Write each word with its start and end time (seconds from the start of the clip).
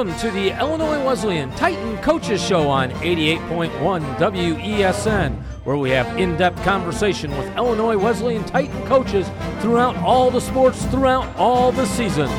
Welcome 0.00 0.18
to 0.20 0.30
the 0.30 0.58
Illinois 0.58 1.04
Wesleyan 1.04 1.50
Titan 1.56 1.98
Coaches 1.98 2.42
Show 2.42 2.70
on 2.70 2.90
88.1 2.90 4.16
WESN, 4.16 5.36
where 5.64 5.76
we 5.76 5.90
have 5.90 6.18
in 6.18 6.38
depth 6.38 6.62
conversation 6.62 7.30
with 7.36 7.54
Illinois 7.54 7.98
Wesleyan 7.98 8.42
Titan 8.44 8.86
coaches 8.86 9.28
throughout 9.60 9.94
all 9.98 10.30
the 10.30 10.40
sports, 10.40 10.82
throughout 10.86 11.36
all 11.36 11.70
the 11.70 11.84
season. 11.84 12.30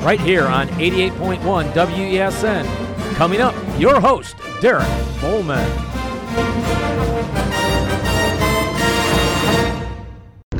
Right 0.00 0.18
here 0.18 0.46
on 0.46 0.68
88.1 0.68 1.72
WESN. 1.74 3.14
Coming 3.16 3.42
up, 3.42 3.54
your 3.78 4.00
host, 4.00 4.34
Derek 4.62 4.88
Bohlmann. 5.20 5.90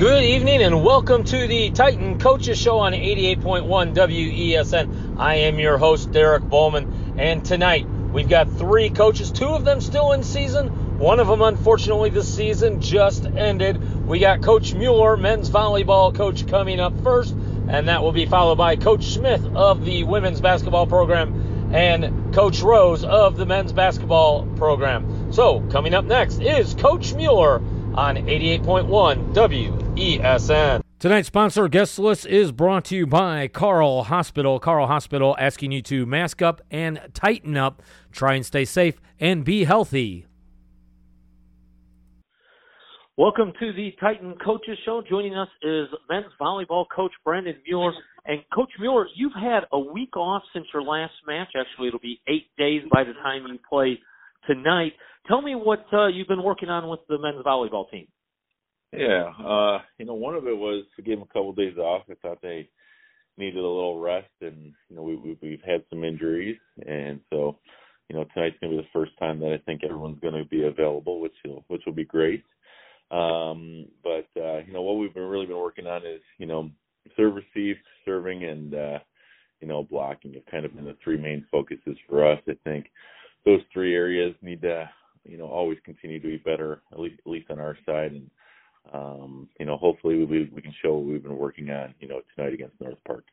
Good 0.00 0.24
evening 0.24 0.62
and 0.62 0.82
welcome 0.82 1.24
to 1.24 1.46
the 1.46 1.70
Titan 1.72 2.18
Coaches 2.18 2.58
Show 2.58 2.78
on 2.78 2.94
88.1 2.94 3.94
WESN. 3.94 4.99
I 5.20 5.34
am 5.34 5.58
your 5.58 5.76
host, 5.76 6.12
Derek 6.12 6.44
Bohlmann, 6.44 7.18
and 7.18 7.44
tonight 7.44 7.86
we've 8.10 8.30
got 8.30 8.50
three 8.56 8.88
coaches, 8.88 9.30
two 9.30 9.50
of 9.50 9.66
them 9.66 9.82
still 9.82 10.12
in 10.12 10.22
season. 10.22 10.98
One 10.98 11.20
of 11.20 11.26
them, 11.26 11.42
unfortunately, 11.42 12.08
the 12.08 12.24
season 12.24 12.80
just 12.80 13.26
ended. 13.26 14.06
We 14.06 14.18
got 14.18 14.40
Coach 14.40 14.72
Mueller, 14.72 15.18
men's 15.18 15.50
volleyball 15.50 16.14
coach, 16.14 16.48
coming 16.48 16.80
up 16.80 16.98
first, 17.02 17.34
and 17.68 17.88
that 17.88 18.02
will 18.02 18.12
be 18.12 18.24
followed 18.24 18.56
by 18.56 18.76
Coach 18.76 19.04
Smith 19.04 19.44
of 19.54 19.84
the 19.84 20.04
women's 20.04 20.40
basketball 20.40 20.86
program 20.86 21.70
and 21.74 22.34
Coach 22.34 22.62
Rose 22.62 23.04
of 23.04 23.36
the 23.36 23.44
men's 23.44 23.74
basketball 23.74 24.46
program. 24.56 25.34
So, 25.34 25.60
coming 25.70 25.92
up 25.92 26.06
next 26.06 26.40
is 26.40 26.72
Coach 26.72 27.12
Mueller 27.12 27.56
on 27.94 28.16
88.1 28.16 29.34
WESN. 29.34 30.80
Tonight's 31.00 31.28
sponsor 31.28 31.66
guest 31.66 31.98
list 31.98 32.26
is 32.26 32.52
brought 32.52 32.84
to 32.84 32.94
you 32.94 33.06
by 33.06 33.48
Carle 33.48 34.02
Hospital. 34.02 34.60
Carle 34.60 34.86
Hospital 34.86 35.34
asking 35.38 35.72
you 35.72 35.80
to 35.80 36.04
mask 36.04 36.42
up 36.42 36.60
and 36.70 37.00
tighten 37.14 37.56
up. 37.56 37.80
Try 38.12 38.34
and 38.34 38.44
stay 38.44 38.66
safe 38.66 39.00
and 39.18 39.42
be 39.42 39.64
healthy. 39.64 40.26
Welcome 43.16 43.54
to 43.58 43.72
the 43.72 43.94
Titan 43.98 44.34
Coaches 44.44 44.76
Show. 44.84 45.02
Joining 45.08 45.34
us 45.34 45.48
is 45.62 45.88
men's 46.10 46.34
volleyball 46.38 46.84
coach 46.94 47.12
Brandon 47.24 47.56
Mueller. 47.66 47.94
And 48.26 48.40
Coach 48.54 48.72
Mueller, 48.78 49.06
you've 49.16 49.32
had 49.32 49.60
a 49.72 49.78
week 49.78 50.14
off 50.18 50.42
since 50.52 50.66
your 50.74 50.82
last 50.82 51.14
match. 51.26 51.48
Actually, 51.58 51.88
it'll 51.88 52.00
be 52.00 52.20
eight 52.28 52.48
days 52.58 52.82
by 52.92 53.04
the 53.04 53.14
time 53.14 53.46
you 53.48 53.58
play 53.66 53.98
tonight. 54.46 54.92
Tell 55.28 55.40
me 55.40 55.54
what 55.54 55.86
uh, 55.94 56.08
you've 56.08 56.28
been 56.28 56.42
working 56.42 56.68
on 56.68 56.90
with 56.90 57.00
the 57.08 57.16
men's 57.18 57.42
volleyball 57.42 57.90
team. 57.90 58.06
Yeah, 58.92 59.32
uh, 59.44 59.80
you 59.98 60.04
know, 60.04 60.14
one 60.14 60.34
of 60.34 60.46
it 60.46 60.56
was 60.56 60.84
to 60.96 61.02
give 61.02 61.18
them 61.18 61.28
a 61.28 61.32
couple 61.32 61.50
of 61.50 61.56
days 61.56 61.76
off. 61.78 62.02
I 62.10 62.14
thought 62.14 62.42
they 62.42 62.68
needed 63.38 63.58
a 63.58 63.60
little 63.60 64.00
rest, 64.00 64.30
and 64.40 64.72
you 64.88 64.96
know, 64.96 65.02
we, 65.02 65.16
we 65.16 65.38
we've 65.42 65.62
had 65.64 65.84
some 65.90 66.04
injuries, 66.04 66.58
and 66.86 67.20
so 67.30 67.58
you 68.08 68.16
know, 68.16 68.24
tonight's 68.34 68.56
gonna 68.60 68.76
be 68.76 68.82
the 68.82 68.88
first 68.92 69.12
time 69.18 69.40
that 69.40 69.52
I 69.52 69.58
think 69.64 69.84
everyone's 69.84 70.20
gonna 70.20 70.44
be 70.44 70.64
available, 70.64 71.20
which 71.20 71.34
will 71.44 71.64
which 71.68 71.82
will 71.86 71.94
be 71.94 72.04
great. 72.04 72.44
Um, 73.10 73.86
but 74.02 74.28
uh, 74.40 74.58
you 74.66 74.72
know, 74.72 74.82
what 74.82 74.94
we've 74.98 75.14
been 75.14 75.24
really 75.24 75.46
been 75.46 75.56
working 75.58 75.86
on 75.86 76.04
is 76.04 76.20
you 76.38 76.46
know, 76.46 76.70
serve 77.16 77.34
receive, 77.34 77.76
serving, 78.04 78.44
and 78.44 78.74
uh, 78.74 78.98
you 79.60 79.68
know, 79.68 79.84
blocking 79.84 80.34
have 80.34 80.46
kind 80.46 80.64
of 80.64 80.74
been 80.74 80.84
the 80.84 80.96
three 81.02 81.16
main 81.18 81.46
focuses 81.50 81.96
for 82.08 82.30
us. 82.30 82.40
I 82.48 82.56
think 82.64 82.86
those 83.44 83.60
three 83.72 83.94
areas 83.94 84.34
need 84.42 84.62
to 84.62 84.90
you 85.24 85.38
know 85.38 85.46
always 85.46 85.78
continue 85.84 86.20
to 86.20 86.26
be 86.28 86.38
better, 86.38 86.82
at 86.92 86.98
least 86.98 87.20
at 87.24 87.30
least 87.30 87.50
on 87.50 87.60
our 87.60 87.76
side, 87.86 88.12
and 88.12 88.30
um, 88.92 89.48
you 89.58 89.66
know, 89.66 89.76
hopefully 89.76 90.24
we 90.24 90.50
we 90.54 90.62
can 90.62 90.74
show 90.82 90.94
what 90.94 91.06
we've 91.06 91.22
been 91.22 91.36
working 91.36 91.70
on, 91.70 91.94
you 92.00 92.08
know, 92.08 92.20
tonight 92.34 92.54
against 92.54 92.80
North 92.80 92.98
Park. 93.06 93.24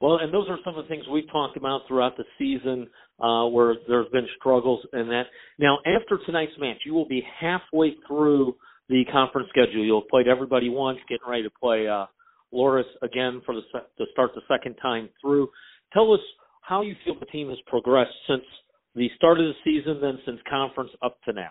Well, 0.00 0.18
and 0.18 0.32
those 0.32 0.48
are 0.48 0.58
some 0.64 0.76
of 0.76 0.84
the 0.84 0.88
things 0.88 1.04
we've 1.10 1.30
talked 1.30 1.56
about 1.56 1.82
throughout 1.88 2.16
the 2.16 2.24
season, 2.38 2.88
uh, 3.20 3.46
where 3.46 3.74
there's 3.88 4.08
been 4.10 4.26
struggles 4.38 4.84
and 4.92 5.08
that. 5.10 5.24
Now, 5.58 5.78
after 5.86 6.18
tonight's 6.26 6.52
match, 6.58 6.78
you 6.84 6.92
will 6.92 7.08
be 7.08 7.22
halfway 7.40 7.94
through 8.06 8.54
the 8.88 9.04
conference 9.10 9.48
schedule. 9.50 9.84
You'll 9.84 10.02
have 10.02 10.08
played 10.08 10.28
everybody 10.28 10.68
once, 10.68 10.98
getting 11.08 11.28
ready 11.28 11.42
to 11.44 11.50
play 11.50 11.88
uh, 11.88 12.06
Loras 12.52 12.84
again 13.02 13.40
for 13.46 13.54
the 13.54 13.62
to 13.98 14.04
start 14.12 14.32
the 14.34 14.42
second 14.48 14.74
time 14.76 15.08
through. 15.20 15.48
Tell 15.92 16.12
us 16.12 16.20
how 16.60 16.82
you 16.82 16.94
feel 17.04 17.18
the 17.18 17.26
team 17.26 17.48
has 17.48 17.58
progressed 17.66 18.14
since 18.28 18.44
the 18.94 19.08
start 19.16 19.40
of 19.40 19.46
the 19.46 19.54
season, 19.64 20.00
then 20.00 20.18
since 20.24 20.38
conference 20.48 20.90
up 21.02 21.18
to 21.22 21.32
now. 21.32 21.50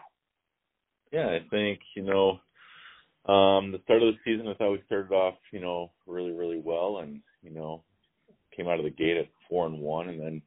Yeah, 1.11 1.27
I 1.27 1.39
think 1.49 1.79
you 1.95 2.03
know 2.03 2.39
um, 3.25 3.71
the 3.71 3.79
start 3.85 4.03
of 4.03 4.13
the 4.13 4.19
season, 4.25 4.47
I 4.47 4.53
thought 4.55 4.73
we 4.73 4.83
started 4.85 5.13
off, 5.13 5.35
you 5.51 5.61
know, 5.61 5.91
really, 6.05 6.31
really 6.31 6.59
well, 6.59 6.99
and 6.99 7.21
you 7.41 7.51
know, 7.51 7.83
came 8.55 8.67
out 8.67 8.79
of 8.79 8.85
the 8.85 8.91
gate 8.91 9.17
at 9.17 9.27
four 9.49 9.65
and 9.65 9.79
one, 9.79 10.09
and 10.09 10.19
then, 10.19 10.41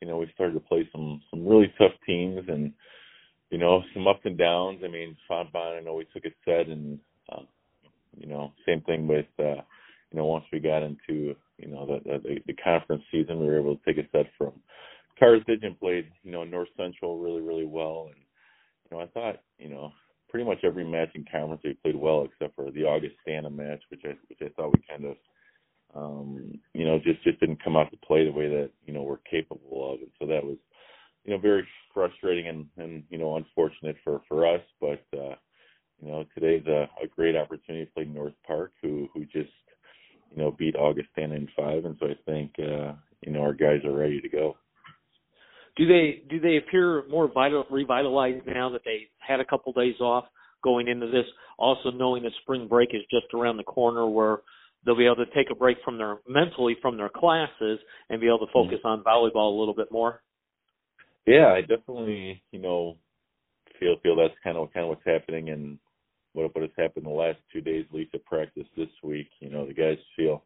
you 0.00 0.08
know, 0.08 0.18
we 0.18 0.30
started 0.34 0.54
to 0.54 0.60
play 0.60 0.88
some 0.92 1.22
some 1.30 1.46
really 1.46 1.72
tough 1.78 1.92
teams, 2.06 2.42
and 2.48 2.72
you 3.50 3.58
know, 3.58 3.82
some 3.94 4.06
ups 4.06 4.20
and 4.24 4.38
downs. 4.38 4.80
I 4.84 4.88
mean, 4.88 5.16
Fontbonne, 5.30 5.78
I 5.78 5.80
know 5.80 5.94
we 5.94 6.06
took 6.12 6.24
a 6.24 6.34
set, 6.44 6.68
and 6.68 6.98
uh, 7.32 7.42
you 8.16 8.26
know, 8.26 8.52
same 8.66 8.82
thing 8.82 9.06
with, 9.06 9.26
uh, 9.38 9.62
you 10.12 10.18
know, 10.18 10.26
once 10.26 10.44
we 10.52 10.58
got 10.60 10.82
into, 10.82 11.34
you 11.58 11.68
know, 11.68 11.86
the 11.86 12.18
the, 12.18 12.38
the 12.46 12.54
conference 12.54 13.02
season, 13.10 13.38
we 13.38 13.46
were 13.46 13.60
able 13.60 13.76
to 13.76 13.82
take 13.84 14.04
a 14.04 14.08
set 14.10 14.26
from 14.36 14.52
Carthage 15.18 15.62
and 15.62 15.78
played, 15.78 16.10
you 16.22 16.32
know, 16.32 16.44
North 16.44 16.68
Central 16.76 17.18
really, 17.18 17.42
really 17.42 17.66
well, 17.66 18.10
and 18.10 18.20
you 18.90 18.96
know, 18.96 19.02
I 19.02 19.06
thought, 19.08 19.42
you 19.58 19.68
know, 19.68 19.92
pretty 20.30 20.46
much 20.46 20.58
every 20.64 20.84
match 20.84 21.10
in 21.14 21.24
conference 21.30 21.62
we 21.64 21.74
played 21.74 21.96
well 21.96 22.24
except 22.24 22.54
for 22.56 22.70
the 22.70 22.84
Augustana 22.84 23.50
match, 23.50 23.82
which 23.90 24.02
I 24.04 24.14
which 24.28 24.38
I 24.42 24.48
thought 24.54 24.72
we 24.74 24.82
kind 24.88 25.04
of 25.04 25.16
um, 25.94 26.60
you 26.72 26.84
know, 26.84 26.98
just 26.98 27.22
just 27.24 27.40
didn't 27.40 27.62
come 27.62 27.76
out 27.76 27.90
to 27.90 27.96
play 27.98 28.24
the 28.24 28.32
way 28.32 28.48
that, 28.48 28.70
you 28.86 28.92
know, 28.92 29.02
we're 29.02 29.18
capable 29.18 29.92
of. 29.92 30.00
And 30.00 30.10
so 30.20 30.26
that 30.26 30.44
was, 30.44 30.56
you 31.24 31.32
know, 31.32 31.38
very 31.38 31.66
frustrating 31.92 32.48
and, 32.48 32.66
and 32.76 33.02
you 33.10 33.18
know, 33.18 33.36
unfortunate 33.36 33.96
for, 34.04 34.22
for 34.28 34.46
us. 34.46 34.62
But 34.80 35.04
uh, 35.12 35.34
you 36.00 36.08
know, 36.08 36.24
today's 36.34 36.66
a, 36.66 36.88
a 37.02 37.08
great 37.08 37.36
opportunity 37.36 37.84
to 37.86 37.92
play 37.92 38.04
North 38.04 38.34
Park 38.46 38.72
who 38.82 39.08
who 39.12 39.24
just, 39.24 39.50
you 40.30 40.38
know, 40.42 40.52
beat 40.52 40.76
Augustana 40.76 41.34
in 41.34 41.48
five 41.56 41.84
and 41.84 41.96
so 41.98 42.06
I 42.06 42.14
think 42.24 42.52
uh, 42.58 42.92
you 43.26 43.32
know, 43.32 43.40
our 43.40 43.54
guys 43.54 43.84
are 43.84 43.96
ready 43.96 44.20
to 44.20 44.28
go 44.28 44.56
do 45.76 45.86
they 45.86 46.22
do 46.28 46.40
they 46.40 46.56
appear 46.56 47.04
more 47.08 47.30
vital, 47.32 47.64
revitalized 47.70 48.46
now 48.46 48.70
that 48.70 48.82
they 48.84 49.08
had 49.30 49.40
a 49.40 49.44
couple 49.44 49.72
days 49.72 50.00
off 50.00 50.24
going 50.62 50.88
into 50.88 51.06
this? 51.06 51.26
Also 51.58 51.90
knowing 51.90 52.22
that 52.24 52.32
spring 52.42 52.68
break 52.68 52.90
is 52.92 53.02
just 53.10 53.32
around 53.34 53.56
the 53.56 53.64
corner, 53.64 54.08
where 54.08 54.38
they'll 54.84 54.96
be 54.96 55.06
able 55.06 55.16
to 55.16 55.26
take 55.34 55.50
a 55.50 55.54
break 55.54 55.78
from 55.84 55.98
their 55.98 56.18
mentally 56.28 56.76
from 56.80 56.96
their 56.96 57.08
classes 57.08 57.78
and 58.08 58.20
be 58.20 58.26
able 58.26 58.40
to 58.40 58.46
mm-hmm. 58.46 58.70
focus 58.70 58.80
on 58.84 59.04
volleyball 59.04 59.54
a 59.54 59.58
little 59.58 59.74
bit 59.74 59.90
more. 59.90 60.22
Yeah, 61.26 61.54
I 61.54 61.60
definitely 61.60 62.42
you 62.50 62.58
know 62.58 62.96
feel 63.78 63.96
feel 64.02 64.16
that's 64.16 64.34
kind 64.42 64.56
of 64.56 64.72
kind 64.72 64.84
of 64.84 64.90
what's 64.90 65.06
happening 65.06 65.50
and 65.50 65.78
what 66.32 66.54
what 66.54 66.62
has 66.62 66.70
happened 66.76 67.06
the 67.06 67.10
last 67.10 67.38
two 67.52 67.60
days, 67.60 67.84
at 67.88 67.94
least 67.94 68.14
at 68.14 68.24
practice 68.24 68.66
this 68.76 68.88
week. 69.02 69.28
You 69.40 69.50
know, 69.50 69.66
the 69.66 69.74
guys 69.74 69.98
feel 70.16 70.44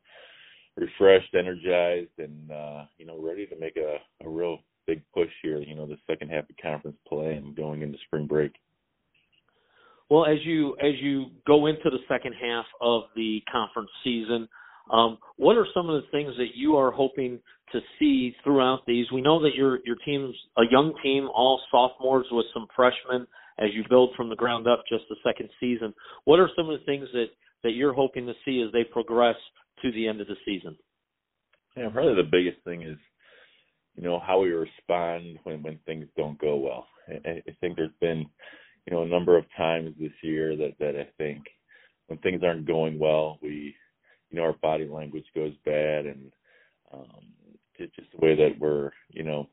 refreshed, 0.76 1.34
energized, 1.34 2.18
and 2.18 2.50
uh, 2.50 2.84
you 2.98 3.06
know 3.06 3.20
ready 3.20 3.46
to 3.46 3.56
make 3.58 3.76
a, 3.76 3.98
a 4.24 4.28
real 4.28 4.58
big 4.86 5.02
push 5.12 5.30
here, 5.42 5.58
you 5.60 5.74
know, 5.74 5.86
the 5.86 5.96
second 6.06 6.30
half 6.30 6.48
of 6.48 6.56
conference 6.62 6.96
play 7.08 7.34
and 7.34 7.56
going 7.56 7.82
into 7.82 7.98
spring 8.06 8.26
break. 8.26 8.52
Well, 10.10 10.26
as 10.26 10.38
you 10.44 10.76
as 10.82 10.92
you 11.00 11.26
go 11.46 11.66
into 11.66 11.84
the 11.90 11.98
second 12.08 12.34
half 12.40 12.66
of 12.80 13.04
the 13.16 13.40
conference 13.50 13.90
season, 14.02 14.48
um, 14.92 15.18
what 15.36 15.56
are 15.56 15.66
some 15.72 15.88
of 15.88 16.02
the 16.02 16.08
things 16.10 16.34
that 16.36 16.54
you 16.54 16.76
are 16.76 16.90
hoping 16.90 17.40
to 17.72 17.80
see 17.98 18.34
throughout 18.44 18.80
these? 18.86 19.06
We 19.12 19.22
know 19.22 19.42
that 19.42 19.54
your 19.54 19.78
your 19.84 19.96
team's 20.04 20.34
a 20.58 20.62
young 20.70 20.92
team, 21.02 21.28
all 21.34 21.60
sophomores 21.70 22.26
with 22.30 22.46
some 22.52 22.66
freshmen 22.76 23.26
as 23.58 23.68
you 23.72 23.84
build 23.88 24.10
from 24.16 24.28
the 24.28 24.36
ground 24.36 24.66
up 24.66 24.82
just 24.88 25.04
the 25.08 25.16
second 25.24 25.48
season. 25.60 25.94
What 26.24 26.40
are 26.40 26.50
some 26.56 26.68
of 26.68 26.78
the 26.78 26.84
things 26.84 27.08
that 27.12 27.26
that 27.62 27.72
you're 27.72 27.94
hoping 27.94 28.26
to 28.26 28.34
see 28.44 28.62
as 28.64 28.72
they 28.72 28.84
progress 28.84 29.36
to 29.82 29.90
the 29.92 30.06
end 30.06 30.20
of 30.20 30.26
the 30.26 30.36
season? 30.44 30.76
Yeah, 31.76 31.88
probably 31.92 32.14
the 32.14 32.28
biggest 32.30 32.62
thing 32.64 32.82
is 32.82 32.98
you 33.96 34.02
know 34.02 34.20
how 34.20 34.40
we 34.40 34.50
respond 34.50 35.38
when 35.44 35.62
when 35.62 35.78
things 35.86 36.06
don't 36.16 36.38
go 36.38 36.56
well. 36.56 36.86
I, 37.08 37.42
I 37.48 37.56
think 37.60 37.76
there's 37.76 37.90
been 38.00 38.26
you 38.86 38.94
know 38.94 39.02
a 39.02 39.03
number 39.14 39.38
of 39.38 39.46
times 39.56 39.94
this 40.00 40.12
year 40.22 40.56
that 40.56 40.74
that 40.80 40.96
I 40.96 41.08
think 41.18 41.44
when 42.08 42.18
things 42.20 42.42
aren't 42.44 42.66
going 42.66 42.98
well, 42.98 43.38
we 43.42 43.74
you 44.30 44.38
know 44.38 44.44
our 44.44 44.54
body 44.54 44.88
language 44.88 45.26
goes 45.34 45.54
bad 45.64 46.06
and 46.06 46.32
um, 46.92 47.22
it's 47.78 47.94
just 47.96 48.10
the 48.12 48.24
way 48.24 48.36
that 48.36 48.58
we're 48.60 48.90
you 49.10 49.24
know 49.24 49.48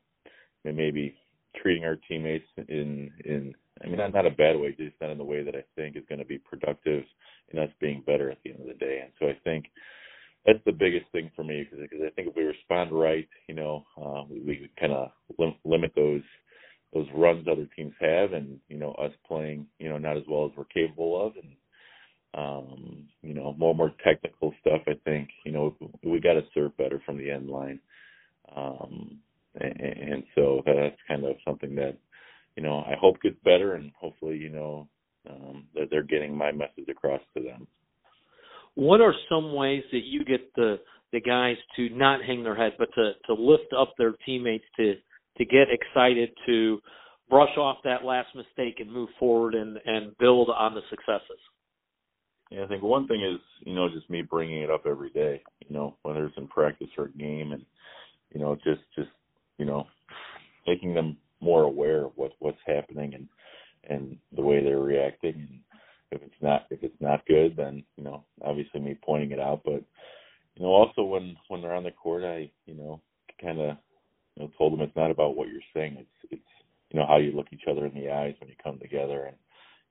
maybe 0.64 1.16
treating 1.62 1.84
our 1.84 1.96
teammates 2.08 2.46
in 2.68 3.10
in 3.24 3.54
I 3.84 3.88
mean 3.88 3.98
not 3.98 4.14
not 4.14 4.26
a 4.26 4.30
bad 4.30 4.58
way, 4.58 4.74
just 4.78 5.00
not 5.00 5.10
in 5.10 5.18
the 5.18 5.24
way 5.24 5.44
that 5.44 5.56
I 5.56 5.64
think 5.76 5.96
is 5.96 6.04
going 6.08 6.20
to 6.20 6.26
be 6.26 6.38
productive 6.38 7.04
in 7.52 7.58
us 7.60 7.70
being 7.80 8.02
better 8.06 8.30
at 8.30 8.38
the 8.44 8.52
end 8.52 8.60
of 8.62 8.68
the 8.68 8.74
day. 8.74 9.00
And 9.04 9.12
so 9.20 9.26
I 9.28 9.38
think 9.44 9.66
that's 10.46 10.64
the 10.66 10.72
biggest 10.72 11.06
thing 11.12 11.30
for 11.36 11.44
me 11.44 11.66
because 11.70 11.86
I 12.06 12.10
think 12.10 12.28
if 12.28 12.36
we 12.36 12.44
respond 12.44 12.92
right, 12.92 13.28
you 13.48 13.54
know, 13.56 13.84
uh, 14.00 14.24
we, 14.30 14.40
we 14.40 14.70
kind 14.80 14.92
of 14.92 15.10
lim- 15.38 15.56
limit 15.64 15.92
those 15.96 16.22
those 16.92 17.06
runs 17.14 17.46
other 17.50 17.68
teams 17.74 17.94
have, 18.00 18.32
and 18.32 18.60
you 18.68 18.76
know, 18.76 18.92
us 18.92 19.12
playing, 19.26 19.66
you 19.78 19.88
know, 19.88 19.98
not 19.98 20.16
as 20.16 20.24
well 20.28 20.46
as 20.46 20.52
we're 20.56 20.64
capable 20.64 21.26
of, 21.26 21.32
and 21.36 21.54
um, 22.34 23.08
you 23.22 23.34
know, 23.34 23.54
more 23.58 23.70
and 23.70 23.78
more 23.78 23.92
technical 24.04 24.54
stuff. 24.60 24.80
I 24.86 24.94
think 25.04 25.28
you 25.44 25.52
know 25.52 25.74
we 26.04 26.20
got 26.20 26.34
to 26.34 26.42
serve 26.54 26.76
better 26.76 27.02
from 27.04 27.18
the 27.18 27.30
end 27.30 27.48
line. 27.48 27.80
Um, 28.54 29.18
and, 29.60 29.80
and 29.80 30.22
so 30.34 30.62
that's 30.64 30.96
kind 31.08 31.24
of 31.24 31.36
something 31.44 31.74
that 31.76 31.96
you 32.56 32.62
know 32.62 32.78
I 32.78 32.94
hope 33.00 33.20
gets 33.22 33.36
better, 33.44 33.74
and 33.74 33.92
hopefully 33.98 34.36
you 34.36 34.50
know 34.50 34.88
um, 35.28 35.66
that 35.74 35.88
they're 35.90 36.02
getting 36.02 36.36
my 36.36 36.52
message 36.52 36.88
across 36.90 37.20
to 37.36 37.42
them. 37.42 37.66
What 38.74 39.00
are 39.00 39.14
some 39.28 39.54
ways 39.54 39.82
that 39.92 40.04
you 40.04 40.24
get 40.24 40.54
the 40.54 40.80
the 41.12 41.20
guys 41.20 41.56
to 41.76 41.90
not 41.90 42.24
hang 42.24 42.42
their 42.42 42.54
head, 42.56 42.72
but 42.78 42.88
to 42.94 43.12
to 43.26 43.34
lift 43.34 43.72
up 43.78 43.94
their 43.98 44.14
teammates 44.24 44.64
to 44.76 44.94
to 45.38 45.44
get 45.44 45.68
excited 45.70 46.30
to 46.46 46.80
brush 47.28 47.56
off 47.56 47.78
that 47.84 48.04
last 48.04 48.28
mistake 48.34 48.80
and 48.80 48.92
move 48.92 49.08
forward 49.18 49.54
and 49.54 49.78
and 49.84 50.16
build 50.18 50.50
on 50.50 50.74
the 50.74 50.82
successes? 50.90 51.40
Yeah, 52.50 52.64
I 52.64 52.66
think 52.66 52.82
one 52.82 53.08
thing 53.08 53.22
is 53.22 53.40
you 53.60 53.74
know 53.74 53.88
just 53.88 54.10
me 54.10 54.22
bringing 54.22 54.62
it 54.62 54.70
up 54.70 54.84
every 54.86 55.10
day. 55.10 55.42
You 55.66 55.74
know 55.74 55.96
whether 56.02 56.26
it's 56.26 56.36
in 56.36 56.48
practice 56.48 56.88
or 56.98 57.08
game, 57.08 57.52
and 57.52 57.64
you 58.34 58.40
know 58.40 58.56
just 58.56 58.82
just 58.96 59.10
you 59.58 59.64
know 59.64 59.86
making 60.66 60.94
them 60.94 61.16
more 61.40 61.62
aware 61.62 62.04
of 62.06 62.12
what 62.16 62.32
what's 62.38 62.58
happening 62.66 63.14
and 63.14 63.28
and 63.88 64.16
the 64.34 64.42
way 64.42 64.62
they're 64.62 64.78
reacting 64.78 65.34
and 65.34 65.60
if 66.12 66.22
it's 66.22 66.42
not 66.42 66.66
if 66.70 66.82
it's 66.82 67.00
not 67.00 67.26
good 67.26 67.56
then 67.56 67.82
you 67.96 68.04
know 68.04 68.24
obviously 68.42 68.80
me 68.80 68.96
pointing 69.04 69.32
it 69.32 69.40
out 69.40 69.60
but 69.64 69.82
you 70.54 70.62
know 70.62 70.68
also 70.68 71.02
when 71.02 71.36
when 71.48 71.60
they're 71.60 71.74
on 71.74 71.82
the 71.82 71.90
court 71.90 72.22
i 72.22 72.48
you 72.66 72.74
know 72.74 73.00
kind 73.40 73.60
of 73.60 73.76
you 74.42 74.48
know 74.48 74.52
told 74.58 74.72
them 74.72 74.80
it's 74.80 74.96
not 74.96 75.10
about 75.10 75.36
what 75.36 75.48
you're 75.48 75.60
saying 75.74 75.96
it's 75.98 76.32
it's 76.32 76.42
you 76.90 76.98
know 76.98 77.06
how 77.06 77.18
you 77.18 77.32
look 77.32 77.46
each 77.52 77.68
other 77.70 77.86
in 77.86 77.94
the 77.94 78.10
eyes 78.10 78.34
when 78.40 78.48
you 78.48 78.56
come 78.62 78.78
together 78.78 79.24
and 79.24 79.36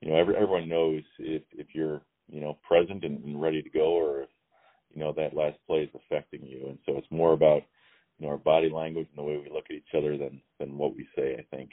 you 0.01 0.09
know 0.09 0.18
every, 0.18 0.36
everyone 0.36 0.69
knows 0.69 1.01
if 1.19 1.44
if 1.53 1.68
you're 1.74 2.01
you 2.30 2.42
know 2.42 2.57
present 2.68 3.03
and, 3.03 3.24
and 3.24 3.42
ready 3.42 3.62
to 3.62 3.69
go 3.69 3.94
or 3.94 4.24
if 4.24 4.30
you 4.94 5.00
know 5.01 5.13
that 5.15 5.36
last 5.36 5.57
play 5.68 5.80
is 5.80 5.89
affecting 5.95 6.44
you 6.44 6.68
and 6.68 6.77
so 6.86 6.98
it's 6.98 7.07
more 7.12 7.33
about 7.33 7.62
you 8.18 8.25
know 8.25 8.31
our 8.31 8.38
body 8.38 8.69
language 8.69 9.07
and 9.09 9.18
the 9.18 9.27
way 9.27 9.38
we 9.38 9.50
look 9.53 9.65
at 9.69 9.75
each 9.75 9.95
other 9.98 10.18
than 10.18 10.42
than 10.59 10.77
what 10.77 10.95
we 10.95 11.07
say 11.15 11.36
i 11.38 11.56
think 11.56 11.71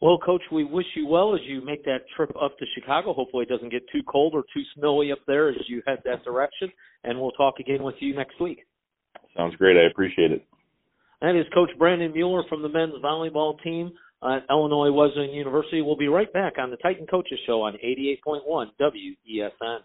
well, 0.00 0.18
Coach, 0.18 0.42
we 0.52 0.64
wish 0.64 0.84
you 0.96 1.06
well 1.06 1.34
as 1.34 1.40
you 1.46 1.64
make 1.64 1.82
that 1.84 2.00
trip 2.14 2.30
up 2.42 2.58
to 2.58 2.66
Chicago. 2.74 3.14
Hopefully, 3.14 3.44
it 3.44 3.48
doesn't 3.48 3.70
get 3.70 3.84
too 3.90 4.02
cold 4.06 4.34
or 4.34 4.42
too 4.52 4.62
snowy 4.76 5.10
up 5.12 5.20
there 5.26 5.48
as 5.48 5.56
you 5.66 5.82
head 5.86 6.00
that 6.04 6.22
direction. 6.24 6.70
And 7.04 7.18
we'll 7.18 7.30
talk 7.30 7.54
again 7.58 7.82
with 7.82 7.94
you 8.00 8.14
next 8.14 8.38
week. 8.38 8.66
Sounds 9.34 9.56
great. 9.56 9.78
I 9.78 9.88
appreciate 9.88 10.30
it. 10.30 10.44
That 11.24 11.36
is 11.36 11.46
Coach 11.54 11.70
Brandon 11.78 12.12
Mueller 12.12 12.42
from 12.50 12.60
the 12.60 12.68
men's 12.68 13.02
volleyball 13.02 13.58
team 13.62 13.92
at 14.22 14.44
Illinois 14.50 14.92
Wesleyan 14.92 15.30
University. 15.30 15.80
We'll 15.80 15.96
be 15.96 16.08
right 16.08 16.30
back 16.30 16.58
on 16.58 16.70
the 16.70 16.76
Titan 16.76 17.06
Coaches 17.06 17.38
Show 17.46 17.62
on 17.62 17.78
88.1 17.82 18.66
WESN. 18.78 19.78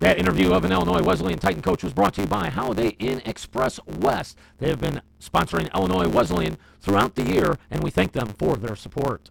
That 0.00 0.18
interview 0.18 0.52
of 0.52 0.64
an 0.64 0.72
Illinois 0.72 1.04
Wesleyan 1.04 1.38
Titan 1.38 1.62
coach 1.62 1.84
was 1.84 1.92
brought 1.92 2.14
to 2.14 2.22
you 2.22 2.26
by 2.26 2.48
Holiday 2.48 2.96
Inn 2.98 3.22
Express 3.24 3.78
West. 3.86 4.36
They 4.58 4.68
have 4.68 4.80
been 4.80 5.00
sponsoring 5.20 5.72
Illinois 5.72 6.08
Wesleyan 6.08 6.58
throughout 6.80 7.14
the 7.14 7.32
year, 7.32 7.56
and 7.70 7.84
we 7.84 7.90
thank 7.90 8.14
them 8.14 8.34
for 8.36 8.56
their 8.56 8.74
support. 8.74 9.30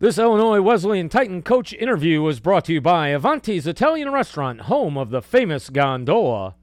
This 0.00 0.18
Illinois 0.18 0.60
Wesleyan 0.60 1.08
Titan 1.08 1.40
coach 1.40 1.72
interview 1.72 2.20
was 2.20 2.40
brought 2.40 2.66
to 2.66 2.74
you 2.74 2.82
by 2.82 3.08
Avanti's 3.08 3.66
Italian 3.66 4.12
Restaurant, 4.12 4.60
home 4.62 4.98
of 4.98 5.08
the 5.08 5.22
famous 5.22 5.70
gondola, 5.70 6.56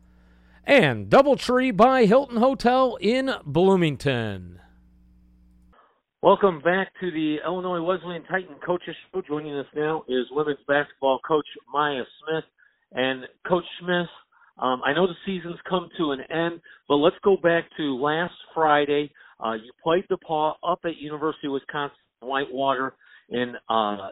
and 0.65 1.09
Doubletree 1.09 1.75
by 1.75 2.05
Hilton 2.05 2.37
Hotel 2.37 2.97
in 2.99 3.31
Bloomington. 3.45 4.59
Welcome 6.21 6.59
back 6.61 6.87
to 7.01 7.11
the 7.11 7.37
Illinois 7.45 7.81
Wesleyan 7.81 8.23
Titan 8.23 8.55
Coaches 8.65 8.95
Show. 9.13 9.21
Joining 9.21 9.55
us 9.55 9.67
now 9.75 10.03
is 10.07 10.25
women's 10.31 10.57
basketball 10.67 11.19
coach 11.27 11.45
Maya 11.71 12.01
Smith. 12.19 12.43
And 12.93 13.25
Coach 13.47 13.65
Smith, 13.79 14.07
um, 14.57 14.81
I 14.83 14.93
know 14.93 15.05
the 15.05 15.13
season's 15.25 15.59
come 15.69 15.87
to 15.99 16.11
an 16.11 16.21
end, 16.31 16.61
but 16.87 16.95
let's 16.95 17.17
go 17.23 17.37
back 17.37 17.65
to 17.77 17.95
last 17.97 18.33
Friday. 18.53 19.11
Uh, 19.39 19.53
you 19.53 19.71
played 19.83 20.05
DePauw 20.09 20.53
up 20.67 20.79
at 20.85 20.97
University 20.97 21.47
of 21.47 21.53
Wisconsin 21.53 21.95
Whitewater 22.21 22.95
in 23.29 23.53
uh, 23.69 24.09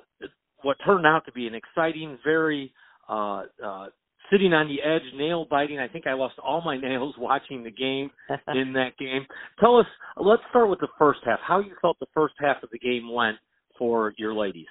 what 0.62 0.78
turned 0.86 1.08
out 1.08 1.26
to 1.26 1.32
be 1.32 1.48
an 1.48 1.56
exciting, 1.56 2.20
very 2.24 2.74
uh, 3.10 3.44
uh, 3.64 3.88
sitting 4.34 4.54
on 4.54 4.68
the 4.68 4.82
edge, 4.82 5.04
nail 5.16 5.46
biting. 5.50 5.80
I 5.80 5.88
think 5.88 6.08
I 6.08 6.14
lost 6.14 6.36
all 6.44 6.62
my 6.62 6.78
nails 6.82 7.16
watching 7.18 7.64
the 7.64 7.72
game 7.72 8.10
in 8.48 8.74
that 8.74 8.98
game. 8.98 9.26
Tell 9.60 9.78
us, 9.80 9.86
let's 10.18 10.42
start 10.50 10.70
with 10.70 10.80
the 10.80 10.88
first 10.98 11.20
half. 11.26 11.40
How 11.46 11.60
you 11.60 11.76
felt 11.82 12.00
the 12.00 12.08
first 12.14 12.34
half 12.40 12.64
of 12.64 12.70
the 12.72 12.80
game 12.80 13.12
went 13.12 13.38
for 13.78 14.14
your 14.18 14.34
ladies? 14.34 14.68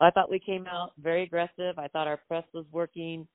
I 0.00 0.10
thought 0.10 0.30
we 0.30 0.40
came 0.40 0.66
out 0.66 0.92
very 1.00 1.22
aggressive. 1.22 1.78
I 1.78 1.88
thought 1.88 2.08
our 2.08 2.20
press 2.28 2.44
was 2.52 2.64
working. 2.72 3.28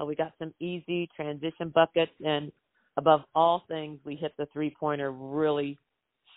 Uh, 0.00 0.04
we 0.04 0.14
got 0.14 0.32
some 0.38 0.52
easy 0.60 1.08
transition 1.16 1.70
buckets, 1.74 2.12
and 2.24 2.52
above 2.96 3.22
all 3.34 3.64
things, 3.66 3.98
we 4.04 4.14
hit 4.14 4.32
the 4.38 4.46
three 4.52 4.74
pointer 4.78 5.10
really 5.10 5.78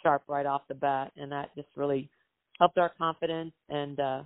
sharp 0.01 0.23
right 0.27 0.45
off 0.45 0.61
the 0.69 0.73
bat, 0.73 1.11
and 1.17 1.31
that 1.31 1.53
just 1.55 1.67
really 1.75 2.09
helped 2.57 2.77
our 2.77 2.91
confidence 2.97 3.51
and 3.69 3.99
uh, 3.99 4.23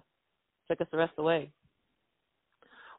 took 0.70 0.80
us 0.82 0.88
the 0.92 0.98
rest 0.98 1.12
of 1.12 1.18
the 1.18 1.24
way. 1.24 1.52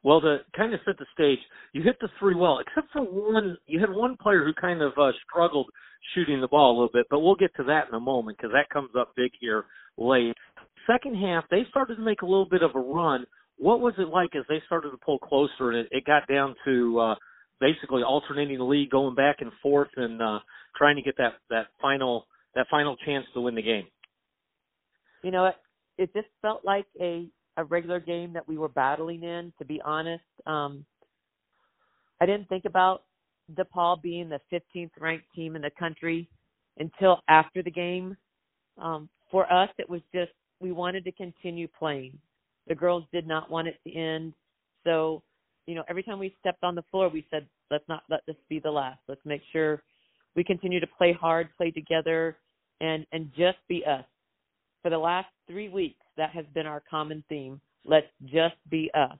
Well, 0.05 0.21
to 0.21 0.39
kind 0.57 0.75
of 0.75 0.81
set 0.85 0.99
the 0.99 1.07
stage, 1.13 1.39
you 1.73 1.83
hit 1.83 1.97
the 2.01 2.09
three 2.21 2.37
well, 2.37 2.61
except 2.61 2.93
for 2.93 3.03
one. 3.03 3.57
You 3.67 3.81
had 3.81 3.91
one 3.91 4.17
player 4.23 4.45
who 4.45 4.53
kind 4.53 4.83
of 4.83 4.93
uh, 4.99 5.11
struggled 5.29 5.67
shooting 6.15 6.41
the 6.41 6.49
ball 6.49 6.71
a 6.71 6.75
little 6.75 6.91
bit, 6.93 7.07
but 7.11 7.21
we'll 7.21 7.35
get 7.35 7.55
to 7.57 7.65
that 7.65 7.89
in 7.89 7.95
a 7.95 8.01
moment 8.01 8.37
because 8.37 8.53
that 8.53 8.69
comes 8.69 8.91
up 8.95 9.15
big 9.17 9.33
here 9.41 9.65
late 9.97 10.37
second 10.87 11.17
half, 11.17 11.45
they 11.51 11.63
started 11.71 11.97
to 11.97 12.03
make 12.03 12.23
a 12.23 12.27
little 12.27 12.49
bit 12.49 12.63
of 12.63 12.75
a 12.75 12.79
run. 12.79 13.25
What 13.59 13.81
was 13.81 13.95
it 13.99 14.09
like 14.09 14.35
as 14.35 14.45
they 14.49 14.63
started 14.67 14.91
to 14.91 14.97
pull 14.99 15.19
closer 15.19 15.71
and 15.71 15.79
it, 15.79 15.89
it 15.91 16.05
got 16.05 16.27
down 16.29 16.55
to 16.65 16.99
uh, 17.01 17.15
basically 17.61 18.03
alternating 18.03 18.59
the 18.59 18.65
lead, 18.65 18.91
going 18.91 19.15
back 19.15 19.37
and 19.41 19.51
forth, 19.63 19.91
and 19.97 20.21
uh, 20.21 20.41
trying 20.77 20.97
to 20.97 21.03
get 21.03 21.17
that 21.19 21.35
that 21.51 21.67
final 21.81 22.27
that 22.55 22.67
final 22.71 22.97
chance 23.05 23.25
to 23.35 23.41
win 23.41 23.55
the 23.55 23.63
game? 23.63 23.85
You 25.23 25.31
know, 25.31 25.47
it, 25.47 25.55
it 25.99 26.13
just 26.15 26.29
felt 26.43 26.65
like 26.65 26.87
a 27.01 27.27
a 27.57 27.65
regular 27.65 28.01
game 28.01 28.33
that 28.33 28.47
we 28.47 28.59
were 28.59 28.69
battling 28.69 29.23
in. 29.23 29.53
To 29.59 29.65
be 29.65 29.81
honest, 29.85 30.25
um, 30.47 30.85
I 32.21 32.27
didn't 32.27 32.49
think 32.49 32.65
about 32.65 33.05
DePauw 33.55 34.03
being 34.03 34.29
the 34.29 34.41
15th 34.53 34.91
ranked 34.99 35.27
team 35.35 35.57
in 35.57 35.63
the 35.63 35.71
country 35.79 36.29
until 36.79 37.21
after 37.29 37.63
the 37.63 37.71
game. 37.71 38.17
Um, 38.81 39.09
for 39.31 39.51
us, 39.53 39.69
it 39.79 39.89
was 39.89 40.01
just 40.13 40.33
we 40.61 40.73
wanted 40.73 41.05
to 41.05 41.13
continue 41.13 41.69
playing. 41.79 42.19
The 42.67 42.75
girls 42.75 43.05
did 43.13 43.27
not 43.27 43.51
want 43.51 43.69
it 43.69 43.77
to 43.87 43.95
end. 43.95 44.33
So, 44.85 45.23
you 45.67 45.75
know, 45.75 45.85
every 45.89 46.03
time 46.03 46.19
we 46.19 46.35
stepped 46.41 46.65
on 46.65 46.75
the 46.75 46.85
floor, 46.91 47.09
we 47.09 47.27
said, 47.31 47.47
let's 47.71 47.85
not 47.89 48.03
let 48.09 48.21
this 48.27 48.37
be 48.49 48.59
the 48.59 48.71
last. 48.71 49.01
Let's 49.09 49.25
make 49.25 49.43
sure 49.53 49.83
we 50.35 50.45
continue 50.45 50.81
to 50.81 50.87
play 50.87 51.13
hard, 51.13 51.49
play 51.57 51.71
together, 51.71 52.37
and 52.81 53.07
and 53.13 53.31
just 53.37 53.59
be 53.69 53.85
us. 53.85 54.05
For 54.83 54.91
the 54.91 54.99
last 54.99 55.29
three 55.49 55.69
weeks, 55.69 56.04
that 56.17 56.31
has 56.31 56.45
been 56.55 56.67
our 56.67 56.83
common 56.89 57.25
theme. 57.29 57.61
Let's 57.85 58.07
just 58.25 58.57
be 58.71 58.91
us. 58.95 59.19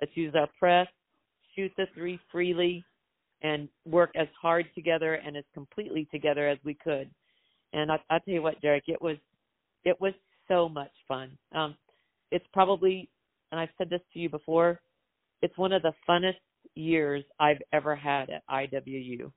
Let's 0.00 0.16
use 0.16 0.34
our 0.34 0.48
press, 0.58 0.88
shoot 1.54 1.72
the 1.76 1.86
three 1.94 2.18
freely, 2.30 2.84
and 3.42 3.68
work 3.84 4.10
as 4.16 4.28
hard 4.40 4.66
together 4.74 5.14
and 5.14 5.36
as 5.36 5.44
completely 5.54 6.08
together 6.10 6.48
as 6.48 6.58
we 6.64 6.74
could. 6.74 7.10
And 7.72 7.90
I, 7.90 7.96
I 8.10 8.18
tell 8.18 8.34
you 8.34 8.42
what, 8.42 8.60
Derek, 8.60 8.84
it 8.86 9.00
was 9.00 9.16
it 9.84 10.00
was 10.00 10.12
so 10.48 10.68
much 10.68 10.92
fun. 11.08 11.36
Um, 11.52 11.76
it's 12.30 12.44
probably, 12.52 13.08
and 13.50 13.60
I've 13.60 13.68
said 13.78 13.90
this 13.90 14.00
to 14.12 14.18
you 14.18 14.28
before, 14.28 14.80
it's 15.40 15.56
one 15.58 15.72
of 15.72 15.82
the 15.82 15.92
funnest 16.08 16.40
years 16.74 17.24
I've 17.40 17.60
ever 17.72 17.96
had 17.96 18.30
at 18.30 18.42
IWU. 18.48 19.32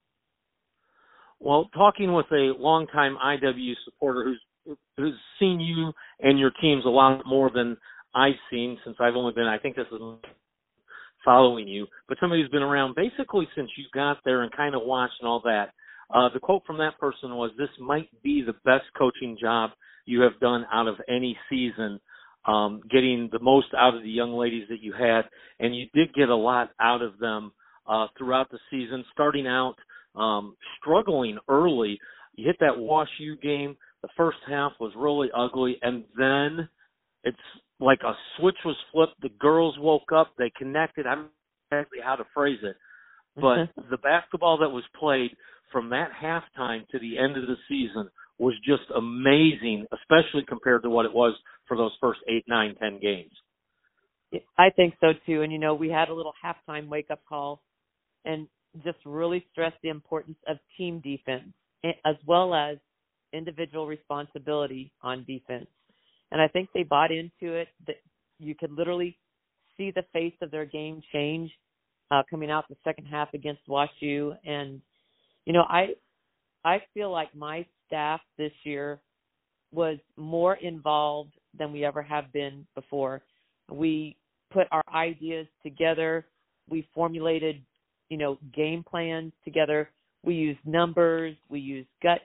Well, 1.40 1.70
talking 1.74 2.14
with 2.14 2.28
a 2.32 2.54
longtime 2.58 3.18
IW 3.24 3.74
supporter 3.84 4.24
who's 4.24 4.42
who's 4.98 5.14
seen 5.40 5.60
you 5.60 5.92
and 6.20 6.40
your 6.40 6.52
teams 6.62 6.86
a 6.86 6.90
lot 6.90 7.22
more 7.26 7.50
than 7.54 7.78
I've 8.14 8.34
seen 8.50 8.78
since 8.84 8.98
I've 9.00 9.16
only 9.16 9.34
been, 9.34 9.46
I 9.46 9.58
think 9.58 9.76
this 9.76 9.88
is 9.92 10.00
following 11.24 11.68
you, 11.68 11.88
but 12.08 12.18
somebody 12.20 12.42
who's 12.42 12.52
been 12.52 12.62
around 12.62 12.96
basically 12.96 13.48
since 13.56 13.70
you 13.78 13.86
got 13.94 14.18
there 14.24 14.44
and 14.44 14.52
kind 14.52 14.76
of 14.76 14.82
watched 14.84 15.16
and 15.20 15.28
all 15.28 15.42
that. 15.44 15.72
Uh, 16.14 16.30
the 16.34 16.40
quote 16.40 16.64
from 16.66 16.78
that 16.78 17.00
person 17.00 17.36
was, 17.36 17.52
"This 17.58 17.70
might 17.80 18.10
be 18.22 18.44
the 18.44 18.54
best 18.64 18.86
coaching 18.96 19.38
job 19.42 19.72
you 20.06 20.22
have 20.22 20.40
done 20.40 20.66
out 20.72 20.88
of 20.88 21.02
any 21.08 21.38
season, 21.50 22.00
um, 22.46 22.82
getting 22.92 23.28
the 23.32 23.40
most 23.40 23.74
out 23.76 23.96
of 23.96 24.04
the 24.04 24.10
young 24.10 24.34
ladies 24.34 24.68
that 24.70 24.82
you 24.82 24.94
had, 24.94 25.24
and 25.60 25.76
you 25.76 25.88
did 25.96 26.14
get 26.14 26.30
a 26.30 26.36
lot 26.36 26.70
out 26.80 27.02
of 27.02 27.18
them 27.18 27.52
uh, 27.88 28.08
throughout 28.18 28.52
the 28.52 28.60
season. 28.70 29.04
Starting 29.12 29.48
out 29.48 29.76
um, 30.16 30.56
struggling 30.80 31.40
early, 31.50 32.00
you 32.36 32.46
hit 32.46 32.58
that 32.60 32.78
Wash 32.78 33.10
U 33.20 33.36
game. 33.38 33.76
The 34.06 34.10
first 34.16 34.38
half 34.48 34.74
was 34.80 34.94
really 34.96 35.30
ugly, 35.36 35.80
and 35.82 36.04
then 36.16 36.70
it's 37.24 37.38
like 37.80 38.02
a 38.06 38.14
switch 38.38 38.58
was 38.64 38.76
flipped. 38.92 39.20
The 39.20 39.30
girls 39.40 39.74
woke 39.80 40.12
up. 40.16 40.34
They 40.38 40.52
connected. 40.56 41.08
I 41.08 41.16
don't 41.16 41.30
exactly 41.72 41.98
how 42.04 42.16
to 42.16 42.24
phrase 42.32 42.60
it, 42.62 42.76
but 43.34 43.42
mm-hmm. 43.42 43.82
the 43.90 43.98
basketball 43.98 44.60
that 44.60 44.70
was 44.70 44.84
played 45.00 45.32
from 45.72 45.90
that 45.90 46.10
halftime 46.22 46.88
to 46.90 47.00
the 47.00 47.18
end 47.18 47.36
of 47.36 47.48
the 47.48 47.56
season 47.68 48.08
was 48.38 48.54
just 48.64 48.84
amazing, 48.96 49.88
especially 49.92 50.46
compared 50.48 50.84
to 50.84 50.90
what 50.92 51.08
it 51.08 51.14
was 51.14 51.36
for 51.68 51.76
those 51.76 51.98
first 52.00 52.20
eight, 52.30 52.46
nine, 52.48 52.76
ten 52.80 53.00
games. 53.02 53.32
I 54.56 54.70
think 54.70 54.94
so 55.02 55.14
too. 55.26 55.42
And 55.42 55.52
you 55.52 55.58
know, 55.58 55.74
we 55.74 55.90
had 55.90 56.10
a 56.10 56.14
little 56.14 56.34
halftime 56.46 56.90
wake 56.90 57.10
up 57.10 57.22
call 57.28 57.64
and 58.24 58.48
just 58.84 59.00
really 59.04 59.44
stressed 59.52 59.78
the 59.82 59.90
importance 59.90 60.38
of 60.48 60.58
team 60.78 61.00
defense. 61.00 61.54
Eh, 61.84 61.94
as 62.06 62.18
well 62.28 62.54
as 62.54 62.78
individual 63.34 63.88
responsibility 63.88 64.92
on 65.02 65.26
defense. 65.26 65.68
And 66.32 66.42
I 66.42 66.48
think 66.48 66.70
they 66.74 66.84
bought 66.84 67.12
into 67.12 67.54
it 67.54 67.68
that 67.88 67.98
you 68.40 68.56
could 68.56 68.72
literally 68.72 69.18
see 69.78 69.92
the 69.92 70.06
face 70.14 70.34
of 70.42 70.52
their 70.52 70.66
game 70.66 71.02
change 71.14 71.52
uh, 72.12 72.24
coming 72.30 72.52
out 72.52 72.66
the 72.70 72.76
second 72.84 73.06
half 73.06 73.34
against 73.34 73.62
WashU. 73.68 74.36
And 74.46 74.82
you 75.46 75.54
know, 75.54 75.64
I 75.68 75.90
I 76.64 76.82
feel 76.94 77.12
like 77.12 77.34
my 77.36 77.66
staff 77.88 78.22
this 78.38 78.52
year 78.64 79.00
was 79.72 79.98
more 80.18 80.56
involved 80.56 81.34
than 81.58 81.72
we 81.72 81.86
ever 81.86 82.02
have 82.02 82.32
been 82.34 82.66
before. 82.76 83.22
We 83.70 84.18
put 84.52 84.68
our 84.72 84.84
ideas 84.94 85.48
together. 85.64 86.26
We 86.70 86.88
formulated, 86.94 87.62
you 88.10 88.18
know, 88.18 88.40
game 88.54 88.84
plans 88.84 89.34
together. 89.44 89.90
We 90.24 90.36
used 90.36 90.60
numbers. 90.66 91.36
We 91.50 91.60
used 91.60 91.90
gut 92.02 92.22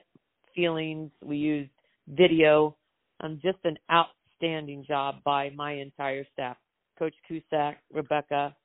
feelings. 0.55 1.11
We 1.23 1.37
used 1.37 1.71
video. 2.07 2.75
Um, 3.19 3.39
just 3.43 3.59
an 3.63 3.77
outstanding 3.91 4.83
job 4.87 5.15
by 5.23 5.51
my 5.55 5.73
entire 5.73 6.25
staff. 6.33 6.57
Coach 6.97 7.13
Cusack, 7.27 7.77
Rebecca 7.91 8.55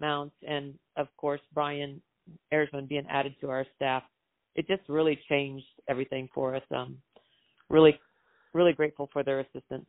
Mounts, 0.00 0.34
and 0.46 0.74
of 0.96 1.08
course 1.16 1.40
Brian 1.54 2.00
Erzman 2.52 2.88
being 2.88 3.06
added 3.08 3.34
to 3.40 3.50
our 3.50 3.66
staff. 3.76 4.02
It 4.54 4.66
just 4.66 4.82
really 4.88 5.18
changed 5.28 5.66
everything 5.88 6.28
for 6.34 6.56
us. 6.56 6.62
Um, 6.70 6.98
really, 7.68 7.98
really 8.52 8.72
grateful 8.72 9.08
for 9.12 9.22
their 9.22 9.40
assistance. 9.40 9.86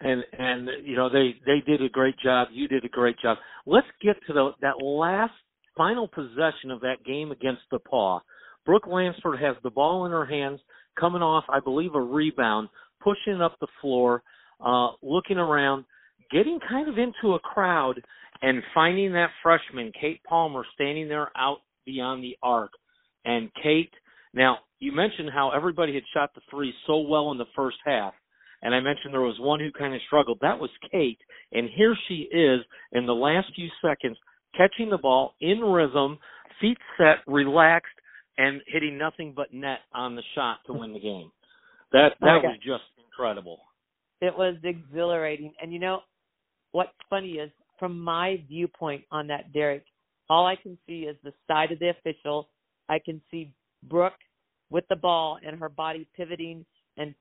And 0.00 0.22
and 0.38 0.68
you 0.84 0.96
know 0.96 1.08
they 1.08 1.36
they 1.46 1.60
did 1.66 1.82
a 1.82 1.88
great 1.88 2.18
job. 2.18 2.48
You 2.52 2.68
did 2.68 2.84
a 2.84 2.88
great 2.88 3.18
job. 3.18 3.38
Let's 3.64 3.86
get 4.02 4.16
to 4.26 4.32
the 4.32 4.50
that 4.60 4.84
last 4.84 5.32
final 5.76 6.08
possession 6.08 6.70
of 6.70 6.80
that 6.80 7.04
game 7.04 7.32
against 7.32 7.62
DePauw. 7.72 8.20
Brooke 8.66 8.86
Lansford 8.86 9.40
has 9.40 9.56
the 9.62 9.70
ball 9.70 10.04
in 10.04 10.12
her 10.12 10.26
hands, 10.26 10.60
coming 10.98 11.22
off, 11.22 11.44
I 11.48 11.60
believe, 11.60 11.94
a 11.94 12.00
rebound, 12.00 12.68
pushing 13.02 13.40
up 13.40 13.56
the 13.60 13.68
floor, 13.80 14.22
uh, 14.60 14.88
looking 15.02 15.38
around, 15.38 15.84
getting 16.30 16.58
kind 16.68 16.88
of 16.88 16.98
into 16.98 17.34
a 17.34 17.38
crowd, 17.38 18.02
and 18.42 18.62
finding 18.74 19.12
that 19.12 19.30
freshman, 19.42 19.92
Kate 19.98 20.20
Palmer, 20.24 20.64
standing 20.74 21.08
there 21.08 21.30
out 21.36 21.58
beyond 21.86 22.22
the 22.22 22.36
arc. 22.42 22.72
And 23.24 23.50
Kate, 23.62 23.92
now 24.34 24.58
you 24.78 24.92
mentioned 24.92 25.30
how 25.32 25.50
everybody 25.50 25.94
had 25.94 26.02
shot 26.12 26.30
the 26.34 26.42
three 26.50 26.74
so 26.86 26.98
well 26.98 27.30
in 27.32 27.38
the 27.38 27.46
first 27.54 27.78
half. 27.84 28.12
And 28.62 28.74
I 28.74 28.80
mentioned 28.80 29.12
there 29.12 29.20
was 29.20 29.38
one 29.38 29.60
who 29.60 29.70
kind 29.70 29.94
of 29.94 30.00
struggled. 30.06 30.38
That 30.40 30.58
was 30.58 30.70
Kate. 30.90 31.18
And 31.52 31.68
here 31.76 31.96
she 32.08 32.28
is 32.32 32.60
in 32.92 33.06
the 33.06 33.14
last 33.14 33.48
few 33.54 33.68
seconds 33.80 34.16
catching 34.56 34.90
the 34.90 34.98
ball 34.98 35.34
in 35.40 35.60
rhythm, 35.60 36.18
feet 36.60 36.78
set, 36.96 37.18
relaxed, 37.26 37.95
and 38.38 38.60
hitting 38.66 38.98
nothing 38.98 39.32
but 39.34 39.52
net 39.52 39.80
on 39.94 40.16
the 40.16 40.22
shot 40.34 40.58
to 40.66 40.72
win 40.72 40.92
the 40.92 41.00
game. 41.00 41.30
That 41.92 42.10
that 42.20 42.42
was 42.42 42.58
just 42.64 42.84
incredible. 43.04 43.60
It 44.20 44.36
was 44.36 44.56
exhilarating. 44.62 45.52
And 45.60 45.72
you 45.72 45.78
know 45.78 46.00
what's 46.72 46.90
funny 47.08 47.32
is 47.32 47.50
from 47.78 48.00
my 48.00 48.42
viewpoint 48.48 49.04
on 49.10 49.26
that 49.28 49.52
Derek, 49.52 49.84
all 50.28 50.46
I 50.46 50.56
can 50.56 50.78
see 50.86 51.00
is 51.00 51.16
the 51.22 51.32
side 51.46 51.72
of 51.72 51.78
the 51.78 51.90
official. 51.90 52.48
I 52.88 52.98
can 52.98 53.20
see 53.30 53.52
Brooke 53.84 54.12
with 54.70 54.84
the 54.88 54.96
ball 54.96 55.38
and 55.46 55.58
her 55.60 55.68
body 55.68 56.06
pivoting 56.16 56.64
and 56.96 57.14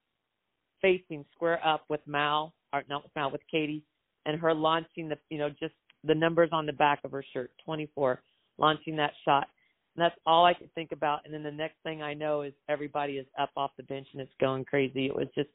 facing 0.81 1.25
square 1.34 1.65
up 1.65 1.86
with 1.89 2.01
Mal, 2.05 2.53
or 2.74 2.84
not 2.89 3.03
with 3.03 3.12
Mal, 3.15 3.31
with 3.31 3.41
Katie, 3.50 3.84
and 4.25 4.39
her 4.39 4.53
launching 4.53 5.10
the, 5.10 5.17
you 5.29 5.38
know, 5.38 5.50
just 5.50 5.74
the 6.03 6.15
numbers 6.15 6.50
on 6.51 6.65
the 6.65 6.74
back 6.74 7.00
of 7.03 7.12
her 7.12 7.24
shirt, 7.34 7.51
24, 7.65 8.22
launching 8.57 8.95
that 8.95 9.12
shot. 9.24 9.48
And 9.96 10.04
that's 10.04 10.16
all 10.25 10.46
I 10.46 10.54
could 10.54 10.74
think 10.74 10.92
about. 10.92 11.22
And 11.25 11.34
then 11.34 11.44
the 11.44 11.52
next 11.52 11.75
thing 11.84 12.02
I 12.02 12.14
know 12.14 12.42
is 12.42 12.54
everybody 12.68 13.14
is 13.14 13.28
up 13.40 13.52
off 13.56 13.72
the 13.78 13.84
bench 13.84 14.08
and 14.12 14.22
it's 14.22 14.32
going 14.42 14.66
crazy. 14.66 15.06
It 15.06 15.16
was 15.16 15.28
just, 15.36 15.50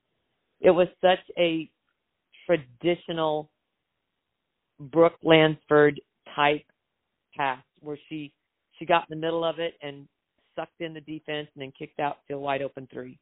it 0.61 0.71
was 0.71 0.89
such 1.01 1.19
a 1.39 1.69
traditional 2.47 3.51
Brooke 4.79 5.19
Lansford 5.23 6.01
type 6.35 6.65
pass 7.37 7.63
where 7.81 7.99
she 8.09 8.33
she 8.79 8.87
got 8.87 9.05
in 9.11 9.19
the 9.19 9.27
middle 9.27 9.45
of 9.45 9.59
it 9.59 9.75
and 9.83 10.09
sucked 10.57 10.81
in 10.81 10.95
the 10.95 11.01
defense 11.03 11.49
and 11.55 11.63
then 11.63 11.73
kicked 11.79 12.01
out 12.01 12.19
to 12.29 12.35
a 12.35 12.39
wide 12.39 12.63
open 12.63 12.89
three. 12.93 13.19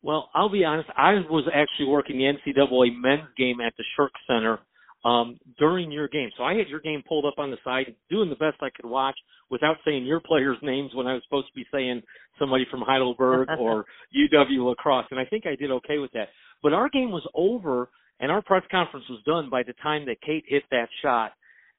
Well, 0.00 0.30
I'll 0.32 0.48
be 0.48 0.64
honest. 0.64 0.88
I 0.96 1.14
was 1.28 1.44
actually 1.52 1.86
working 1.86 2.18
the 2.18 2.24
NCAA 2.24 2.96
men's 2.96 3.28
game 3.36 3.60
at 3.60 3.72
the 3.76 3.84
Shirk 3.96 4.12
Center 4.28 4.60
um, 5.04 5.38
during 5.58 5.90
your 5.90 6.08
game. 6.08 6.30
So 6.36 6.44
I 6.44 6.54
had 6.54 6.68
your 6.68 6.80
game 6.80 7.02
pulled 7.06 7.24
up 7.24 7.38
on 7.38 7.50
the 7.50 7.58
side, 7.64 7.94
doing 8.10 8.28
the 8.28 8.36
best 8.36 8.56
I 8.60 8.70
could 8.70 8.88
watch 8.88 9.16
without 9.50 9.76
saying 9.84 10.04
your 10.04 10.20
players' 10.20 10.58
names 10.62 10.90
when 10.94 11.06
I 11.06 11.14
was 11.14 11.22
supposed 11.24 11.48
to 11.48 11.54
be 11.54 11.66
saying 11.72 12.02
somebody 12.38 12.66
from 12.70 12.82
Heidelberg 12.82 13.48
or 13.58 13.86
UW 14.16 14.66
La 14.66 14.74
Crosse, 14.74 15.06
and 15.10 15.20
I 15.20 15.24
think 15.24 15.46
I 15.46 15.56
did 15.56 15.70
okay 15.70 15.98
with 15.98 16.12
that. 16.12 16.28
But 16.62 16.72
our 16.72 16.88
game 16.88 17.10
was 17.10 17.26
over, 17.34 17.88
and 18.20 18.32
our 18.32 18.42
press 18.42 18.62
conference 18.70 19.06
was 19.08 19.22
done 19.24 19.48
by 19.50 19.62
the 19.62 19.74
time 19.82 20.06
that 20.06 20.20
Kate 20.20 20.44
hit 20.46 20.64
that 20.70 20.88
shot. 21.02 21.32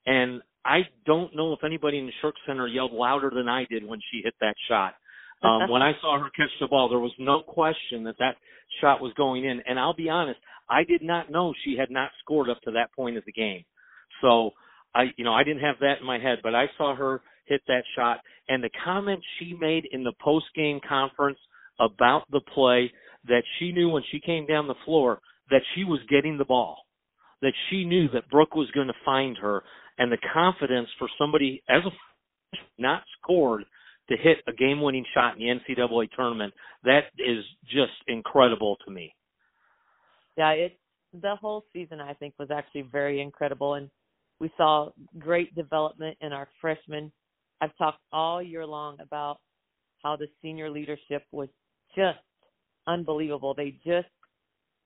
And 0.06 0.40
I 0.64 0.80
don't 1.06 1.34
know 1.36 1.52
if 1.52 1.64
anybody 1.64 1.98
in 1.98 2.06
the 2.06 2.12
Shirk 2.22 2.34
Center 2.46 2.66
yelled 2.66 2.92
louder 2.92 3.30
than 3.34 3.48
I 3.48 3.64
did 3.68 3.86
when 3.86 4.00
she 4.10 4.22
hit 4.24 4.34
that 4.40 4.54
shot. 4.68 4.94
Um, 5.42 5.68
when 5.70 5.82
I 5.82 5.92
saw 6.00 6.18
her 6.18 6.30
catch 6.30 6.50
the 6.60 6.68
ball, 6.68 6.88
there 6.88 6.98
was 6.98 7.12
no 7.18 7.42
question 7.42 8.04
that 8.04 8.16
that 8.18 8.36
shot 8.80 9.00
was 9.00 9.12
going 9.14 9.44
in. 9.44 9.62
And 9.66 9.78
I'll 9.78 9.94
be 9.94 10.08
honest, 10.08 10.40
I 10.70 10.84
did 10.84 11.02
not 11.02 11.30
know 11.30 11.52
she 11.64 11.76
had 11.76 11.90
not 11.90 12.10
scored 12.22 12.48
up 12.48 12.60
to 12.62 12.70
that 12.72 12.92
point 12.94 13.16
of 13.16 13.24
the 13.24 13.32
game. 13.32 13.64
So 14.22 14.52
I, 14.94 15.06
you 15.16 15.24
know, 15.24 15.34
I 15.34 15.44
didn't 15.44 15.62
have 15.62 15.76
that 15.80 16.00
in 16.00 16.06
my 16.06 16.18
head, 16.18 16.38
but 16.42 16.54
I 16.54 16.66
saw 16.78 16.94
her 16.94 17.20
hit 17.46 17.62
that 17.66 17.82
shot 17.96 18.20
and 18.48 18.62
the 18.62 18.70
comment 18.84 19.20
she 19.38 19.56
made 19.60 19.86
in 19.90 20.04
the 20.04 20.12
post 20.22 20.46
game 20.54 20.80
conference 20.88 21.38
about 21.80 22.22
the 22.30 22.40
play 22.40 22.92
that 23.26 23.42
she 23.58 23.72
knew 23.72 23.88
when 23.88 24.02
she 24.10 24.20
came 24.20 24.46
down 24.46 24.68
the 24.68 24.74
floor 24.84 25.20
that 25.50 25.62
she 25.74 25.84
was 25.84 26.00
getting 26.08 26.38
the 26.38 26.44
ball, 26.44 26.78
that 27.42 27.52
she 27.68 27.84
knew 27.84 28.08
that 28.10 28.28
Brooke 28.30 28.54
was 28.54 28.70
going 28.70 28.86
to 28.86 28.94
find 29.04 29.36
her 29.38 29.62
and 29.98 30.10
the 30.10 30.18
confidence 30.32 30.88
for 30.98 31.08
somebody 31.18 31.62
as 31.68 31.82
a 31.84 32.56
not 32.78 33.02
scored 33.20 33.64
to 34.08 34.16
hit 34.16 34.38
a 34.48 34.52
game 34.52 34.80
winning 34.80 35.04
shot 35.14 35.36
in 35.36 35.60
the 35.66 35.74
NCAA 35.74 36.08
tournament, 36.16 36.52
that 36.84 37.04
is 37.18 37.44
just 37.64 37.92
incredible 38.08 38.76
to 38.84 38.90
me. 38.90 39.14
Yeah, 40.38 40.50
it 40.52 40.78
the 41.14 41.36
whole 41.40 41.64
season 41.72 42.00
I 42.00 42.14
think 42.14 42.34
was 42.38 42.50
actually 42.52 42.82
very 42.82 43.20
incredible 43.20 43.74
and 43.74 43.90
we 44.40 44.50
saw 44.56 44.90
great 45.18 45.54
development 45.54 46.18
in 46.22 46.32
our 46.32 46.48
freshmen. 46.60 47.12
I've 47.60 47.76
talked 47.78 48.00
all 48.12 48.42
year 48.42 48.66
long 48.66 48.98
about 49.00 49.38
how 50.02 50.16
the 50.16 50.28
senior 50.42 50.70
leadership 50.70 51.24
was 51.32 51.48
just 51.96 52.18
unbelievable. 52.88 53.54
They 53.54 53.72
just 53.84 54.08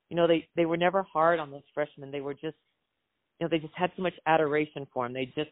you 0.09 0.17
know, 0.17 0.27
they 0.27 0.47
they 0.55 0.65
were 0.65 0.77
never 0.77 1.03
hard 1.03 1.39
on 1.39 1.51
those 1.51 1.63
freshmen. 1.73 2.11
They 2.11 2.21
were 2.21 2.35
just 2.35 2.57
you 3.39 3.45
know, 3.45 3.49
they 3.51 3.59
just 3.59 3.75
had 3.75 3.91
so 3.97 4.03
much 4.03 4.13
adoration 4.27 4.87
for 4.93 5.05
them. 5.05 5.13
They 5.13 5.25
just 5.27 5.51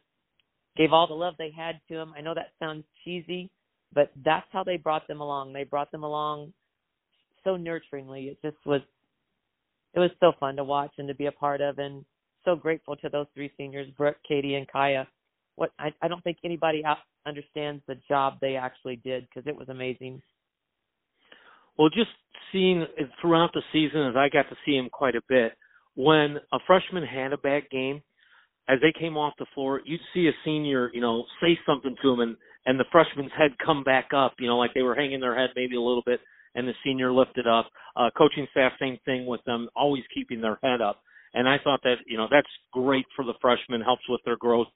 gave 0.77 0.93
all 0.93 1.07
the 1.07 1.13
love 1.15 1.35
they 1.37 1.51
had 1.55 1.81
to 1.89 1.95
them. 1.95 2.13
I 2.17 2.21
know 2.21 2.33
that 2.35 2.51
sounds 2.59 2.85
cheesy, 3.03 3.51
but 3.93 4.11
that's 4.25 4.47
how 4.51 4.63
they 4.63 4.77
brought 4.77 5.07
them 5.07 5.21
along. 5.21 5.53
They 5.53 5.65
brought 5.65 5.91
them 5.91 6.03
along 6.03 6.53
so 7.43 7.57
nurturingly. 7.57 8.31
It 8.31 8.39
just 8.43 8.57
was 8.65 8.81
it 9.93 9.99
was 9.99 10.11
so 10.19 10.31
fun 10.39 10.55
to 10.55 10.63
watch 10.63 10.91
and 10.97 11.07
to 11.07 11.15
be 11.15 11.27
a 11.27 11.31
part 11.31 11.61
of 11.61 11.79
and 11.79 12.03
so 12.45 12.55
grateful 12.55 12.95
to 12.97 13.09
those 13.09 13.27
three 13.33 13.51
seniors, 13.57 13.89
Brooke, 13.97 14.17
Katie 14.27 14.55
and 14.55 14.67
Kaya. 14.67 15.07
What 15.55 15.71
I, 15.79 15.93
I 16.01 16.07
don't 16.07 16.23
think 16.23 16.37
anybody 16.43 16.83
understands 17.25 17.83
the 17.87 17.95
job 18.07 18.35
they 18.41 18.55
actually 18.55 18.97
did 18.97 19.27
because 19.27 19.47
it 19.47 19.55
was 19.55 19.69
amazing. 19.69 20.21
Well, 21.77 21.89
just 21.89 22.09
seeing 22.51 22.85
throughout 23.21 23.51
the 23.53 23.61
season 23.71 24.07
as 24.07 24.15
I 24.15 24.29
got 24.29 24.49
to 24.49 24.55
see 24.65 24.75
him 24.75 24.89
quite 24.91 25.15
a 25.15 25.21
bit, 25.29 25.53
when 25.95 26.37
a 26.51 26.57
freshman 26.65 27.03
had 27.03 27.33
a 27.33 27.37
bad 27.37 27.63
game, 27.71 28.01
as 28.69 28.79
they 28.81 28.93
came 28.97 29.17
off 29.17 29.33
the 29.37 29.45
floor, 29.53 29.81
you'd 29.85 29.99
see 30.13 30.27
a 30.27 30.31
senior, 30.45 30.89
you 30.93 31.01
know, 31.01 31.25
say 31.41 31.57
something 31.65 31.95
to 32.01 32.13
him 32.13 32.19
and 32.19 32.37
and 32.65 32.79
the 32.79 32.85
freshman's 32.93 33.31
head 33.37 33.51
come 33.63 33.83
back 33.83 34.09
up, 34.15 34.35
you 34.39 34.47
know, 34.47 34.57
like 34.57 34.73
they 34.73 34.83
were 34.83 34.95
hanging 34.95 35.19
their 35.19 35.37
head 35.37 35.49
maybe 35.53 35.75
a 35.75 35.81
little 35.81 36.03
bit, 36.05 36.21
and 36.55 36.67
the 36.67 36.73
senior 36.83 37.11
lifted 37.11 37.47
up. 37.47 37.69
Uh, 37.95 38.09
coaching 38.17 38.47
staff, 38.51 38.71
same 38.79 38.97
thing 39.05 39.25
with 39.25 39.43
them, 39.45 39.69
always 39.75 40.03
keeping 40.13 40.41
their 40.41 40.59
head 40.63 40.81
up. 40.81 41.01
And 41.33 41.47
I 41.47 41.57
thought 41.63 41.81
that, 41.83 41.95
you 42.05 42.17
know, 42.17 42.27
that's 42.29 42.47
great 42.71 43.05
for 43.15 43.25
the 43.25 43.33
freshmen, 43.41 43.81
helps 43.81 44.03
with 44.07 44.21
their 44.25 44.37
growth, 44.37 44.67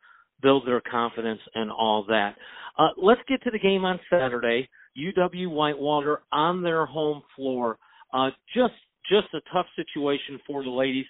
build 0.42 0.68
their 0.68 0.82
confidence, 0.82 1.42
and 1.56 1.72
all 1.72 2.04
that. 2.08 2.36
Uh, 2.78 2.90
let's 2.98 3.22
get 3.28 3.42
to 3.44 3.52
the 3.52 3.60
game 3.60 3.86
on 3.86 4.00
Saturday. 4.10 4.68
UW 4.98 5.50
Whitewater 5.50 6.22
on 6.32 6.64
their 6.64 6.86
home 6.86 7.22
floor. 7.36 7.78
Uh, 8.14 8.30
just 8.56 8.74
just 9.10 9.28
a 9.34 9.42
tough 9.54 9.68
situation 9.76 10.40
for 10.46 10.64
the 10.64 10.70
ladies. 10.70 11.06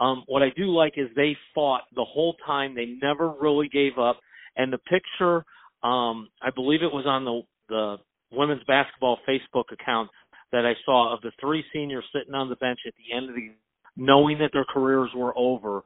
Um, 0.00 0.22
what 0.26 0.42
I 0.42 0.50
do 0.56 0.74
like 0.74 0.94
is 0.96 1.08
they 1.14 1.36
fought 1.54 1.82
the 1.94 2.04
whole 2.04 2.34
time. 2.46 2.74
They 2.74 2.96
never 3.02 3.34
really 3.40 3.68
gave 3.68 3.98
up. 3.98 4.20
And 4.56 4.72
the 4.72 4.78
picture 4.78 5.44
um, 5.82 6.28
I 6.40 6.50
believe 6.54 6.82
it 6.82 6.92
was 6.92 7.06
on 7.06 7.24
the 7.24 7.42
the 7.68 7.96
women's 8.32 8.62
basketball 8.64 9.18
Facebook 9.28 9.72
account 9.72 10.10
that 10.52 10.66
I 10.66 10.74
saw 10.84 11.14
of 11.14 11.20
the 11.22 11.32
three 11.40 11.64
seniors 11.72 12.04
sitting 12.14 12.34
on 12.34 12.48
the 12.48 12.56
bench 12.56 12.80
at 12.86 12.94
the 12.96 13.16
end 13.16 13.28
of 13.28 13.34
the 13.34 13.50
knowing 13.96 14.38
that 14.38 14.50
their 14.52 14.64
careers 14.64 15.10
were 15.14 15.36
over, 15.36 15.82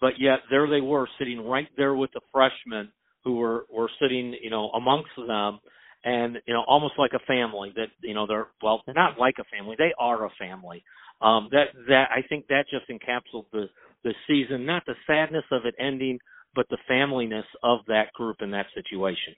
but 0.00 0.14
yet 0.18 0.40
there 0.50 0.68
they 0.68 0.80
were 0.80 1.08
sitting 1.18 1.40
right 1.40 1.68
there 1.76 1.94
with 1.94 2.10
the 2.12 2.20
freshmen 2.32 2.90
who 3.24 3.36
were 3.36 3.66
were 3.72 3.90
sitting, 4.00 4.34
you 4.42 4.50
know, 4.50 4.70
amongst 4.70 5.10
them 5.16 5.58
and 6.04 6.38
you 6.46 6.54
know 6.54 6.64
almost 6.66 6.94
like 6.98 7.12
a 7.14 7.26
family 7.26 7.72
that 7.74 7.88
you 8.00 8.14
know 8.14 8.26
they're 8.26 8.46
well 8.62 8.82
they're 8.86 8.94
not 8.94 9.18
like 9.18 9.34
a 9.40 9.44
family. 9.56 9.76
They 9.78 9.92
are 9.98 10.24
a 10.24 10.30
family. 10.38 10.84
Um 11.20 11.48
that 11.50 11.74
that 11.88 12.08
i 12.14 12.22
think 12.28 12.46
that 12.46 12.66
just 12.70 12.88
encapsulates 12.88 13.50
the 13.52 13.66
the 14.04 14.14
season 14.28 14.64
not 14.64 14.84
the 14.86 14.94
sadness 15.06 15.44
of 15.50 15.66
it 15.66 15.74
ending 15.78 16.18
but 16.54 16.66
the 16.70 16.78
familyness 16.88 17.44
of 17.62 17.80
that 17.88 18.12
group 18.14 18.36
in 18.40 18.52
that 18.52 18.66
situation 18.74 19.34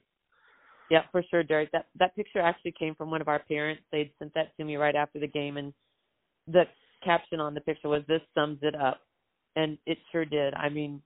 yeah 0.91 1.01
for 1.11 1.23
sure 1.31 1.41
derek 1.43 1.71
that 1.71 1.87
that 1.97 2.15
picture 2.15 2.39
actually 2.39 2.73
came 2.77 2.93
from 2.93 3.09
one 3.09 3.21
of 3.21 3.27
our 3.27 3.39
parents 3.39 3.81
they'd 3.91 4.11
sent 4.19 4.31
that 4.35 4.55
to 4.57 4.63
me 4.63 4.75
right 4.75 4.95
after 4.95 5.19
the 5.19 5.27
game 5.27 5.57
and 5.57 5.73
the 6.47 6.63
caption 7.03 7.39
on 7.39 7.55
the 7.55 7.61
picture 7.61 7.89
was 7.89 8.03
this 8.07 8.21
sums 8.35 8.59
it 8.61 8.75
up 8.75 9.01
and 9.55 9.79
it 9.87 9.97
sure 10.11 10.25
did 10.25 10.53
i 10.53 10.69
mean 10.69 11.01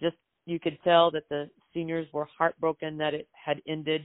just 0.00 0.16
you 0.46 0.60
could 0.60 0.78
tell 0.84 1.10
that 1.10 1.28
the 1.30 1.50
seniors 1.74 2.06
were 2.12 2.28
heartbroken 2.38 2.96
that 2.98 3.14
it 3.14 3.28
had 3.44 3.60
ended 3.66 4.02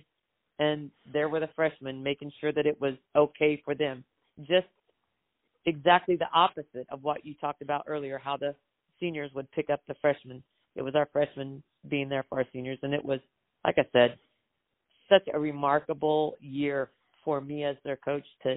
and 0.60 0.90
there 1.12 1.30
were 1.30 1.40
the 1.40 1.50
freshmen 1.56 2.02
making 2.02 2.32
sure 2.40 2.52
that 2.52 2.66
it 2.66 2.80
was 2.80 2.94
okay 3.16 3.62
for 3.64 3.76
them. 3.76 4.04
Just 4.40 4.68
exactly 5.66 6.16
the 6.16 6.28
opposite 6.34 6.88
of 6.90 7.04
what 7.04 7.26
you 7.26 7.36
talked 7.36 7.62
about 7.62 7.84
earlier, 7.88 8.20
how 8.24 8.38
the 8.38 8.56
seniors 9.00 9.32
would 9.34 9.52
pick 9.52 9.70
up 9.70 9.82
the 9.88 9.96
freshmen. 10.02 10.44
It 10.76 10.82
was 10.82 10.96
our 10.96 11.08
freshmen 11.12 11.62
being 11.90 12.10
there 12.10 12.26
for 12.30 12.40
our 12.40 12.46
seniors, 12.54 12.80
and 12.82 12.94
it 12.94 13.04
was, 13.04 13.20
like 13.66 13.78
I 13.78 13.86
said, 13.92 14.18
such 15.10 15.28
a 15.34 15.40
remarkable 15.40 16.36
year 16.40 16.90
for 17.24 17.42
me 17.42 17.64
as 17.64 17.76
their 17.84 17.98
coach 17.98 18.26
to 18.44 18.56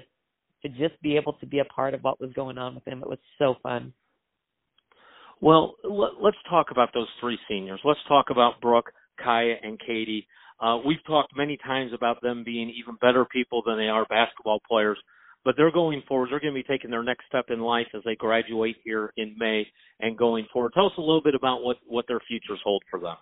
to 0.61 0.69
just 0.69 1.01
be 1.01 1.17
able 1.17 1.33
to 1.33 1.45
be 1.45 1.59
a 1.59 1.65
part 1.65 1.93
of 1.93 2.01
what 2.01 2.21
was 2.21 2.31
going 2.33 2.57
on 2.57 2.75
with 2.75 2.85
them. 2.85 3.01
It 3.01 3.09
was 3.09 3.17
so 3.39 3.55
fun. 3.63 3.93
Well, 5.41 5.73
let's 6.21 6.37
talk 6.47 6.67
about 6.69 6.89
those 6.93 7.07
three 7.19 7.39
seniors. 7.49 7.79
Let's 7.83 7.99
talk 8.07 8.27
about 8.29 8.61
Brooke, 8.61 8.91
Kaya, 9.19 9.55
and 9.63 9.79
Katie. 9.79 10.27
Uh, 10.59 10.77
we've 10.85 11.03
talked 11.07 11.35
many 11.35 11.57
times 11.65 11.91
about 11.93 12.21
them 12.21 12.43
being 12.43 12.69
even 12.69 12.95
better 13.01 13.25
people 13.25 13.63
than 13.65 13.77
they 13.77 13.87
are 13.87 14.05
basketball 14.05 14.59
players, 14.69 14.99
but 15.43 15.55
they're 15.57 15.71
going 15.71 16.03
forward. 16.07 16.29
They're 16.31 16.39
going 16.39 16.53
to 16.53 16.59
be 16.59 16.67
taking 16.67 16.91
their 16.91 17.03
next 17.03 17.25
step 17.27 17.45
in 17.49 17.59
life 17.59 17.87
as 17.95 18.03
they 18.05 18.15
graduate 18.15 18.75
here 18.83 19.11
in 19.17 19.35
May 19.39 19.65
and 19.99 20.15
going 20.15 20.45
forward. 20.53 20.73
Tell 20.75 20.85
us 20.85 20.91
a 20.99 21.01
little 21.01 21.23
bit 21.23 21.33
about 21.33 21.63
what 21.63 21.77
what 21.87 22.05
their 22.07 22.21
futures 22.27 22.59
hold 22.63 22.83
for 22.91 22.99
them. 22.99 23.15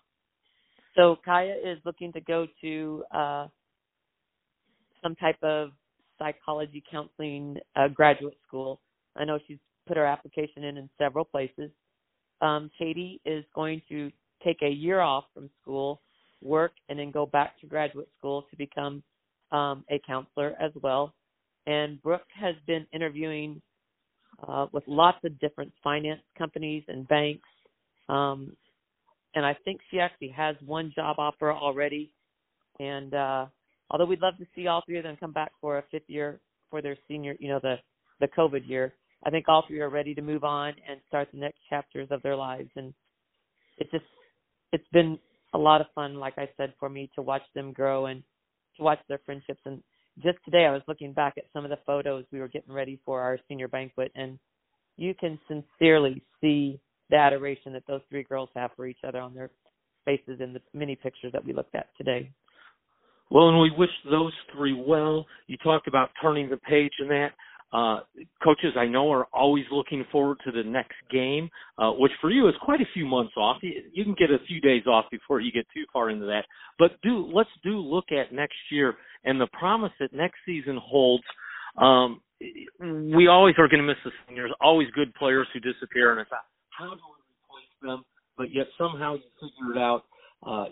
So 0.96 1.18
Kaya 1.24 1.56
is 1.64 1.78
looking 1.86 2.12
to 2.14 2.22
go 2.22 2.48
to 2.62 3.04
uh, 3.14 3.48
some 5.02 5.16
type 5.16 5.38
of 5.44 5.72
psychology 6.18 6.84
counseling 6.92 7.58
uh, 7.76 7.88
graduate 7.88 8.38
school. 8.48 8.82
I 9.16 9.26
know 9.26 9.40
she's 9.48 9.58
put 9.88 9.98
her 9.98 10.06
application 10.06 10.64
in 10.64 10.78
in 10.78 10.90
several 10.98 11.26
places. 11.26 11.72
Um, 12.42 12.70
Katie 12.78 13.22
is 13.26 13.44
going 13.56 13.82
to 13.90 14.12
take 14.44 14.62
a 14.62 14.70
year 14.70 15.00
off 15.00 15.26
from 15.34 15.50
school 15.62 16.02
work 16.42 16.72
and 16.88 16.98
then 16.98 17.12
go 17.12 17.26
back 17.26 17.60
to 17.60 17.68
graduate 17.68 18.08
school 18.18 18.44
to 18.50 18.58
become 18.58 19.04
um, 19.52 19.84
a 19.90 20.00
counselor 20.08 20.56
as 20.60 20.72
well. 20.82 21.14
And 21.66 22.02
Brooke 22.02 22.28
has 22.34 22.56
been 22.66 22.86
interviewing 22.94 23.62
uh, 24.48 24.68
with 24.72 24.84
lots 24.88 25.18
of 25.26 25.38
different 25.40 25.72
finance 25.84 26.22
companies 26.38 26.84
and 26.88 27.08
banks. 27.08 27.48
Um, 28.08 28.56
and 29.36 29.46
I 29.46 29.56
think 29.66 29.82
she 29.92 30.00
actually 30.00 30.30
has 30.30 30.56
one 30.66 30.92
job 30.96 31.18
offer 31.20 31.52
already. 31.52 32.14
And 32.80 33.14
uh, 33.14 33.46
although 33.92 34.06
we'd 34.06 34.22
love 34.22 34.38
to 34.38 34.46
see 34.56 34.68
all 34.68 34.84
three 34.86 34.98
of 34.98 35.04
them 35.04 35.18
come 35.20 35.34
back 35.34 35.52
for 35.62 35.78
a 35.78 35.84
fifth 35.92 36.08
year 36.08 36.40
for 36.70 36.82
their 36.82 36.98
senior, 37.08 37.36
you 37.40 37.50
know, 37.50 37.60
the 37.62 37.76
the 38.20 38.28
COVID 38.28 38.68
year, 38.68 38.94
I 39.26 39.30
think 39.30 39.46
all 39.48 39.64
three 39.68 39.80
are 39.80 39.90
ready 39.90 40.14
to 40.14 40.22
move 40.22 40.44
on 40.44 40.74
and 40.90 41.00
start 41.08 41.30
the 41.32 41.40
next 41.40 41.60
chapters 41.70 42.08
of 42.12 42.22
their 42.22 42.36
lives. 42.36 42.70
And 42.76 42.94
it's 43.78 43.92
just 43.92 44.06
it's 44.72 44.88
been 44.92 45.18
a 45.54 45.58
lot 45.58 45.82
of 45.82 45.88
fun, 45.96 46.16
like 46.16 46.38
I 46.38 46.50
said, 46.58 46.74
for 46.80 46.90
me 46.90 47.10
to 47.16 47.22
watch 47.22 47.42
them 47.56 47.72
grow 47.72 48.08
and 48.08 48.24
to 48.78 48.84
watch 48.84 49.00
their 49.08 49.20
friendships. 49.26 49.62
And 49.66 49.82
just 50.24 50.38
today, 50.46 50.66
I 50.66 50.72
was 50.72 50.82
looking 50.88 51.14
back 51.14 51.36
at 51.38 51.46
some 51.54 51.64
of 51.64 51.70
the 51.70 51.80
photos 51.86 52.26
we 52.32 52.40
were 52.40 52.48
getting 52.48 52.74
ready 52.74 53.00
for 53.06 53.22
our 53.22 53.40
senior 53.48 53.68
banquet, 53.68 54.12
and 54.16 54.38
you 54.98 55.14
can 55.14 55.40
sincerely 55.48 56.22
see 56.42 56.80
the 57.10 57.18
adoration 57.18 57.74
that 57.74 57.84
those 57.88 58.02
three 58.10 58.24
girls 58.24 58.50
have 58.56 58.72
for 58.76 58.88
each 58.88 59.00
other 59.08 59.20
on 59.20 59.34
their 59.34 59.50
faces 60.06 60.40
in 60.40 60.54
the 60.54 60.62
many 60.74 60.96
pictures 60.96 61.32
that 61.32 61.44
we 61.44 61.54
looked 61.54 61.76
at 61.76 61.88
today. 61.98 62.32
Well, 63.32 63.50
and 63.50 63.60
we 63.60 63.72
wish 63.78 63.90
those 64.10 64.34
three 64.56 64.74
well. 64.74 65.26
You 65.48 65.58
talked 65.58 65.88
about 65.88 66.10
turning 66.22 66.50
the 66.50 66.58
page 66.58 66.94
in 67.00 67.08
that. 67.10 67.30
Uh, 67.72 68.00
coaches 68.44 68.74
I 68.76 68.88
know 68.88 69.12
are 69.12 69.28
always 69.32 69.66
looking 69.72 70.04
forward 70.12 70.38
to 70.44 70.52
the 70.52 70.64
next 70.64 70.96
game, 71.12 71.50
uh, 71.78 71.92
which 71.92 72.12
for 72.20 72.32
you 72.32 72.48
is 72.48 72.56
quite 72.64 72.82
a 72.82 72.88
few 72.96 73.06
months 73.06 73.34
off. 73.38 73.58
You, 73.62 73.74
you 73.94 74.04
can 74.04 74.16
get 74.18 74.32
a 74.32 74.44
few 74.48 74.60
days 74.60 74.88
off 74.88 75.06
before 75.12 75.40
you 75.40 75.52
get 75.52 75.68
too 75.72 75.84
far 75.94 76.10
into 76.10 76.26
that. 76.26 76.46
But 76.80 77.00
do 77.04 77.30
let's 77.32 77.50
do 77.64 77.78
look 77.78 78.06
at 78.12 78.34
next 78.34 78.58
year 78.72 78.96
and 79.24 79.40
the 79.40 79.48
promise 79.54 79.92
that 80.00 80.14
next 80.14 80.38
season 80.48 80.80
holds. 80.82 81.24
Um, 81.78 82.22
we 82.82 83.28
always 83.28 83.54
are 83.60 83.68
going 83.68 83.82
to 83.82 83.88
miss 83.88 83.98
the 84.04 84.12
seniors. 84.28 84.52
Always 84.60 84.88
good 84.96 85.14
players 85.14 85.48
who 85.54 85.60
disappear, 85.60 86.12
and 86.12 86.22
it's 86.22 86.32
how 86.80 86.90
do 86.90 86.96
we 86.96 87.20
replace 87.36 87.76
them? 87.82 88.06
But 88.38 88.54
yet 88.54 88.68
somehow 88.78 89.16
you 89.16 89.22
figure 89.40 89.76
it 89.76 89.78
out. 89.78 90.06
Uh, 90.46 90.66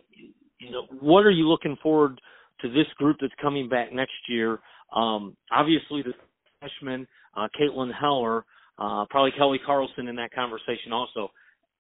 you 0.60 0.72
know, 0.72 0.88
what 1.02 1.26
are 1.26 1.32
you 1.32 1.48
looking 1.48 1.78
forward 1.84 2.20
to 2.62 2.70
this 2.70 2.88
group 2.98 3.18
that's 3.20 3.34
coming 3.42 3.68
back 3.68 3.94
next 3.94 4.14
year? 4.30 4.60
Um, 4.96 5.36
obviously, 5.52 6.02
the 6.02 6.14
freshman, 6.60 7.06
uh, 7.36 7.48
Caitlin 7.60 7.92
Heller, 7.94 8.46
uh, 8.80 9.06
probably 9.10 9.32
Kelly 9.38 9.60
Carlson 9.64 10.08
in 10.08 10.16
that 10.16 10.34
conversation 10.34 10.94
also. 10.94 11.30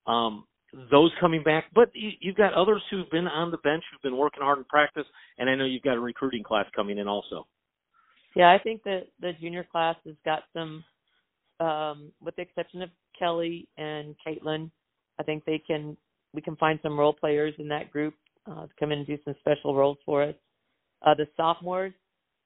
Um, 0.05 0.45
those 0.91 1.11
coming 1.19 1.43
back, 1.43 1.65
but 1.73 1.89
you, 1.93 2.11
you've 2.19 2.35
got 2.35 2.53
others 2.53 2.81
who've 2.91 3.09
been 3.09 3.27
on 3.27 3.51
the 3.51 3.57
bench, 3.59 3.83
who've 3.89 4.01
been 4.01 4.17
working 4.17 4.43
hard 4.43 4.57
in 4.57 4.65
practice, 4.65 5.05
and 5.37 5.49
I 5.49 5.55
know 5.55 5.65
you've 5.65 5.83
got 5.83 5.95
a 5.95 5.99
recruiting 5.99 6.43
class 6.43 6.65
coming 6.75 6.97
in 6.97 7.07
also. 7.07 7.47
Yeah, 8.35 8.51
I 8.51 8.59
think 8.59 8.83
that 8.83 9.07
the 9.19 9.31
junior 9.39 9.65
class 9.69 9.95
has 10.05 10.15
got 10.25 10.43
some, 10.53 10.83
um, 11.59 12.11
with 12.21 12.35
the 12.35 12.41
exception 12.41 12.81
of 12.81 12.89
Kelly 13.17 13.67
and 13.77 14.15
Caitlin, 14.25 14.69
I 15.19 15.23
think 15.23 15.45
they 15.45 15.61
can 15.65 15.97
we 16.33 16.41
can 16.41 16.55
find 16.57 16.79
some 16.83 16.99
role 16.99 17.13
players 17.13 17.53
in 17.57 17.67
that 17.69 17.91
group 17.91 18.13
uh, 18.49 18.63
to 18.63 18.69
come 18.79 18.91
in 18.91 18.99
and 18.99 19.07
do 19.07 19.17
some 19.25 19.35
special 19.39 19.75
roles 19.75 19.97
for 20.05 20.23
us. 20.23 20.35
Uh, 21.05 21.13
the 21.13 21.27
sophomores, 21.35 21.93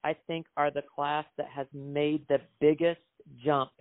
I 0.04 0.16
think, 0.28 0.46
are 0.56 0.72
the 0.72 0.84
class 0.96 1.26
that 1.38 1.48
has 1.54 1.68
made 1.74 2.26
the 2.28 2.40
biggest 2.60 3.02
jump 3.44 3.72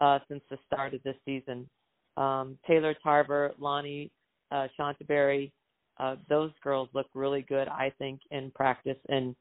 uh, 0.00 0.18
since 0.28 0.42
the 0.50 0.58
start 0.66 0.94
of 0.94 1.02
this 1.02 1.16
season. 1.24 1.68
Um, 2.16 2.58
Taylor 2.66 2.94
Tarver, 3.02 3.52
Lonnie 3.58 4.10
uh, 4.50 4.66
Shantaberry, 4.78 5.52
uh, 5.98 6.16
those 6.28 6.50
girls 6.62 6.88
look 6.94 7.06
really 7.14 7.42
good, 7.42 7.68
I 7.68 7.92
think, 7.98 8.20
in 8.30 8.50
practice. 8.54 8.96
And 9.08 9.36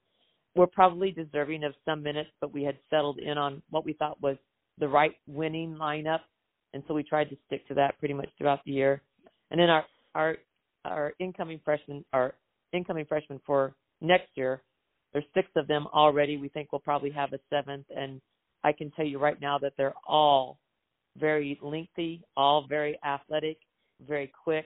we're 0.56 0.68
probably 0.68 1.12
deserving 1.12 1.64
of 1.64 1.74
some 1.86 2.04
minutes, 2.04 2.30
but 2.42 2.54
we 2.54 2.64
had 2.64 2.78
settled 2.90 3.20
in 3.20 3.38
on 3.38 3.62
what 3.70 3.86
we 3.86 3.94
thought 3.94 4.22
was 4.22 4.38
the 4.78 4.88
right 4.88 5.16
winning 5.28 5.76
lineup. 5.80 6.20
And 6.74 6.84
so 6.88 6.94
we 6.94 7.04
tried 7.04 7.30
to 7.30 7.38
stick 7.48 7.68
to 7.68 7.74
that 7.76 7.98
pretty 8.00 8.14
much 8.14 8.30
throughout 8.38 8.60
the 8.66 8.72
year. 8.72 9.02
And 9.52 9.60
then 9.60 9.70
our 9.70 9.86
our 10.16 10.38
our 10.86 11.14
incoming 11.20 11.60
freshmen, 11.66 12.06
our 12.14 12.36
incoming 12.74 13.06
freshmen 13.06 13.42
for 13.46 13.76
next 14.02 14.30
year 14.36 14.62
there's 15.14 15.26
six 15.34 15.48
of 15.56 15.68
them 15.68 15.88
already. 15.94 16.38
We 16.38 16.50
think 16.50 16.72
we'll 16.72 16.80
probably 16.80 17.12
have 17.12 17.34
a 17.34 17.40
seventh, 17.50 17.86
and 17.96 18.22
I 18.64 18.72
can 18.74 18.92
tell 18.92 19.06
you 19.06 19.20
right 19.20 19.40
now 19.42 19.58
that 19.60 19.74
they're 19.78 19.96
all 20.08 20.60
very 21.18 21.60
lengthy, 21.62 22.24
all 22.38 22.66
very 22.68 23.00
athletic, 23.06 23.58
very 24.08 24.32
quick, 24.44 24.66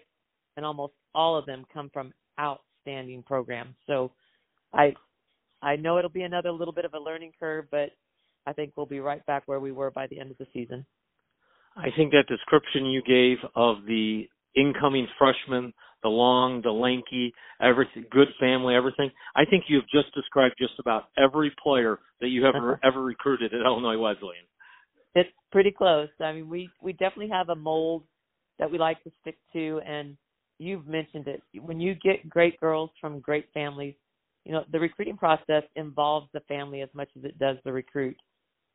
and 0.58 0.66
almost 0.66 0.94
all 1.16 1.38
of 1.38 1.46
them 1.46 1.66
come 1.74 1.90
from 1.94 2.14
outstanding 2.40 3.24
programs. 3.24 3.76
So 3.88 4.12
I 4.74 4.94
I 5.62 5.78
know 5.78 5.98
it'll 5.98 6.10
be 6.10 6.24
another 6.24 6.52
little 6.52 6.74
bit 6.74 6.86
of 6.86 6.94
a 6.94 7.00
learning 7.00 7.34
curve, 7.40 7.66
but 7.72 7.92
I 8.46 8.52
think 8.54 8.74
we'll 8.76 8.86
be 8.86 9.00
right 9.00 9.26
back 9.26 9.44
where 9.46 9.62
we 9.62 9.72
were 9.72 9.92
by 9.92 10.08
the 10.08 10.20
end 10.20 10.32
of 10.32 10.38
the 10.38 10.48
season. 10.54 10.86
I 11.76 11.90
think 11.96 12.12
that 12.12 12.28
description 12.28 12.86
you 12.86 13.02
gave 13.02 13.38
of 13.56 13.86
the 13.86 14.28
incoming 14.56 15.08
freshmen, 15.18 15.74
the 16.04 16.10
long, 16.10 16.62
the 16.62 16.72
lanky, 16.72 17.34
everything, 17.62 18.06
good 18.12 18.28
family, 18.40 18.76
everything. 18.76 19.10
I 19.36 19.46
think 19.46 19.66
you've 19.68 19.90
just 19.90 20.14
described 20.14 20.56
just 20.60 20.74
about 20.80 21.06
every 21.18 21.54
player 21.62 22.00
that 22.22 22.28
you 22.28 22.44
have 22.46 22.56
ever, 22.56 22.80
ever 22.84 23.02
recruited 23.02 23.54
at 23.54 23.62
Illinois 23.66 23.98
Wesleyan. 23.98 24.46
It's 25.16 25.30
pretty 25.52 25.72
close. 25.72 26.10
I 26.20 26.34
mean, 26.34 26.50
we 26.50 26.70
we 26.82 26.94
definitely 26.94 27.30
have 27.30 27.50
a 27.50 27.56
mold 27.56 28.04
that 28.60 28.70
we 28.72 28.78
like 28.78 29.04
to 29.04 29.12
stick 29.22 29.38
to, 29.54 29.80
and 29.86 30.18
you've 30.60 30.88
mentioned 30.88 31.28
it. 31.28 31.42
When 31.62 31.80
you 31.80 31.96
get 31.96 32.30
great 32.30 32.60
girls 32.60 32.90
from 33.00 33.20
great 33.20 33.46
families, 33.54 33.96
you 34.46 34.52
know 34.52 34.64
the 34.72 34.80
recruiting 34.80 35.18
process 35.18 35.64
involves 35.76 36.28
the 36.34 36.42
family 36.42 36.82
as 36.82 36.90
much 36.94 37.10
as 37.18 37.24
it 37.24 37.38
does 37.40 37.58
the 37.64 37.72
recruit. 37.72 38.18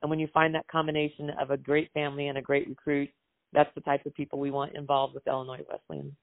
And 0.03 0.11
when 0.11 0.19
you 0.19 0.29
find 0.33 0.55
that 0.55 0.69
combination 0.69 1.31
of 1.41 1.51
a 1.51 1.57
great 1.57 1.91
family 1.93 2.29
and 2.29 2.39
a 2.39 2.43
great 2.43 2.69
recruit, 2.69 3.11
that's 3.53 3.71
the 3.75 3.81
type 3.81 4.05
of 4.07 4.15
people 4.15 4.39
we 4.39 4.51
want 4.51 4.75
involved 4.75 5.15
with 5.15 5.27
Illinois 5.27 5.65
Wesleyan. 5.69 6.17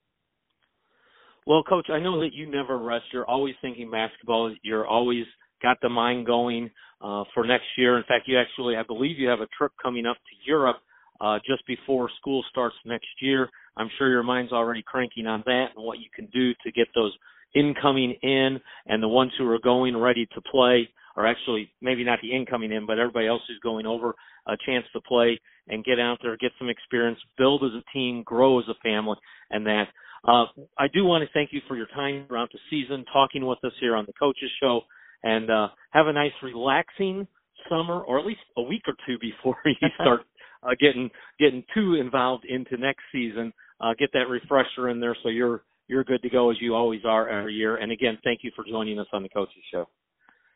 Well, 1.47 1.63
coach, 1.63 1.89
I 1.89 1.99
know 1.99 2.19
that 2.21 2.33
you 2.33 2.49
never 2.49 2.77
rest. 2.77 3.05
You're 3.13 3.29
always 3.29 3.55
thinking 3.61 3.91
basketball. 3.91 4.53
You're 4.63 4.87
always 4.87 5.25
got 5.61 5.77
the 5.81 5.89
mind 5.89 6.25
going 6.25 6.71
uh, 7.01 7.23
for 7.33 7.45
next 7.45 7.65
year. 7.77 7.97
In 7.97 8.03
fact, 8.07 8.27
you 8.27 8.39
actually, 8.39 8.75
I 8.75 8.83
believe, 8.83 9.19
you 9.19 9.27
have 9.27 9.41
a 9.41 9.47
trip 9.57 9.71
coming 9.81 10.05
up 10.05 10.15
to 10.15 10.49
Europe 10.49 10.77
uh, 11.21 11.39
just 11.45 11.65
before 11.67 12.09
school 12.19 12.43
starts 12.49 12.75
next 12.85 13.07
year. 13.21 13.49
I'm 13.77 13.89
sure 13.97 14.09
your 14.09 14.23
mind's 14.23 14.51
already 14.51 14.83
cranking 14.85 15.27
on 15.27 15.43
that 15.45 15.67
and 15.75 15.85
what 15.85 15.99
you 15.99 16.05
can 16.15 16.27
do 16.27 16.53
to 16.63 16.71
get 16.71 16.87
those 16.95 17.15
incoming 17.53 18.15
in 18.21 18.59
and 18.87 19.01
the 19.01 19.07
ones 19.07 19.31
who 19.37 19.49
are 19.49 19.59
going 19.59 19.95
ready 19.95 20.27
to 20.33 20.41
play, 20.41 20.89
or 21.15 21.25
actually 21.25 21.71
maybe 21.81 22.03
not 22.03 22.19
the 22.21 22.35
incoming 22.35 22.71
in, 22.71 22.85
but 22.85 22.99
everybody 22.99 23.27
else 23.27 23.41
who's 23.47 23.59
going 23.59 23.85
over 23.85 24.15
a 24.47 24.55
chance 24.65 24.85
to 24.93 25.01
play 25.01 25.39
and 25.67 25.83
get 25.83 25.99
out 25.99 26.19
there, 26.21 26.37
get 26.37 26.51
some 26.59 26.69
experience, 26.69 27.19
build 27.37 27.63
as 27.63 27.71
a 27.71 27.83
team, 27.97 28.23
grow 28.23 28.59
as 28.59 28.65
a 28.69 28.75
family, 28.83 29.17
and 29.49 29.65
that. 29.65 29.85
Uh, 30.27 30.45
I 30.79 30.87
do 30.91 31.05
want 31.05 31.23
to 31.23 31.29
thank 31.33 31.53
you 31.53 31.61
for 31.67 31.77
your 31.77 31.85
time 31.93 32.25
throughout 32.27 32.51
the 32.51 32.59
season, 32.69 33.05
talking 33.13 33.45
with 33.45 33.59
us 33.63 33.73
here 33.79 33.95
on 33.95 34.05
the 34.07 34.13
Coaches 34.13 34.49
Show, 34.59 34.81
and 35.23 35.51
uh, 35.51 35.67
have 35.91 36.07
a 36.07 36.13
nice, 36.13 36.31
relaxing 36.41 37.27
summer, 37.69 38.01
or 38.01 38.19
at 38.19 38.25
least 38.25 38.39
a 38.57 38.61
week 38.61 38.81
or 38.87 38.95
two 39.07 39.17
before 39.19 39.57
you 39.65 39.87
start 40.01 40.21
uh, 40.63 40.71
getting 40.79 41.09
getting 41.39 41.63
too 41.73 41.95
involved 41.95 42.45
into 42.45 42.77
next 42.77 43.03
season. 43.11 43.53
Uh, 43.79 43.93
get 43.99 44.09
that 44.13 44.29
refresher 44.29 44.89
in 44.89 44.99
there 44.99 45.15
so 45.21 45.29
you're 45.29 45.63
you're 45.87 46.03
good 46.03 46.21
to 46.23 46.29
go 46.29 46.49
as 46.49 46.57
you 46.59 46.73
always 46.73 47.01
are 47.05 47.29
every 47.29 47.53
year. 47.53 47.77
And 47.77 47.91
again, 47.91 48.17
thank 48.23 48.39
you 48.43 48.51
for 48.55 48.65
joining 48.67 48.99
us 48.99 49.07
on 49.13 49.21
the 49.21 49.29
Coaches 49.29 49.63
Show. 49.71 49.87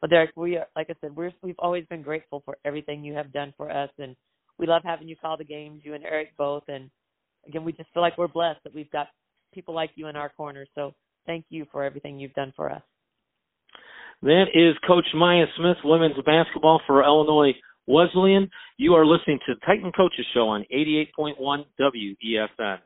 Well, 0.02 0.10
Derek, 0.10 0.32
we 0.36 0.58
are, 0.58 0.68
like 0.76 0.88
I 0.90 0.96
said, 1.02 1.16
we're, 1.16 1.32
we've 1.42 1.60
always 1.60 1.86
been 1.88 2.02
grateful 2.02 2.42
for 2.46 2.58
everything 2.64 3.04
you 3.04 3.14
have 3.16 3.34
done 3.34 3.54
for 3.58 3.70
us, 3.70 3.90
and 3.98 4.16
we 4.58 4.66
love 4.66 4.82
having 4.86 5.08
you 5.08 5.16
call 5.16 5.38
the 5.38 5.44
games, 5.44 5.82
you 5.84 5.94
and 5.94 6.04
Eric 6.04 6.30
both. 6.38 6.64
And 6.68 6.90
again, 7.48 7.64
we 7.64 7.74
just 7.74 7.90
feel 7.94 8.02
like 8.02 8.18
we're 8.18 8.28
blessed 8.28 8.60
that 8.64 8.74
we've 8.74 8.92
got 8.92 9.08
people 9.54 9.74
like 9.74 9.92
you 9.96 10.08
in 10.08 10.16
our 10.16 10.30
corner. 10.30 10.66
So 10.76 10.94
thank 11.26 11.46
you 11.50 11.66
for 11.72 11.84
everything 11.84 12.20
you've 12.20 12.34
done 12.34 12.54
for 12.56 12.72
us. 12.72 12.82
That 14.22 14.46
is 14.54 14.76
Coach 14.86 15.06
Maya 15.16 15.46
Smith, 15.58 15.78
women's 15.84 16.18
basketball 16.26 16.82
for 16.86 17.04
Illinois 17.04 17.54
Wesleyan. 17.88 18.50
You 18.78 18.94
are 18.94 19.06
listening 19.06 19.40
to 19.48 19.56
Titan 19.66 19.92
Coaches 19.96 20.26
Show 20.34 20.48
on 20.48 20.66
88.1 20.74 21.66
WESN. 21.80 22.78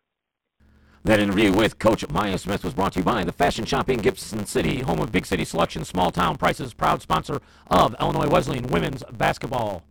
That 1.06 1.20
interview 1.20 1.52
with 1.52 1.80
Coach 1.80 2.08
Maya 2.10 2.38
Smith 2.38 2.63
was 2.63 2.74
brought 2.74 2.94
to 2.94 3.00
you 3.00 3.04
by 3.04 3.26
the 3.26 3.34
Fashion 3.34 3.66
Shopping 3.66 3.98
Gibson 3.98 4.46
City, 4.46 4.80
home 4.80 5.02
of 5.02 5.12
big 5.12 5.26
city 5.26 5.44
selection, 5.44 5.84
small 5.84 6.12
town 6.12 6.38
prices, 6.38 6.74
proud 6.74 7.02
sponsor 7.02 7.42
of 7.68 7.94
Illinois 8.00 8.30
Wesleyan 8.30 8.68
women's 8.68 9.04
basketball. 9.12 9.84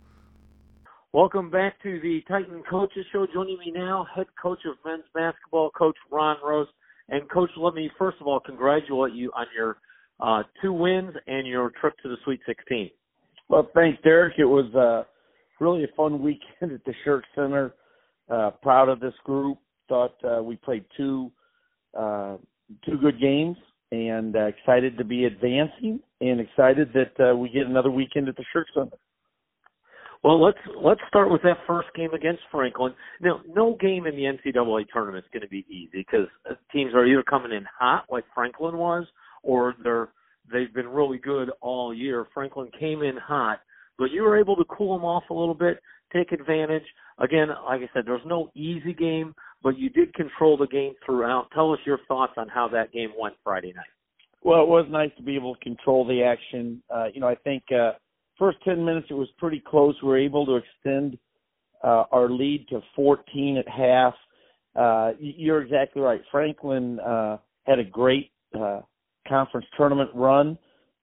Welcome 1.11 1.51
back 1.51 1.79
to 1.83 1.99
the 1.99 2.23
Titan 2.27 2.63
Coaches 2.67 3.05
Show. 3.11 3.27
Joining 3.31 3.59
me 3.59 3.71
now, 3.71 4.07
head 4.15 4.25
coach 4.41 4.57
of 4.65 4.77
men's 4.83 5.03
basketball, 5.13 5.69
Coach 5.77 5.95
Ron 6.11 6.37
Rose. 6.43 6.65
And 7.09 7.29
Coach, 7.29 7.51
let 7.57 7.75
me 7.75 7.91
first 7.99 8.17
of 8.19 8.25
all 8.25 8.39
congratulate 8.39 9.13
you 9.13 9.31
on 9.35 9.45
your 9.55 9.77
uh, 10.19 10.41
two 10.63 10.73
wins 10.73 11.13
and 11.27 11.45
your 11.45 11.71
trip 11.79 11.93
to 12.01 12.09
the 12.09 12.17
Sweet 12.23 12.39
16. 12.47 12.89
Well, 13.49 13.69
thanks, 13.75 14.01
Derek. 14.03 14.33
It 14.39 14.45
was 14.45 14.73
uh, 14.73 15.03
really 15.63 15.83
a 15.83 15.95
fun 15.95 16.23
weekend 16.23 16.71
at 16.71 16.83
the 16.85 16.93
Shirk 17.05 17.23
Center. 17.35 17.75
Uh, 18.27 18.49
proud 18.63 18.89
of 18.89 18.99
this 18.99 19.13
group. 19.25 19.59
Thought 19.89 20.15
uh, 20.23 20.41
we 20.41 20.55
played 20.55 20.85
two 20.95 21.31
uh, 21.97 22.37
two 22.85 22.97
good 22.97 23.19
games, 23.19 23.57
and 23.91 24.35
uh, 24.35 24.45
excited 24.45 24.97
to 24.97 25.03
be 25.03 25.25
advancing, 25.25 25.99
and 26.21 26.39
excited 26.39 26.89
that 26.93 27.31
uh, 27.31 27.35
we 27.35 27.49
get 27.49 27.67
another 27.67 27.91
weekend 27.91 28.27
at 28.27 28.35
the 28.35 28.45
Shirk 28.51 28.67
Center. 28.73 28.97
Well, 30.23 30.41
let's 30.41 30.57
let's 30.81 31.01
start 31.09 31.29
with 31.29 31.41
that 31.43 31.57
first 31.67 31.89
game 31.95 32.13
against 32.13 32.41
Franklin. 32.49 32.93
Now, 33.19 33.41
no 33.45 33.75
game 33.79 34.07
in 34.07 34.15
the 34.15 34.23
NCAA 34.23 34.85
tournament 34.91 35.25
is 35.25 35.29
going 35.33 35.41
to 35.41 35.49
be 35.49 35.65
easy 35.69 35.89
because 35.91 36.27
teams 36.71 36.93
are 36.93 37.05
either 37.05 37.23
coming 37.23 37.51
in 37.51 37.65
hot, 37.77 38.05
like 38.09 38.23
Franklin 38.33 38.77
was, 38.77 39.05
or 39.43 39.75
they're 39.83 40.09
they've 40.51 40.73
been 40.73 40.87
really 40.87 41.17
good 41.17 41.51
all 41.61 41.93
year. 41.93 42.25
Franklin 42.33 42.69
came 42.79 43.01
in 43.01 43.17
hot, 43.17 43.59
but 43.97 44.11
you 44.11 44.23
were 44.23 44.39
able 44.39 44.55
to 44.55 44.63
cool 44.65 44.97
them 44.97 45.05
off 45.05 45.23
a 45.29 45.33
little 45.33 45.53
bit, 45.53 45.79
take 46.13 46.31
advantage. 46.31 46.83
Again, 47.19 47.49
like 47.65 47.81
I 47.81 47.89
said, 47.93 48.03
there's 48.05 48.25
no 48.25 48.49
easy 48.55 48.93
game, 48.93 49.35
but 49.61 49.77
you 49.77 49.89
did 49.89 50.13
control 50.13 50.57
the 50.57 50.67
game 50.67 50.93
throughout. 51.05 51.47
Tell 51.53 51.71
us 51.71 51.79
your 51.85 51.99
thoughts 52.07 52.33
on 52.37 52.47
how 52.47 52.67
that 52.69 52.91
game 52.91 53.11
went 53.19 53.35
Friday 53.43 53.73
night. 53.75 53.85
Well, 54.43 54.61
it 54.61 54.67
was 54.67 54.85
nice 54.89 55.11
to 55.17 55.23
be 55.23 55.35
able 55.35 55.55
to 55.55 55.61
control 55.61 56.05
the 56.05 56.23
action. 56.23 56.81
Uh, 56.93 57.05
you 57.13 57.21
know, 57.21 57.27
I 57.27 57.35
think 57.35 57.63
uh, 57.71 57.91
first 58.37 58.57
10 58.65 58.83
minutes 58.83 59.07
it 59.09 59.13
was 59.13 59.29
pretty 59.37 59.63
close. 59.65 59.95
We 60.01 60.09
were 60.09 60.17
able 60.17 60.45
to 60.45 60.55
extend 60.55 61.17
uh, 61.83 62.03
our 62.11 62.29
lead 62.29 62.67
to 62.69 62.81
14 62.95 63.57
at 63.57 63.67
half. 63.67 64.13
Uh, 64.75 65.11
you're 65.19 65.61
exactly 65.61 66.01
right. 66.01 66.21
Franklin 66.31 66.99
uh, 66.99 67.37
had 67.63 67.79
a 67.79 67.83
great 67.83 68.31
uh, 68.59 68.81
conference 69.27 69.67
tournament 69.77 70.09
run. 70.13 70.57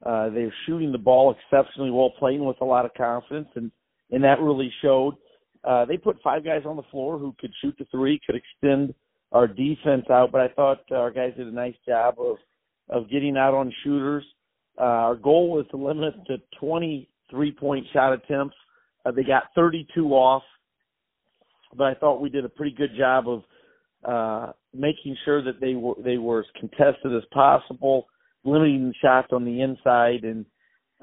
Uh, 0.04 0.30
they 0.30 0.42
were 0.42 0.54
shooting 0.66 0.92
the 0.92 0.98
ball 0.98 1.34
exceptionally 1.34 1.90
well, 1.90 2.12
playing 2.18 2.44
with 2.44 2.56
a 2.60 2.64
lot 2.64 2.84
of 2.84 2.92
confidence, 2.94 3.48
and 3.54 3.70
and 4.10 4.24
that 4.24 4.40
really 4.40 4.72
showed. 4.82 5.14
Uh, 5.62 5.84
they 5.84 5.96
put 5.96 6.22
five 6.22 6.44
guys 6.44 6.62
on 6.64 6.76
the 6.76 6.82
floor 6.90 7.18
who 7.18 7.34
could 7.38 7.52
shoot 7.60 7.74
the 7.78 7.84
three, 7.90 8.20
could 8.24 8.36
extend 8.36 8.94
our 9.32 9.46
defense 9.46 10.06
out. 10.10 10.32
But 10.32 10.40
I 10.40 10.48
thought 10.48 10.80
our 10.90 11.10
guys 11.10 11.32
did 11.36 11.46
a 11.46 11.52
nice 11.52 11.74
job 11.86 12.14
of 12.18 12.36
of 12.88 13.08
getting 13.10 13.36
out 13.36 13.54
on 13.54 13.72
shooters. 13.84 14.24
Uh, 14.78 14.82
our 14.82 15.14
goal 15.14 15.50
was 15.50 15.66
to 15.70 15.76
limit 15.76 16.14
it 16.14 16.26
to 16.26 16.58
20 16.58 17.08
three 17.30 17.52
point 17.52 17.86
shot 17.92 18.12
attempts. 18.12 18.56
Uh, 19.04 19.10
they 19.12 19.22
got 19.22 19.44
32 19.54 20.08
off, 20.08 20.42
but 21.76 21.84
I 21.84 21.94
thought 21.94 22.20
we 22.20 22.28
did 22.28 22.44
a 22.44 22.48
pretty 22.48 22.74
good 22.76 22.90
job 22.98 23.24
of 23.28 23.42
uh, 24.04 24.52
making 24.74 25.16
sure 25.24 25.42
that 25.42 25.60
they 25.60 25.74
were 25.74 25.94
they 26.02 26.18
were 26.18 26.40
as 26.40 26.46
contested 26.58 27.14
as 27.14 27.22
possible, 27.32 28.06
limiting 28.44 28.92
shots 29.00 29.28
on 29.32 29.44
the 29.44 29.60
inside. 29.60 30.24
And 30.24 30.44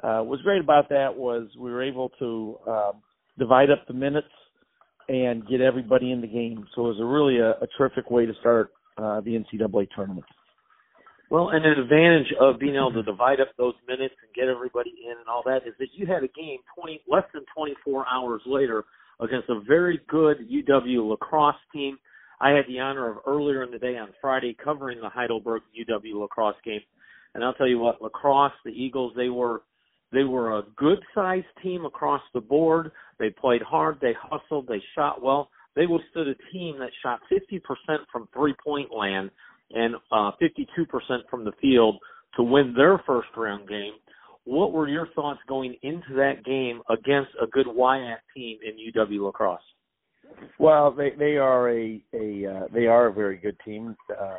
uh, 0.03 0.21
what's 0.21 0.41
great 0.43 0.61
about 0.61 0.89
that 0.89 1.15
was 1.15 1.47
we 1.57 1.71
were 1.71 1.83
able 1.83 2.09
to 2.19 2.57
uh, 2.67 2.91
divide 3.37 3.69
up 3.71 3.87
the 3.87 3.93
minutes 3.93 4.27
and 5.09 5.47
get 5.47 5.61
everybody 5.61 6.11
in 6.11 6.21
the 6.21 6.27
game. 6.27 6.65
So 6.75 6.85
it 6.85 6.97
was 6.97 6.99
a 6.99 7.05
really 7.05 7.39
a, 7.39 7.51
a 7.51 7.67
terrific 7.77 8.11
way 8.11 8.25
to 8.25 8.33
start 8.39 8.71
uh, 8.97 9.21
the 9.21 9.31
NCAA 9.31 9.87
tournament. 9.95 10.25
Well, 11.29 11.49
and 11.49 11.65
an 11.65 11.77
advantage 11.77 12.33
of 12.39 12.57
being 12.57 12.75
able 12.75 12.93
to 12.93 13.03
divide 13.03 13.41
up 13.41 13.49
those 13.57 13.73
minutes 13.87 14.15
and 14.23 14.33
get 14.33 14.47
everybody 14.47 14.93
in 15.03 15.11
and 15.11 15.27
all 15.27 15.43
that 15.45 15.67
is 15.67 15.73
that 15.79 15.89
you 15.93 16.05
had 16.05 16.23
a 16.23 16.29
game 16.29 16.59
20 16.79 17.01
less 17.07 17.25
than 17.33 17.43
24 17.55 18.05
hours 18.07 18.41
later 18.45 18.85
against 19.19 19.49
a 19.49 19.59
very 19.67 19.99
good 20.07 20.37
UW 20.49 21.09
La 21.09 21.15
Crosse 21.17 21.55
team. 21.73 21.97
I 22.39 22.51
had 22.51 22.65
the 22.67 22.79
honor 22.79 23.11
of 23.11 23.17
earlier 23.25 23.63
in 23.63 23.71
the 23.71 23.79
day 23.79 23.97
on 23.97 24.09
Friday 24.21 24.55
covering 24.63 25.01
the 25.01 25.09
Heidelberg 25.09 25.63
UW 25.77 26.13
La 26.13 26.27
Crosse 26.27 26.55
game, 26.63 26.81
and 27.33 27.43
I'll 27.43 27.53
tell 27.53 27.67
you 27.67 27.79
what, 27.79 28.01
La 28.01 28.09
Crosse, 28.09 28.53
the 28.63 28.71
Eagles, 28.71 29.13
they 29.17 29.29
were 29.29 29.63
they 30.11 30.23
were 30.23 30.57
a 30.57 30.63
good 30.75 30.99
sized 31.13 31.45
team 31.61 31.85
across 31.85 32.21
the 32.33 32.41
board. 32.41 32.91
They 33.19 33.29
played 33.29 33.61
hard, 33.61 33.97
they 34.01 34.13
hustled, 34.19 34.67
they 34.67 34.81
shot 34.95 35.21
well. 35.21 35.49
They 35.75 35.85
withstood 35.85 36.27
a 36.27 36.35
team 36.51 36.79
that 36.79 36.89
shot 37.03 37.19
50% 37.31 37.61
from 38.11 38.27
three 38.33 38.55
point 38.63 38.89
land 38.91 39.29
and 39.71 39.95
uh, 40.11 40.31
52% 40.41 40.87
from 41.29 41.43
the 41.43 41.51
field 41.61 41.97
to 42.35 42.43
win 42.43 42.73
their 42.75 43.01
first 43.05 43.29
round 43.35 43.67
game. 43.67 43.93
What 44.45 44.71
were 44.71 44.87
your 44.87 45.07
thoughts 45.13 45.41
going 45.47 45.75
into 45.83 46.13
that 46.15 46.45
game 46.45 46.81
against 46.89 47.31
a 47.41 47.47
good 47.47 47.67
WIAC 47.67 48.17
team 48.33 48.59
in 48.65 48.75
UW 48.93 49.25
La 49.25 49.31
Crosse? 49.31 49.59
Well, 50.59 50.91
they 50.91 51.11
they 51.17 51.37
are 51.37 51.69
a 51.69 52.01
a 52.13 52.45
uh, 52.45 52.67
they 52.73 52.85
are 52.85 53.07
a 53.07 53.13
very 53.13 53.37
good 53.37 53.57
team, 53.65 53.95
uh, 54.09 54.37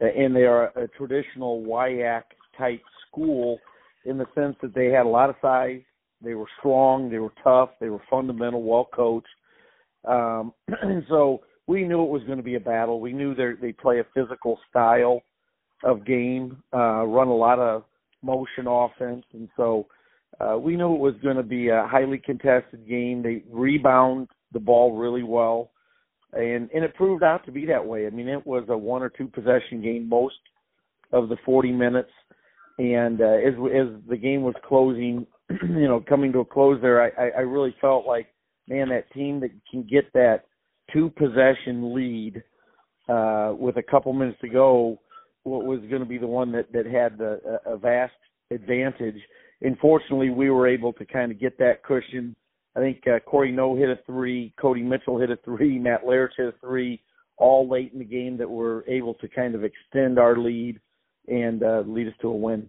and 0.00 0.34
they 0.34 0.44
are 0.44 0.66
a 0.78 0.88
traditional 0.96 1.62
WIAC 1.62 2.22
type 2.56 2.80
school 3.06 3.58
in 4.04 4.18
the 4.18 4.26
sense 4.34 4.56
that 4.62 4.74
they 4.74 4.86
had 4.86 5.06
a 5.06 5.08
lot 5.08 5.30
of 5.30 5.36
size, 5.42 5.80
they 6.22 6.34
were 6.34 6.48
strong, 6.58 7.10
they 7.10 7.18
were 7.18 7.32
tough, 7.42 7.70
they 7.80 7.88
were 7.88 8.02
fundamental, 8.10 8.62
well 8.62 8.88
coached, 8.92 9.26
um, 10.06 10.52
and 10.82 11.04
so 11.08 11.42
we 11.66 11.84
knew 11.84 12.02
it 12.02 12.10
was 12.10 12.22
going 12.24 12.38
to 12.38 12.44
be 12.44 12.54
a 12.54 12.60
battle. 12.60 13.00
We 13.00 13.12
knew 13.12 13.34
they 13.34 13.72
play 13.72 14.00
a 14.00 14.06
physical 14.14 14.58
style 14.70 15.22
of 15.84 16.04
game, 16.04 16.62
uh, 16.74 17.04
run 17.04 17.28
a 17.28 17.34
lot 17.34 17.58
of 17.58 17.84
motion 18.22 18.66
offense, 18.66 19.24
and 19.32 19.48
so 19.56 19.86
uh, 20.40 20.56
we 20.58 20.76
knew 20.76 20.94
it 20.94 21.00
was 21.00 21.14
going 21.22 21.36
to 21.36 21.42
be 21.42 21.68
a 21.68 21.86
highly 21.86 22.18
contested 22.18 22.88
game. 22.88 23.22
They 23.22 23.42
rebound 23.50 24.28
the 24.52 24.60
ball 24.60 24.96
really 24.96 25.22
well, 25.22 25.70
and 26.32 26.70
and 26.72 26.84
it 26.84 26.94
proved 26.94 27.22
out 27.22 27.44
to 27.46 27.52
be 27.52 27.66
that 27.66 27.84
way. 27.84 28.06
I 28.06 28.10
mean, 28.10 28.28
it 28.28 28.46
was 28.46 28.64
a 28.68 28.76
one 28.76 29.02
or 29.02 29.10
two 29.10 29.28
possession 29.28 29.82
game 29.82 30.08
most 30.08 30.36
of 31.12 31.28
the 31.28 31.36
40 31.44 31.72
minutes, 31.72 32.10
and 32.78 33.20
uh, 33.20 33.24
as 33.24 33.54
as 33.54 33.88
the 34.08 34.16
game 34.16 34.42
was 34.42 34.54
closing, 34.66 35.26
you 35.62 35.88
know, 35.88 36.02
coming 36.08 36.32
to 36.32 36.40
a 36.40 36.44
close 36.44 36.80
there, 36.80 37.02
I 37.02 37.30
I 37.30 37.40
really 37.40 37.74
felt 37.80 38.06
like 38.06 38.28
man, 38.68 38.88
that 38.90 39.10
team 39.12 39.40
that 39.40 39.50
can 39.70 39.82
get 39.82 40.12
that 40.12 40.44
two 40.92 41.10
possession 41.10 41.94
lead 41.94 42.42
uh, 43.08 43.54
with 43.58 43.76
a 43.76 43.82
couple 43.82 44.12
minutes 44.12 44.38
to 44.40 44.48
go 44.48 44.98
what 45.44 45.64
was 45.64 45.80
going 45.88 46.02
to 46.02 46.08
be 46.08 46.18
the 46.18 46.26
one 46.26 46.52
that 46.52 46.70
that 46.72 46.86
had 46.86 47.18
the, 47.18 47.40
a, 47.64 47.76
vast 47.76 48.12
advantage. 48.50 49.16
Unfortunately, 49.62 50.30
we 50.30 50.50
were 50.50 50.68
able 50.68 50.92
to 50.94 51.04
kind 51.06 51.32
of 51.32 51.40
get 51.40 51.58
that 51.58 51.82
cushion. 51.82 52.36
I 52.76 52.80
think 52.80 53.02
uh, 53.06 53.18
Corey 53.20 53.50
No 53.50 53.74
hit 53.74 53.88
a 53.88 53.98
three, 54.06 54.52
Cody 54.60 54.82
Mitchell 54.82 55.18
hit 55.18 55.30
a 55.30 55.38
three, 55.44 55.78
Matt 55.78 56.06
Laird 56.06 56.32
hit 56.36 56.48
a 56.48 56.54
three, 56.60 57.00
all 57.38 57.68
late 57.68 57.92
in 57.92 57.98
the 57.98 58.04
game 58.04 58.36
that 58.36 58.48
were 58.48 58.84
able 58.86 59.14
to 59.14 59.28
kind 59.28 59.54
of 59.54 59.64
extend 59.64 60.18
our 60.18 60.36
lead 60.36 60.78
and 61.28 61.62
uh, 61.62 61.82
lead 61.86 62.08
us 62.08 62.14
to 62.22 62.28
a 62.28 62.36
win. 62.36 62.68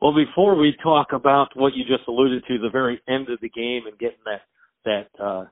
Well, 0.00 0.14
before 0.14 0.56
we 0.56 0.74
talk 0.82 1.08
about 1.12 1.48
what 1.54 1.74
you 1.74 1.84
just 1.84 2.08
alluded 2.08 2.42
to, 2.48 2.58
the 2.58 2.70
very 2.70 3.00
end 3.08 3.28
of 3.28 3.38
the 3.40 3.50
game 3.50 3.82
and 3.86 3.98
getting 3.98 4.18
that 4.24 4.42
that 4.84 5.22
uh, 5.22 5.44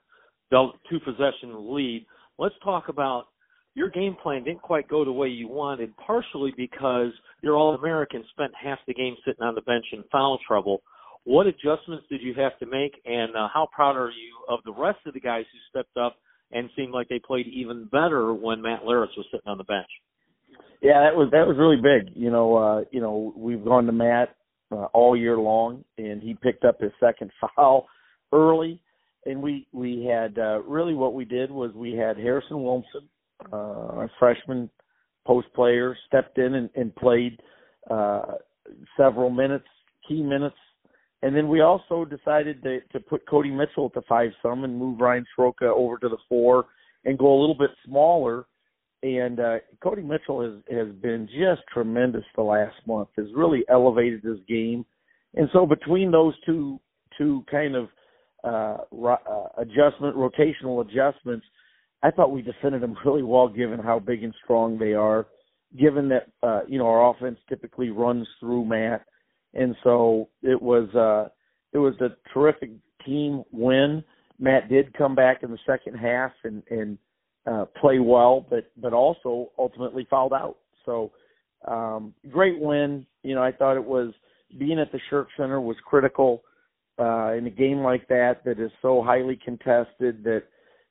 two 0.88 1.00
possession 1.00 1.74
lead. 1.74 2.06
Let's 2.38 2.54
talk 2.64 2.88
about 2.88 3.26
your 3.74 3.90
game 3.90 4.16
plan 4.22 4.44
didn't 4.44 4.62
quite 4.62 4.88
go 4.88 5.04
the 5.04 5.12
way 5.12 5.28
you 5.28 5.48
wanted, 5.48 5.96
partially 5.98 6.52
because 6.56 7.12
your 7.42 7.56
All 7.56 7.74
American 7.74 8.24
spent 8.30 8.52
half 8.60 8.78
the 8.86 8.94
game 8.94 9.16
sitting 9.24 9.42
on 9.44 9.54
the 9.54 9.60
bench 9.62 9.84
in 9.92 10.02
foul 10.10 10.38
trouble. 10.46 10.82
What 11.24 11.46
adjustments 11.46 12.06
did 12.08 12.22
you 12.22 12.34
have 12.34 12.58
to 12.58 12.66
make, 12.66 12.94
and 13.04 13.36
uh, 13.36 13.48
how 13.52 13.68
proud 13.72 13.96
are 13.96 14.10
you 14.10 14.34
of 14.48 14.60
the 14.64 14.72
rest 14.72 14.98
of 15.06 15.14
the 15.14 15.20
guys 15.20 15.44
who 15.52 15.58
stepped 15.68 15.96
up 15.96 16.16
and 16.52 16.70
seemed 16.74 16.92
like 16.92 17.08
they 17.08 17.20
played 17.20 17.46
even 17.48 17.84
better 17.92 18.32
when 18.32 18.62
Matt 18.62 18.82
Leritz 18.82 19.16
was 19.16 19.26
sitting 19.30 19.46
on 19.46 19.58
the 19.58 19.64
bench? 19.64 19.88
Yeah, 20.80 21.00
that 21.00 21.16
was 21.16 21.28
that 21.32 21.46
was 21.46 21.56
really 21.58 21.76
big. 21.76 22.14
You 22.14 22.30
know, 22.30 22.56
uh, 22.56 22.84
you 22.92 23.00
know, 23.00 23.32
we've 23.36 23.64
gone 23.64 23.86
to 23.86 23.92
Matt 23.92 24.36
uh, 24.70 24.86
all 24.94 25.16
year 25.16 25.36
long, 25.36 25.84
and 25.96 26.22
he 26.22 26.34
picked 26.34 26.64
up 26.64 26.80
his 26.80 26.92
second 27.00 27.30
foul 27.56 27.86
early, 28.32 28.80
and 29.26 29.42
we 29.42 29.66
we 29.72 30.04
had 30.04 30.38
uh, 30.38 30.60
really 30.62 30.94
what 30.94 31.14
we 31.14 31.24
did 31.24 31.50
was 31.50 31.72
we 31.74 31.92
had 31.92 32.16
Harrison 32.16 32.62
Wilson, 32.62 33.08
uh, 33.52 33.56
our 33.56 34.10
freshman 34.18 34.70
post 35.26 35.48
player, 35.54 35.96
stepped 36.06 36.38
in 36.38 36.54
and, 36.54 36.70
and 36.76 36.94
played 36.94 37.40
uh, 37.90 38.34
several 38.96 39.30
minutes, 39.30 39.66
key 40.06 40.22
minutes, 40.22 40.56
and 41.22 41.34
then 41.34 41.48
we 41.48 41.60
also 41.60 42.04
decided 42.04 42.62
to 42.62 42.78
to 42.92 43.00
put 43.00 43.28
Cody 43.28 43.50
Mitchell 43.50 43.86
at 43.86 43.94
the 43.94 44.02
five 44.08 44.30
some 44.42 44.62
and 44.62 44.78
move 44.78 45.00
Ryan 45.00 45.26
Soroka 45.34 45.66
over 45.66 45.98
to 45.98 46.08
the 46.08 46.18
four 46.28 46.66
and 47.04 47.18
go 47.18 47.26
a 47.26 47.40
little 47.40 47.56
bit 47.58 47.70
smaller 47.84 48.46
and 49.02 49.38
uh, 49.38 49.56
Cody 49.82 50.02
Mitchell 50.02 50.42
has 50.42 50.76
has 50.76 50.94
been 50.96 51.28
just 51.28 51.62
tremendous 51.72 52.24
the 52.34 52.42
last 52.42 52.76
month. 52.86 53.08
Has 53.16 53.26
really 53.34 53.64
elevated 53.68 54.22
his 54.22 54.38
game, 54.48 54.84
and 55.34 55.48
so 55.52 55.66
between 55.66 56.10
those 56.10 56.34
two 56.44 56.80
two 57.16 57.44
kind 57.50 57.76
of 57.76 57.88
uh, 58.44 58.78
ro- 58.90 59.16
uh, 59.28 59.60
adjustment 59.60 60.16
rotational 60.16 60.82
adjustments, 60.82 61.46
I 62.02 62.10
thought 62.10 62.32
we 62.32 62.42
defended 62.42 62.82
them 62.82 62.96
really 63.04 63.22
well, 63.22 63.48
given 63.48 63.78
how 63.78 63.98
big 63.98 64.24
and 64.24 64.34
strong 64.44 64.78
they 64.78 64.94
are. 64.94 65.26
Given 65.78 66.08
that 66.08 66.28
uh, 66.42 66.60
you 66.66 66.78
know 66.78 66.86
our 66.86 67.10
offense 67.10 67.38
typically 67.48 67.90
runs 67.90 68.26
through 68.40 68.64
Matt, 68.64 69.04
and 69.54 69.76
so 69.84 70.28
it 70.42 70.60
was 70.60 70.88
uh, 70.94 71.28
it 71.72 71.78
was 71.78 71.94
a 72.00 72.16
terrific 72.32 72.70
team 73.04 73.44
win. 73.52 74.02
Matt 74.40 74.68
did 74.68 74.96
come 74.96 75.14
back 75.14 75.42
in 75.42 75.50
the 75.50 75.58
second 75.66 75.94
half 75.96 76.32
and 76.42 76.62
and 76.70 76.98
uh, 77.48 77.64
play 77.80 77.98
well, 77.98 78.44
but 78.48 78.70
but 78.76 78.92
also 78.92 79.50
ultimately 79.58 80.06
fouled 80.10 80.32
out. 80.32 80.56
So 80.84 81.12
um, 81.66 82.14
great 82.30 82.58
win. 82.58 83.06
You 83.22 83.34
know, 83.34 83.42
I 83.42 83.52
thought 83.52 83.76
it 83.76 83.84
was 83.84 84.12
being 84.58 84.78
at 84.78 84.92
the 84.92 85.00
Shirk 85.10 85.28
Center 85.36 85.60
was 85.60 85.76
critical 85.84 86.42
uh, 86.98 87.32
in 87.32 87.46
a 87.46 87.50
game 87.50 87.78
like 87.78 88.08
that 88.08 88.44
that 88.44 88.58
is 88.58 88.70
so 88.82 89.02
highly 89.02 89.38
contested 89.42 90.24
that 90.24 90.42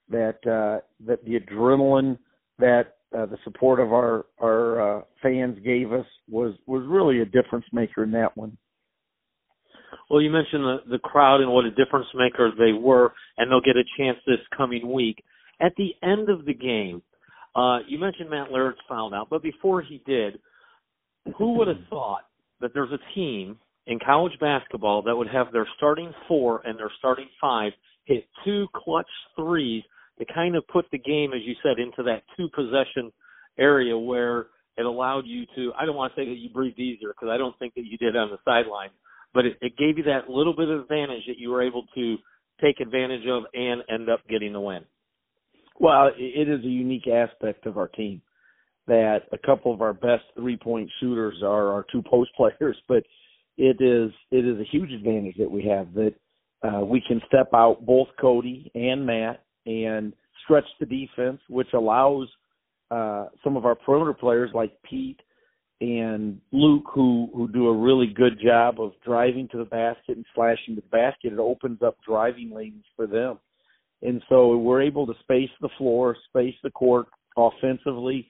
that 0.10 0.38
uh, 0.48 0.82
that 1.06 1.24
the 1.26 1.40
adrenaline 1.40 2.18
that 2.60 2.96
uh, 3.18 3.26
the 3.26 3.38
support 3.44 3.80
of 3.80 3.94
our 3.94 4.26
our 4.40 5.00
uh, 5.00 5.02
fans 5.22 5.58
gave 5.64 5.92
us 5.92 6.06
was 6.30 6.54
was 6.66 6.84
really 6.88 7.22
a 7.22 7.26
difference 7.26 7.66
maker 7.72 8.04
in 8.04 8.12
that 8.12 8.36
one. 8.36 8.58
Well, 10.10 10.22
you 10.22 10.30
mentioned 10.30 10.64
the 10.64 10.78
the 10.90 11.00
crowd 11.00 11.42
and 11.42 11.52
what 11.52 11.66
a 11.66 11.72
difference 11.72 12.08
maker 12.16 12.52
they 12.58 12.72
were, 12.72 13.14
and 13.38 13.52
they'll 13.52 13.62
get 13.62 13.76
a 13.76 13.84
chance 13.98 14.18
this 14.26 14.40
coming 14.56 14.92
week. 14.92 15.24
At 15.60 15.74
the 15.78 15.94
end 16.04 16.30
of 16.30 16.46
the 16.46 16.54
game, 16.54 17.02
uh, 17.56 17.80
you 17.88 18.00
mentioned 18.00 18.30
Matt 18.30 18.50
Leritz 18.50 18.76
fouled 18.88 19.14
out, 19.14 19.28
but 19.30 19.42
before 19.42 19.82
he 19.82 20.02
did, 20.06 20.40
who 21.38 21.54
would 21.54 21.68
have 21.68 21.78
thought 21.90 22.22
that 22.62 22.72
there's 22.74 22.92
a 22.92 23.16
team 23.16 23.58
in 23.88 24.00
college 24.06 24.34
basketball 24.40 25.02
that 25.04 25.16
would 25.16 25.30
have 25.30 25.52
their 25.52 25.68
starting 25.78 26.12
four 26.28 26.62
and 26.66 26.78
their 26.78 26.92
starting 27.00 27.28
five 27.40 27.72
hit 28.06 28.26
two 28.46 28.68
clutch 28.74 29.08
threes 29.36 29.84
to 30.20 30.26
kind 30.34 30.56
of 30.56 30.68
put 30.68 30.86
the 30.92 30.98
game, 30.98 31.32
as 31.34 31.42
you 31.44 31.56
said, 31.64 31.80
into 31.80 32.04
that 32.04 32.24
two 32.36 32.50
possession 32.54 33.12
area 33.58 33.98
where 33.98 34.48
it 34.78 34.86
allowed 34.86 35.26
you 35.26 35.46
to, 35.56 35.74
I 35.80 35.86
don't 35.86 35.96
want 35.96 36.14
to 36.14 36.22
say 36.22 36.26
that 36.26 36.38
you 36.38 36.50
breathed 36.50 36.80
easier 36.80 37.10
because 37.10 37.30
I 37.32 37.38
don't 37.38 37.58
think 37.60 37.74
that 37.76 37.86
you 37.86 37.98
did 37.98 38.16
on 38.16 38.30
the 38.30 38.38
sideline, 38.46 38.90
but 39.34 39.46
it, 39.46 39.58
it 39.62 39.78
gave 39.78 39.98
you 39.98 40.04
that 40.06 40.30
little 40.30 40.56
bit 40.56 40.70
of 40.70 40.82
advantage 40.82 41.24
that 41.28 41.38
you 41.38 41.50
were 41.50 41.62
able 41.62 41.86
to 41.96 42.18
take 42.62 42.80
advantage 42.80 43.26
of 43.28 43.44
and 43.54 43.82
end 43.90 44.10
up 44.10 44.20
getting 44.30 44.54
the 44.54 44.62
win. 44.62 44.84
Well, 45.80 46.10
it 46.18 46.50
is 46.50 46.64
a 46.64 46.68
unique 46.68 47.08
aspect 47.08 47.66
of 47.66 47.78
our 47.78 47.88
team 47.88 48.22
that 48.88 49.24
a 49.32 49.38
couple 49.38 49.74
of 49.74 49.82
our 49.82 49.94
best 49.94 50.24
three 50.36 50.58
point 50.58 50.90
shooters 51.00 51.42
are 51.44 51.72
our 51.72 51.86
two 51.92 52.02
post 52.02 52.32
players, 52.36 52.78
but 52.88 53.04
it 53.58 53.82
is 53.82 54.12
it 54.32 54.46
is 54.46 54.60
a 54.60 54.70
huge 54.72 54.92
advantage 54.92 55.36
that 55.38 55.50
we 55.52 55.64
have 55.66 55.94
that 55.94 56.14
uh, 56.64 56.82
we 56.84 57.02
can 57.08 57.22
step 57.28 57.50
out 57.54 57.86
both 57.86 58.08
Cody 58.20 58.72
and 58.74 59.06
Matt 59.06 59.44
and 59.66 60.14
stretch 60.44 60.66
the 60.80 60.86
defense, 60.86 61.40
which 61.50 61.68
allows 61.74 62.28
uh, 62.90 63.28
some 63.44 63.58
of 63.58 63.66
our 63.66 63.76
perimeter 63.76 64.14
players 64.14 64.50
like 64.54 64.72
Pete 64.90 65.20
and 65.82 66.40
Luke, 66.52 66.86
who 66.94 67.30
who 67.36 67.48
do 67.48 67.68
a 67.68 67.78
really 67.78 68.08
good 68.08 68.40
job 68.44 68.80
of 68.80 68.94
driving 69.06 69.48
to 69.52 69.58
the 69.58 69.66
basket 69.66 70.16
and 70.16 70.26
slashing 70.34 70.76
to 70.76 70.82
the 70.82 70.88
basket. 70.88 71.34
It 71.34 71.40
opens 71.40 71.84
up 71.84 71.98
driving 72.08 72.52
lanes 72.52 72.86
for 72.96 73.06
them 73.06 73.38
and 74.02 74.22
so 74.30 74.56
we're 74.58 74.82
able 74.82 75.08
to 75.08 75.14
space 75.22 75.50
the 75.62 75.70
floor, 75.78 76.16
space 76.30 76.56
the 76.64 76.72
court 76.72 77.08
offensively. 77.36 78.30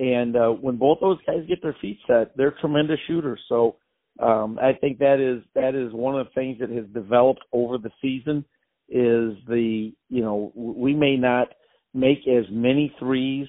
And 0.00 0.36
uh, 0.36 0.48
when 0.48 0.76
both 0.76 0.98
those 1.00 1.18
guys 1.26 1.44
get 1.48 1.62
their 1.62 1.76
feet 1.80 1.98
set, 2.06 2.36
they're 2.36 2.56
tremendous 2.60 2.98
shooters. 3.06 3.40
So 3.48 3.76
um, 4.20 4.58
I 4.60 4.72
think 4.72 4.98
that 4.98 5.20
is 5.20 5.44
that 5.54 5.74
is 5.74 5.92
one 5.92 6.18
of 6.18 6.26
the 6.26 6.32
things 6.32 6.58
that 6.60 6.70
has 6.70 6.86
developed 6.92 7.42
over 7.52 7.78
the 7.78 7.90
season. 8.02 8.44
Is 8.88 9.34
the 9.48 9.94
you 10.10 10.22
know 10.22 10.52
we 10.54 10.94
may 10.94 11.16
not 11.16 11.48
make 11.94 12.26
as 12.28 12.44
many 12.50 12.94
threes 12.98 13.46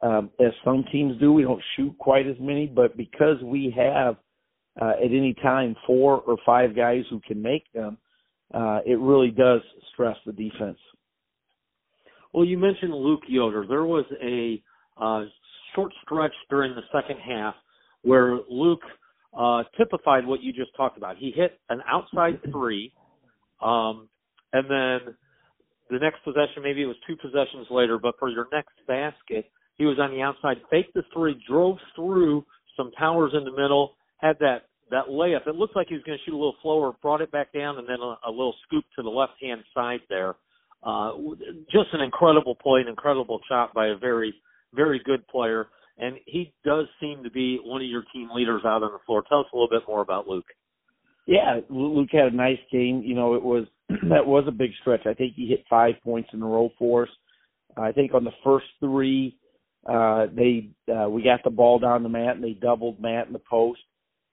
um, 0.00 0.30
as 0.40 0.52
some 0.64 0.84
teams 0.90 1.18
do. 1.20 1.32
We 1.32 1.42
don't 1.42 1.62
shoot 1.76 1.96
quite 1.98 2.26
as 2.26 2.36
many, 2.40 2.66
but 2.66 2.96
because 2.96 3.36
we 3.42 3.74
have 3.76 4.16
uh, 4.80 4.92
at 5.04 5.10
any 5.10 5.34
time 5.42 5.76
four 5.86 6.20
or 6.20 6.38
five 6.46 6.74
guys 6.74 7.02
who 7.10 7.20
can 7.26 7.42
make 7.42 7.70
them, 7.72 7.98
uh, 8.54 8.78
it 8.86 8.98
really 8.98 9.30
does 9.30 9.60
stress 9.92 10.16
the 10.24 10.32
defense. 10.32 10.78
Well, 12.32 12.44
you 12.44 12.58
mentioned 12.58 12.94
Luke 12.94 13.22
Yoder. 13.26 13.66
There 13.68 13.84
was 13.84 14.04
a 14.22 14.62
uh, 15.00 15.24
short 15.74 15.92
stretch 16.04 16.32
during 16.48 16.74
the 16.74 16.82
second 16.92 17.18
half 17.20 17.54
where 18.02 18.38
Luke 18.48 18.82
uh, 19.36 19.64
typified 19.76 20.26
what 20.26 20.42
you 20.42 20.52
just 20.52 20.74
talked 20.76 20.96
about. 20.96 21.16
He 21.16 21.32
hit 21.34 21.58
an 21.68 21.80
outside 21.88 22.40
three, 22.50 22.92
um, 23.62 24.08
and 24.52 24.64
then 24.64 25.14
the 25.90 25.98
next 25.98 26.22
possession, 26.24 26.62
maybe 26.62 26.82
it 26.82 26.86
was 26.86 26.96
two 27.06 27.16
possessions 27.16 27.66
later, 27.70 27.98
but 27.98 28.14
for 28.18 28.28
your 28.28 28.46
next 28.52 28.74
basket, 28.86 29.50
he 29.76 29.84
was 29.84 29.98
on 29.98 30.10
the 30.10 30.22
outside, 30.22 30.58
faked 30.70 30.94
the 30.94 31.02
three, 31.12 31.40
drove 31.48 31.78
through 31.96 32.44
some 32.76 32.90
towers 32.98 33.32
in 33.34 33.44
the 33.44 33.50
middle, 33.50 33.94
had 34.18 34.38
that 34.40 34.66
that 34.90 35.06
layup. 35.08 35.46
It 35.46 35.54
looked 35.54 35.76
like 35.76 35.86
he 35.88 35.94
was 35.94 36.02
going 36.02 36.18
to 36.18 36.24
shoot 36.24 36.34
a 36.34 36.36
little 36.36 36.56
flower, 36.62 36.92
brought 37.00 37.20
it 37.20 37.30
back 37.30 37.52
down, 37.52 37.78
and 37.78 37.88
then 37.88 38.00
a, 38.00 38.16
a 38.28 38.30
little 38.30 38.54
scoop 38.66 38.84
to 38.96 39.02
the 39.02 39.08
left 39.08 39.34
hand 39.40 39.62
side 39.72 40.00
there. 40.08 40.34
Uh, 40.82 41.12
just 41.70 41.88
an 41.92 42.00
incredible 42.00 42.54
play, 42.54 42.80
an 42.80 42.88
incredible 42.88 43.40
shot 43.48 43.74
by 43.74 43.88
a 43.88 43.96
very, 43.96 44.34
very 44.74 45.00
good 45.04 45.26
player. 45.28 45.68
And 45.98 46.16
he 46.26 46.52
does 46.64 46.86
seem 46.98 47.22
to 47.24 47.30
be 47.30 47.60
one 47.62 47.82
of 47.82 47.88
your 47.88 48.04
team 48.12 48.30
leaders 48.34 48.62
out 48.64 48.82
on 48.82 48.92
the 48.92 48.98
floor. 49.04 49.22
Tell 49.28 49.40
us 49.40 49.46
a 49.52 49.56
little 49.56 49.68
bit 49.68 49.86
more 49.86 50.00
about 50.00 50.26
Luke. 50.26 50.46
Yeah, 51.26 51.60
Luke 51.68 52.08
had 52.10 52.32
a 52.32 52.36
nice 52.36 52.58
game. 52.72 53.02
You 53.04 53.14
know, 53.14 53.34
it 53.34 53.42
was 53.42 53.66
that 53.88 54.26
was 54.26 54.44
a 54.48 54.52
big 54.52 54.70
stretch. 54.80 55.06
I 55.06 55.14
think 55.14 55.34
he 55.36 55.46
hit 55.46 55.64
five 55.68 55.94
points 56.02 56.30
in 56.32 56.42
a 56.42 56.46
row 56.46 56.70
for 56.78 57.04
us. 57.04 57.08
I 57.76 57.92
think 57.92 58.14
on 58.14 58.24
the 58.24 58.32
first 58.42 58.66
three, 58.80 59.36
uh, 59.88 60.26
they 60.34 60.70
uh, 60.92 61.08
we 61.08 61.22
got 61.22 61.44
the 61.44 61.50
ball 61.50 61.78
down 61.78 62.02
the 62.02 62.08
mat 62.08 62.36
and 62.36 62.44
they 62.44 62.52
doubled 62.52 63.00
Matt 63.00 63.26
in 63.26 63.32
the 63.32 63.38
post 63.38 63.80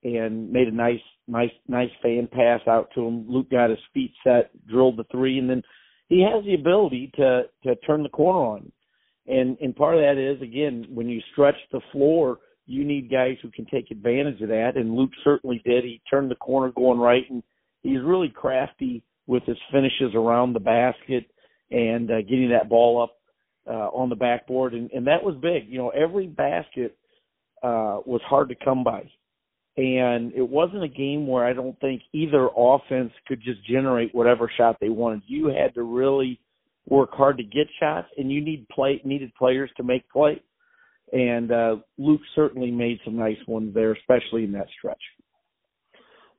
and 0.04 0.52
made 0.52 0.68
a 0.68 0.72
nice, 0.72 1.02
nice, 1.28 1.52
nice 1.68 1.90
fan 2.02 2.28
pass 2.32 2.62
out 2.68 2.90
to 2.96 3.06
him. 3.06 3.26
Luke 3.30 3.50
got 3.50 3.70
his 3.70 3.80
feet 3.94 4.14
set, 4.24 4.50
drilled 4.68 4.98
the 4.98 5.06
three, 5.12 5.38
and 5.38 5.50
then 5.50 5.62
he 6.08 6.22
has 6.22 6.44
the 6.46 6.56
ability 6.56 7.12
to 7.16 7.44
to 7.64 7.76
turn 7.78 8.04
the 8.04 8.10
corner 8.10 8.40
on 8.40 8.72
And 9.28 9.58
and 9.62 9.76
part 9.76 9.96
of 9.96 10.02
that 10.02 10.18
is 10.18 10.42
again 10.42 10.86
when 10.90 11.08
you 11.08 11.22
stretch 11.32 11.58
the 11.72 11.82
floor, 11.92 12.40
you 12.66 12.84
need 12.84 13.12
guys 13.12 13.38
who 13.42 13.52
can 13.52 13.66
take 13.66 13.92
advantage 13.92 14.42
of 14.42 14.50
that. 14.50 14.74
And 14.76 14.96
Luke 14.96 15.12
certainly 15.24 15.62
did. 15.66 15.84
He 15.84 16.02
turned 16.10 16.32
the 16.32 16.36
corner 16.36 16.72
going 16.72 17.00
right, 17.00 17.24
and 17.30 17.44
he's 17.82 18.02
really 18.04 18.30
crafty 18.30 19.04
with 19.26 19.44
his 19.44 19.58
finishes 19.72 20.14
around 20.16 20.54
the 20.54 20.60
basket 20.60 21.26
and 21.72 22.10
uh, 22.10 22.22
getting 22.22 22.50
that 22.50 22.70
ball 22.70 23.02
up 23.04 23.18
uh, 23.70 23.90
on 23.90 24.10
the 24.10 24.16
backboard. 24.16 24.74
And, 24.74 24.90
and 24.92 25.06
that 25.08 25.24
was 25.24 25.36
big. 25.42 25.68
You 25.68 25.78
know, 25.78 25.90
every 25.90 26.28
basket 26.28 26.98
uh, 27.62 28.00
was 28.06 28.22
hard 28.26 28.50
to 28.50 28.56
come 28.56 28.84
by 28.84 29.10
and 29.78 30.34
it 30.34 30.48
wasn't 30.48 30.84
a 30.84 30.88
game 30.88 31.28
where 31.28 31.46
I 31.46 31.54
don't 31.54 31.80
think 31.80 32.02
either 32.12 32.50
offense 32.58 33.12
could 33.28 33.42
just 33.44 33.66
generate 33.68 34.14
whatever 34.14 34.52
shot 34.58 34.78
they 34.82 34.90
wanted. 34.90 35.22
You 35.28 35.48
had 35.48 35.76
to 35.76 35.84
really 35.84 36.40
work 36.90 37.12
hard 37.14 37.38
to 37.38 37.44
get 37.44 37.68
shots, 37.80 38.08
and 38.18 38.32
you 38.32 38.44
need 38.44 38.68
play 38.70 39.00
needed 39.04 39.32
players 39.36 39.70
to 39.78 39.84
make 39.84 40.10
plays. 40.10 40.40
And 41.14 41.52
uh, 41.52 41.76
Luke 41.98 42.22
certainly 42.36 42.72
made 42.72 43.00
some 43.06 43.16
nice 43.16 43.38
ones 43.48 43.74
there, 43.74 43.94
especially 43.94 44.44
in 44.44 44.52
that 44.54 44.68
stretch. 44.78 45.02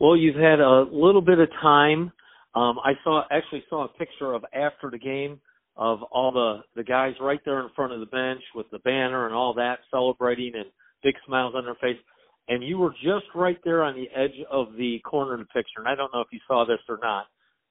Well, 0.00 0.16
you've 0.16 0.36
had 0.36 0.60
a 0.60 0.84
little 0.90 1.22
bit 1.22 1.38
of 1.38 1.48
time. 1.62 2.12
Um, 2.54 2.78
I 2.84 2.92
saw 3.04 3.22
actually 3.30 3.64
saw 3.70 3.84
a 3.84 3.88
picture 3.88 4.32
of 4.32 4.44
after 4.52 4.90
the 4.90 4.98
game 4.98 5.40
of 5.76 6.02
all 6.10 6.32
the 6.32 6.62
the 6.74 6.84
guys 6.84 7.14
right 7.20 7.40
there 7.44 7.60
in 7.60 7.68
front 7.76 7.92
of 7.92 8.00
the 8.00 8.06
bench 8.06 8.42
with 8.56 8.66
the 8.72 8.80
banner 8.80 9.26
and 9.26 9.34
all 9.34 9.54
that 9.54 9.78
celebrating 9.92 10.52
and 10.56 10.66
big 11.04 11.14
smiles 11.24 11.54
on 11.56 11.64
their 11.64 11.76
face 11.76 11.98
and 12.48 12.62
you 12.62 12.78
were 12.78 12.92
just 13.02 13.26
right 13.34 13.58
there 13.64 13.82
on 13.82 13.94
the 13.94 14.08
edge 14.18 14.38
of 14.50 14.68
the 14.76 14.98
corner 15.04 15.34
of 15.34 15.40
the 15.40 15.46
picture 15.46 15.78
and 15.78 15.88
I 15.88 15.94
don't 15.94 16.12
know 16.12 16.20
if 16.20 16.28
you 16.30 16.40
saw 16.46 16.64
this 16.66 16.80
or 16.88 16.98
not 17.02 17.26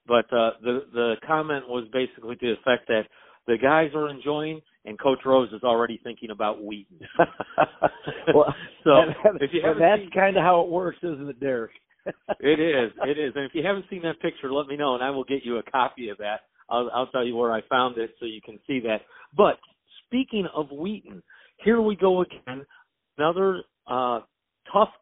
but 0.06 0.26
uh 0.34 0.52
the 0.62 0.86
the 0.94 1.16
comment 1.26 1.68
was 1.68 1.88
basically 1.92 2.36
to 2.36 2.46
the 2.46 2.54
effect 2.54 2.88
that 2.88 3.04
the 3.48 3.58
guys 3.58 3.92
are 3.96 4.10
enjoying 4.10 4.62
and 4.86 5.00
coach 5.00 5.20
Rose 5.26 5.52
is 5.52 5.64
already 5.64 6.00
thinking 6.04 6.32
about 6.32 6.64
Wheaton. 6.64 7.00
well, 8.34 8.56
so 8.84 8.92
if 9.42 9.52
you 9.54 9.62
that's 9.78 10.02
seen, 10.02 10.12
kind 10.12 10.38
of 10.38 10.44
how 10.44 10.62
it 10.62 10.70
works, 10.70 10.98
isn't 11.04 11.30
it, 11.30 11.40
Derek? 11.40 11.72
it 12.40 12.60
is. 12.60 12.92
It 13.04 13.20
is. 13.20 13.34
And 13.36 13.46
if 13.46 13.52
you 13.54 13.64
haven't 13.66 13.86
seen 13.90 14.02
that 14.04 14.22
picture, 14.22 14.52
let 14.52 14.68
me 14.68 14.78
know 14.78 14.96
and 14.96 15.04
I 15.04 15.10
will 15.10 15.26
get 15.26 15.44
you 15.44 15.58
a 15.58 15.64
copy 15.64 16.10
of 16.10 16.18
that. 16.20 16.42
I'll, 16.70 16.90
I'll 16.94 17.08
tell 17.08 17.26
you 17.26 17.36
where 17.36 17.52
I 17.52 17.62
found 17.70 17.98
it 17.98 18.12
so 18.20 18.26
you 18.26 18.42
can 18.42 18.60
see 18.66 18.80
that. 18.82 19.02
But 19.36 19.58
speaking 20.06 20.48
of 20.56 20.68
Wheaton, 20.72 21.22
here 21.64 21.82
we 21.82 21.96
go 21.96 22.22
again. 22.22 22.66
Another 23.18 23.64
uh, 23.88 24.22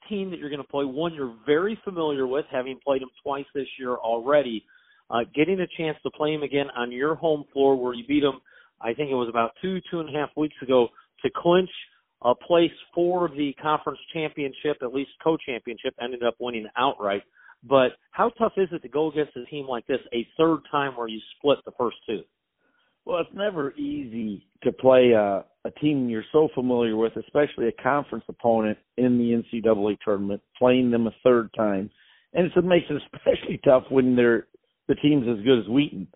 team 0.10 0.32
that 0.32 0.40
you're 0.40 0.50
going 0.50 0.62
to 0.62 0.68
play. 0.68 0.86
One 0.86 1.14
you're 1.14 1.36
very 1.46 1.80
familiar 1.84 2.28
with, 2.28 2.46
having 2.52 2.80
played 2.86 3.02
them 3.02 3.10
twice 3.24 3.46
this 3.54 3.68
year 3.80 3.96
already. 3.96 4.64
Uh, 5.10 5.20
getting 5.36 5.60
a 5.60 5.68
chance 5.78 5.98
to 6.04 6.10
play 6.12 6.34
them 6.34 6.44
again 6.44 6.68
on 6.76 6.92
your 6.92 7.16
home 7.16 7.46
floor 7.54 7.76
where 7.76 7.94
you 7.94 8.04
beat 8.08 8.22
them, 8.22 8.42
I 8.82 8.94
think 8.94 9.12
it 9.12 9.16
was 9.16 9.30
about 9.30 9.52
two, 9.62 9.80
two 9.92 10.00
and 10.00 10.10
a 10.10 10.20
half 10.20 10.30
weeks 10.36 10.56
ago, 10.62 10.88
to 11.24 11.30
clinch 11.36 11.70
a 12.24 12.34
place 12.34 12.72
for 12.94 13.30
the 13.30 13.54
conference 13.62 14.00
championship, 14.14 14.78
at 14.82 14.94
least 14.94 15.12
co-championship, 15.24 15.94
ended 16.02 16.24
up 16.24 16.36
winning 16.40 16.68
outright. 16.76 17.22
But 17.64 17.94
how 18.12 18.30
tough 18.30 18.54
is 18.58 18.70
it 18.72 18.82
to 18.82 18.90
go 18.90 19.12
against 19.12 19.36
a 19.36 19.46
team 19.46 19.68
like 19.68 19.86
this 19.88 20.00
a 20.14 20.28
third 20.38 20.60
time 20.72 20.96
where 20.96 21.08
you 21.08 21.20
split 21.38 21.60
the 21.66 21.72
first 21.78 21.98
two? 22.08 22.22
Well, 23.06 23.20
it's 23.20 23.30
never 23.36 23.72
easy 23.74 24.48
to 24.64 24.72
play 24.72 25.12
a, 25.12 25.46
a 25.64 25.72
team 25.80 26.10
you're 26.10 26.24
so 26.32 26.50
familiar 26.56 26.96
with, 26.96 27.14
especially 27.16 27.68
a 27.68 27.84
conference 27.84 28.26
opponent 28.28 28.80
in 28.98 29.18
the 29.18 29.60
NCAA 29.62 29.98
tournament, 30.04 30.42
playing 30.58 30.90
them 30.90 31.06
a 31.06 31.16
third 31.24 31.52
time. 31.56 31.92
And 32.34 32.52
it 32.54 32.66
makes 32.66 32.88
it 32.90 33.02
especially 33.14 33.60
tough 33.64 33.84
when 33.90 34.16
they're 34.16 34.48
the 34.88 34.96
team's 34.96 35.28
as 35.28 35.44
good 35.44 35.60
as 35.60 35.68
Wheaton. 35.68 36.08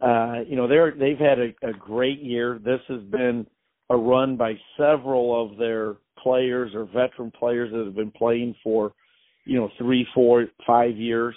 Uh, 0.00 0.40
you 0.46 0.56
know, 0.56 0.66
they're 0.66 0.92
they've 0.92 1.18
had 1.18 1.38
a, 1.38 1.68
a 1.68 1.72
great 1.72 2.20
year. 2.20 2.58
This 2.62 2.80
has 2.88 3.02
been 3.02 3.46
a 3.90 3.96
run 3.96 4.36
by 4.36 4.54
several 4.76 5.40
of 5.40 5.58
their 5.58 5.96
players 6.22 6.72
or 6.74 6.84
veteran 6.84 7.30
players 7.30 7.70
that 7.72 7.84
have 7.84 7.94
been 7.94 8.10
playing 8.10 8.54
for, 8.64 8.92
you 9.44 9.58
know, 9.58 9.70
three, 9.78 10.06
four, 10.14 10.46
five 10.66 10.96
years. 10.96 11.34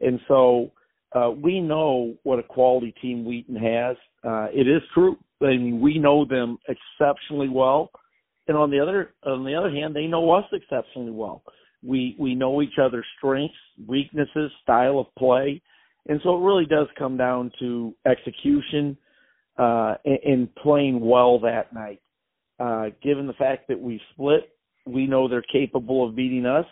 And 0.00 0.18
so 0.26 0.72
uh, 1.12 1.30
we 1.30 1.60
know 1.60 2.14
what 2.22 2.38
a 2.38 2.42
quality 2.42 2.94
team 3.02 3.24
Wheaton 3.24 3.56
has. 3.56 3.96
Uh, 4.24 4.46
it 4.52 4.68
is 4.68 4.82
true. 4.94 5.16
I 5.42 5.46
mean, 5.46 5.80
we 5.80 5.98
know 5.98 6.24
them 6.24 6.58
exceptionally 6.68 7.48
well, 7.48 7.90
and 8.46 8.56
on 8.56 8.70
the 8.70 8.78
other 8.78 9.14
on 9.24 9.44
the 9.44 9.54
other 9.54 9.70
hand, 9.70 9.94
they 9.94 10.06
know 10.06 10.30
us 10.30 10.44
exceptionally 10.52 11.12
well. 11.12 11.42
We 11.82 12.14
we 12.18 12.34
know 12.34 12.62
each 12.62 12.78
other's 12.80 13.06
strengths, 13.16 13.54
weaknesses, 13.86 14.50
style 14.62 14.98
of 14.98 15.06
play, 15.18 15.62
and 16.08 16.20
so 16.22 16.36
it 16.36 16.44
really 16.44 16.66
does 16.66 16.88
come 16.98 17.16
down 17.16 17.50
to 17.60 17.94
execution 18.06 18.96
uh, 19.58 19.94
and, 20.04 20.18
and 20.24 20.54
playing 20.56 21.00
well 21.00 21.38
that 21.40 21.72
night. 21.72 22.00
Uh, 22.58 22.90
given 23.02 23.26
the 23.26 23.32
fact 23.34 23.68
that 23.68 23.80
we 23.80 24.00
split, 24.12 24.50
we 24.86 25.06
know 25.06 25.26
they're 25.26 25.42
capable 25.50 26.06
of 26.06 26.14
beating 26.14 26.46
us. 26.46 26.66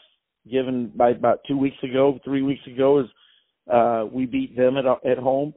Given 0.51 0.92
by 0.94 1.11
about 1.11 1.40
two 1.46 1.59
weeks 1.59 1.77
ago, 1.83 2.18
three 2.24 2.42
weeks 2.42 2.66
ago, 2.66 3.01
is 3.01 3.07
uh, 3.72 4.07
we 4.11 4.26
beat 4.26 4.57
them 4.57 4.76
at 4.76 4.85
at 5.07 5.18
home, 5.18 5.54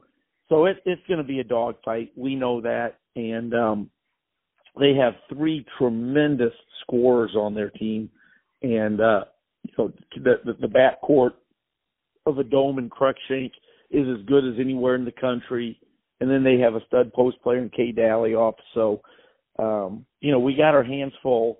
so 0.48 0.66
it, 0.66 0.78
it's 0.84 1.02
going 1.08 1.18
to 1.18 1.24
be 1.24 1.40
a 1.40 1.44
dogfight. 1.44 2.12
We 2.16 2.34
know 2.34 2.60
that, 2.60 2.98
and 3.16 3.54
um, 3.54 3.90
they 4.78 4.94
have 4.94 5.14
three 5.32 5.64
tremendous 5.78 6.52
scorers 6.82 7.32
on 7.36 7.54
their 7.54 7.70
team, 7.70 8.10
and 8.62 9.00
uh, 9.00 9.24
know 9.78 9.92
the 10.14 10.34
the, 10.44 10.52
the 10.60 10.68
back 10.68 11.00
court 11.00 11.34
of 12.26 12.38
a 12.38 12.44
dome 12.44 12.78
and 12.78 12.90
Cruikshank 12.90 13.52
is 13.90 14.06
as 14.08 14.24
good 14.26 14.44
as 14.44 14.58
anywhere 14.58 14.94
in 14.94 15.04
the 15.04 15.12
country. 15.12 15.78
And 16.20 16.30
then 16.30 16.44
they 16.44 16.58
have 16.58 16.74
a 16.74 16.84
stud 16.86 17.12
post 17.12 17.42
player 17.42 17.58
in 17.58 17.68
K 17.68 17.90
Daly 17.90 18.34
off. 18.34 18.54
So, 18.74 19.02
um, 19.58 20.06
you 20.20 20.30
know, 20.30 20.38
we 20.38 20.54
got 20.54 20.74
our 20.74 20.84
hands 20.84 21.12
full, 21.22 21.58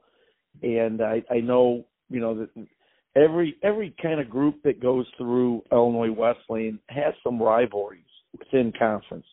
and 0.63 1.03
I, 1.03 1.23
I 1.31 1.41
know, 1.41 1.85
you 2.09 2.21
know, 2.21 2.39
that 2.39 2.51
every 3.17 3.57
every 3.63 3.95
kind 4.03 4.21
of 4.21 4.31
group 4.31 4.63
that 4.65 4.81
goes 4.81 5.07
through 5.17 5.63
Illinois 5.71 6.11
Wesleyan 6.11 6.79
has 6.89 7.15
some 7.23 7.41
rivalries 7.41 8.03
within 8.39 8.73
conference. 8.79 9.27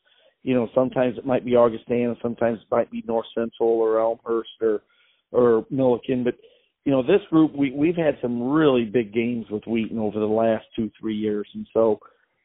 You 0.43 0.55
know, 0.55 0.69
sometimes 0.73 1.17
it 1.17 1.25
might 1.25 1.45
be 1.45 1.55
Augustana, 1.55 2.15
sometimes 2.21 2.59
it 2.59 2.71
might 2.71 2.91
be 2.91 3.03
North 3.07 3.27
Central 3.35 3.69
or 3.69 3.99
Elmhurst 3.99 4.49
or 4.61 4.81
or 5.31 5.65
Millikin, 5.71 6.23
but 6.23 6.35
you 6.85 6.91
know, 6.91 7.03
this 7.03 7.21
group 7.29 7.55
we 7.55 7.71
we've 7.71 7.95
had 7.95 8.17
some 8.21 8.41
really 8.41 8.85
big 8.85 9.13
games 9.13 9.45
with 9.49 9.63
Wheaton 9.67 9.99
over 9.99 10.19
the 10.19 10.25
last 10.25 10.65
two 10.75 10.89
three 10.99 11.15
years, 11.15 11.47
and 11.53 11.67
so 11.73 11.99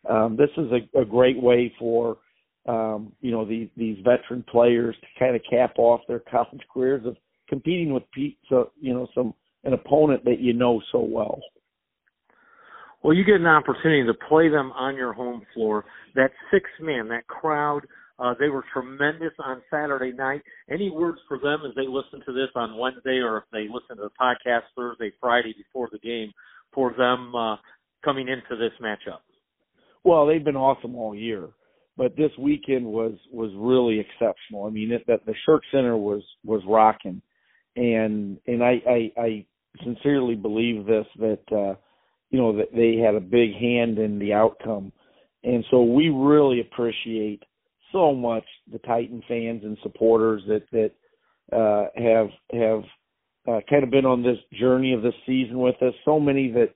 um, 0.09 0.37
this 0.37 0.51
is 0.57 0.70
a, 0.70 1.01
a 1.01 1.05
great 1.05 1.40
way 1.40 1.73
for 1.79 2.18
um, 2.66 3.12
you 3.20 3.31
know 3.31 3.44
these 3.44 3.68
these 3.77 3.97
veteran 4.05 4.44
players 4.51 4.97
to 5.01 5.07
kind 5.18 5.37
of 5.37 5.42
cap 5.49 5.75
off 5.79 6.01
their 6.09 6.18
college 6.18 6.62
careers 6.73 7.07
of 7.07 7.16
competing 7.49 7.92
with 7.92 8.03
Pete, 8.12 8.38
so 8.49 8.70
you 8.81 8.92
know 8.92 9.07
some 9.14 9.35
an 9.64 9.72
opponent 9.72 10.24
that 10.24 10.40
you 10.40 10.53
know 10.53 10.81
so 10.92 11.00
well. 11.00 11.40
Well, 13.03 13.14
you 13.14 13.24
get 13.24 13.37
an 13.37 13.46
opportunity 13.46 14.05
to 14.07 14.14
play 14.29 14.48
them 14.48 14.72
on 14.72 14.96
your 14.96 15.12
home 15.12 15.42
floor. 15.53 15.85
That 16.14 16.31
six 16.50 16.64
man, 16.81 17.09
that 17.09 17.27
crowd, 17.27 17.83
uh, 18.18 18.35
they 18.38 18.48
were 18.48 18.64
tremendous 18.72 19.33
on 19.38 19.61
Saturday 19.70 20.12
night. 20.12 20.40
Any 20.70 20.90
words 20.90 21.18
for 21.29 21.38
them 21.38 21.61
as 21.68 21.74
they 21.74 21.87
listen 21.87 22.24
to 22.24 22.33
this 22.33 22.48
on 22.55 22.79
Wednesday, 22.79 23.18
or 23.18 23.38
if 23.38 23.44
they 23.53 23.66
listen 23.70 23.96
to 23.96 24.05
the 24.05 24.11
podcast 24.20 24.62
Thursday, 24.74 25.12
Friday 25.20 25.55
before 25.55 25.90
the 25.92 25.98
game, 25.98 26.33
for 26.72 26.94
them 26.96 27.35
uh, 27.35 27.57
coming 28.03 28.29
into 28.29 28.57
this 28.57 28.72
matchup? 28.81 29.18
Well, 30.05 30.27
they've 30.27 30.44
been 30.44 30.57
awesome 30.57 30.94
all 30.94 31.14
year, 31.14 31.48
but 31.96 32.16
this 32.16 32.31
weekend 32.38 32.87
was 32.87 33.14
was 33.31 33.50
really 33.55 34.00
exceptional. 34.00 34.64
I 34.64 34.70
mean, 34.70 34.92
it, 34.92 35.05
that 35.09 35.27
the 35.27 35.35
Shirk 35.44 35.62
Center 35.70 35.96
was 35.96 36.22
was 36.44 36.62
rocking, 36.66 37.20
and 37.77 38.38
and 38.46 38.62
I, 38.62 38.81
I 38.88 39.12
I 39.20 39.46
sincerely 39.82 40.34
believe 40.34 40.87
this 40.87 41.06
that 41.18 41.42
uh, 41.52 41.74
you 42.30 42.38
know 42.38 42.56
that 42.56 42.72
they 42.74 42.96
had 42.96 43.14
a 43.14 43.20
big 43.20 43.52
hand 43.54 43.98
in 43.98 44.18
the 44.18 44.32
outcome, 44.32 44.92
and 45.42 45.64
so 45.70 45.82
we 45.82 46.08
really 46.08 46.60
appreciate 46.60 47.42
so 47.92 48.14
much 48.14 48.44
the 48.72 48.78
Titan 48.78 49.22
fans 49.28 49.62
and 49.64 49.78
supporters 49.82 50.42
that 50.48 50.62
that 50.72 51.56
uh, 51.56 51.87
have 51.96 52.28
have 52.52 52.82
uh, 53.46 53.60
kind 53.68 53.84
of 53.84 53.90
been 53.90 54.06
on 54.06 54.22
this 54.22 54.38
journey 54.58 54.92
of 54.92 55.02
this 55.02 55.14
season 55.26 55.58
with 55.58 55.80
us. 55.82 55.94
So 56.04 56.18
many 56.18 56.50
that 56.52 56.74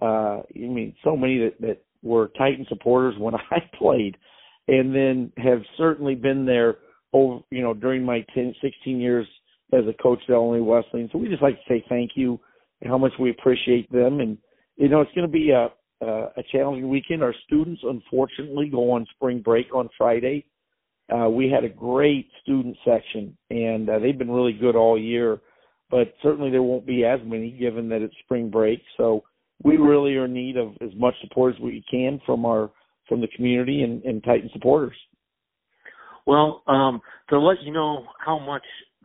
uh, 0.00 0.42
I 0.42 0.58
mean, 0.58 0.94
so 1.04 1.16
many 1.16 1.38
that 1.38 1.60
that 1.60 1.84
were 2.02 2.30
Titan 2.38 2.66
supporters 2.68 3.14
when 3.18 3.34
I 3.50 3.58
played, 3.78 4.16
and 4.68 4.94
then 4.94 5.32
have 5.36 5.62
certainly 5.76 6.14
been 6.14 6.44
there 6.46 6.78
over 7.12 7.40
you 7.50 7.62
know 7.62 7.74
during 7.74 8.04
my 8.04 8.24
10, 8.34 8.54
16 8.60 9.00
years 9.00 9.26
as 9.72 9.84
a 9.88 10.02
coach 10.02 10.20
at 10.28 10.32
Illinois 10.32 10.62
Wesleyan. 10.62 11.08
So 11.12 11.18
we 11.18 11.28
just 11.28 11.42
like 11.42 11.56
to 11.56 11.64
say 11.68 11.84
thank 11.88 12.12
you 12.14 12.38
and 12.80 12.90
how 12.90 12.98
much 12.98 13.12
we 13.18 13.30
appreciate 13.30 13.90
them. 13.90 14.20
And 14.20 14.38
you 14.76 14.88
know 14.88 15.00
it's 15.00 15.12
going 15.14 15.26
to 15.26 15.32
be 15.32 15.50
a 15.50 15.68
a 16.02 16.42
challenging 16.50 16.88
weekend. 16.88 17.22
Our 17.22 17.34
students 17.46 17.80
unfortunately 17.84 18.68
go 18.68 18.90
on 18.92 19.06
spring 19.14 19.40
break 19.40 19.74
on 19.74 19.88
Friday. 19.96 20.46
Uh, 21.12 21.28
we 21.28 21.50
had 21.50 21.64
a 21.64 21.68
great 21.68 22.28
student 22.42 22.76
section, 22.84 23.36
and 23.50 23.88
uh, 23.88 23.98
they've 23.98 24.18
been 24.18 24.30
really 24.30 24.52
good 24.52 24.76
all 24.76 24.98
year. 24.98 25.40
But 25.90 26.14
certainly 26.22 26.50
there 26.50 26.62
won't 26.62 26.86
be 26.86 27.04
as 27.04 27.20
many 27.24 27.50
given 27.50 27.88
that 27.90 28.00
it's 28.02 28.14
spring 28.24 28.50
break. 28.50 28.80
So 28.96 29.22
we 29.62 29.76
really 29.76 30.16
are 30.16 30.24
in 30.24 30.32
need 30.32 30.56
of 30.56 30.72
as 30.80 30.90
much 30.96 31.14
support 31.20 31.54
as 31.54 31.60
we 31.60 31.84
can 31.90 32.20
from 32.24 32.44
our 32.46 32.70
from 33.08 33.20
the 33.20 33.28
community 33.36 33.82
and, 33.82 34.02
and 34.04 34.24
Titan 34.24 34.48
supporters. 34.52 34.96
Well, 36.26 36.62
um, 36.66 37.00
to 37.30 37.38
let 37.38 37.60
you 37.62 37.72
know 37.72 38.06
how 38.24 38.38
much 38.38 38.62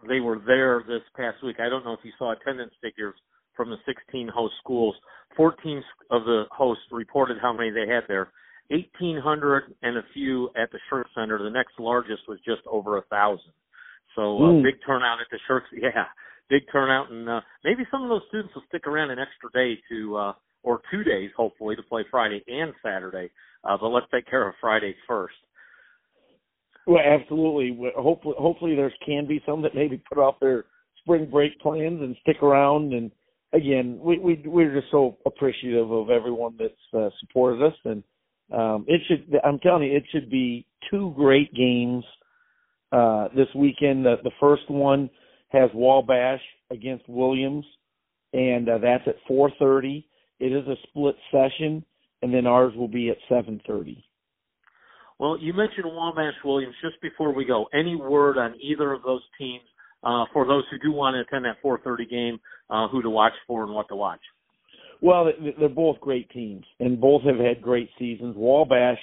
they 0.08 0.20
were 0.20 0.42
there 0.46 0.84
this 0.88 1.02
past 1.16 1.44
week, 1.44 1.58
I 1.60 1.70
don't 1.70 1.86
know 1.86 1.94
if 1.94 2.00
you 2.04 2.12
saw 2.18 2.34
attendance 2.34 2.74
figures 2.82 3.16
from 3.56 3.70
the 3.70 3.78
16 3.86 4.30
host 4.34 4.54
schools. 4.60 4.96
14 5.36 5.84
of 6.12 6.24
the 6.26 6.44
hosts 6.52 6.84
reported 6.92 7.38
how 7.42 7.54
many 7.54 7.72
they 7.72 7.92
had 7.92 8.04
there. 8.08 8.30
1,800 8.70 9.76
and 9.82 9.98
a 9.98 10.02
few 10.14 10.50
at 10.62 10.72
the 10.72 10.80
Shirk 10.90 11.08
Center. 11.16 11.42
The 11.42 11.50
next 11.50 11.80
largest 11.80 12.24
was 12.28 12.38
just 12.46 12.62
over 12.68 12.98
a 12.98 13.02
thousand. 13.04 13.54
So 14.16 14.38
uh, 14.38 14.42
mm. 14.50 14.64
big 14.64 14.76
turnout 14.86 15.20
at 15.22 15.28
the 15.32 15.40
Shirk. 15.48 15.64
Yeah, 15.74 16.06
big 16.50 16.64
turnout, 16.72 17.12
and 17.12 17.28
uh, 17.30 17.42
maybe 17.64 17.84
some 17.92 18.04
of 18.04 18.10
those 18.10 18.24
students 18.30 18.54
will 18.56 18.64
stick 18.68 18.88
around 18.88 19.12
an 19.12 19.20
extra 19.20 19.50
day 19.54 19.80
to 19.90 20.18
uh, 20.18 20.34
or 20.64 20.82
two 20.92 21.04
days, 21.04 21.30
hopefully, 21.36 21.76
to 21.76 21.84
play 21.84 22.04
Friday 22.10 22.44
and 22.48 22.74
Saturday. 22.84 23.32
Uh, 23.64 23.78
but 23.80 23.88
let's 23.88 24.08
take 24.14 24.28
care 24.28 24.48
of 24.48 24.56
Friday 24.60 24.96
first. 25.08 25.36
Well, 26.88 27.04
absolutely. 27.06 27.78
Hopefully, 27.98 28.36
hopefully 28.40 28.76
there 28.76 28.92
can 29.06 29.28
be 29.28 29.44
some 29.46 29.62
that 29.64 29.76
maybe 29.76 30.02
put 30.10 30.18
off 30.18 30.40
their 30.40 30.66
spring 31.00 31.30
break 31.30 31.60
plans 31.60 32.02
and 32.02 32.16
stick 32.22 32.42
around. 32.42 32.94
And 32.94 33.12
again, 33.52 34.00
we, 34.02 34.18
we 34.20 34.42
we're 34.46 34.74
just 34.74 34.90
so 34.90 35.18
appreciative 35.26 35.92
of 35.92 36.10
everyone 36.10 36.56
that's 36.58 36.74
uh, 36.98 37.10
supported 37.20 37.62
us. 37.66 37.74
And 37.84 38.04
um, 38.54 38.86
it 38.88 39.02
should, 39.08 39.36
I'm 39.44 39.60
telling 39.60 39.84
you, 39.84 39.98
it 39.98 40.06
should 40.14 40.30
be 40.30 40.66
two 40.90 41.14
great 41.18 41.54
games 41.54 42.06
uh, 42.94 43.28
this 43.36 43.48
weekend. 43.54 44.06
The, 44.06 44.16
the 44.24 44.32
first 44.40 44.70
one 44.70 45.10
has 45.50 45.70
Wabash 45.74 46.42
against 46.72 47.08
Williams, 47.10 47.66
and 48.32 48.70
uh, 48.70 48.78
that's 48.78 49.04
at 49.08 49.16
4:30. 49.30 50.06
It 50.40 50.54
is 50.54 50.66
a 50.68 50.76
split 50.88 51.16
session, 51.32 51.84
and 52.22 52.34
then 52.34 52.48
ours 52.48 52.74
will 52.78 52.88
be 52.88 53.10
at 53.10 53.18
7:30. 53.30 54.04
Well, 55.20 55.38
you 55.40 55.54
mentioned 55.54 55.86
Wabash 55.86 56.36
Williams 56.46 56.76
just 56.82 57.02
before 57.02 57.34
we 57.34 57.46
go. 57.46 57.66
Any 57.74 57.96
word 57.96 58.38
on 58.38 58.56
either 58.62 58.94
of 58.94 59.02
those 59.04 59.24
teams 59.38 59.64
uh, 60.04 60.26
for 60.32 60.46
those 60.46 60.64
who 60.70 60.78
do 60.78 60.92
want 60.96 61.16
to 61.16 61.22
attend 61.22 61.46
that 61.46 61.62
4:30 61.64 62.10
game? 62.10 62.40
Uh, 62.70 62.88
who 62.90 63.02
to 63.02 63.10
watch 63.10 63.34
for 63.48 63.64
and 63.64 63.74
what 63.74 63.88
to 63.88 63.96
watch? 63.96 64.20
Well, 65.02 65.32
they're 65.60 65.70
both 65.70 66.00
great 66.00 66.30
teams, 66.32 66.66
and 66.80 67.00
both 67.00 67.24
have 67.24 67.38
had 67.38 67.62
great 67.62 67.90
seasons. 67.98 68.36
Wabash 68.36 69.00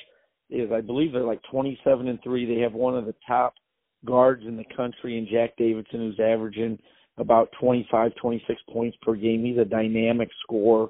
is, 0.51 0.71
I 0.73 0.81
believe, 0.81 1.13
they're 1.13 1.23
like 1.23 1.41
27 1.51 2.09
and 2.09 2.19
three. 2.23 2.45
They 2.45 2.61
have 2.61 2.75
one 2.75 2.97
of 2.97 3.07
the 3.07 3.15
top 3.27 3.55
guards 4.05 4.43
in 4.47 4.57
the 4.57 4.65
country, 4.77 5.19
and 5.19 5.29
Jack 5.29 5.57
Davidson, 5.57 6.01
who's 6.01 6.21
averaging 6.21 6.79
about 7.17 7.49
25, 7.61 8.13
26 8.21 8.61
points 8.73 8.97
per 9.03 9.15
game. 9.15 9.45
He's 9.45 9.59
a 9.59 9.65
dynamic 9.65 10.29
scorer. 10.43 10.89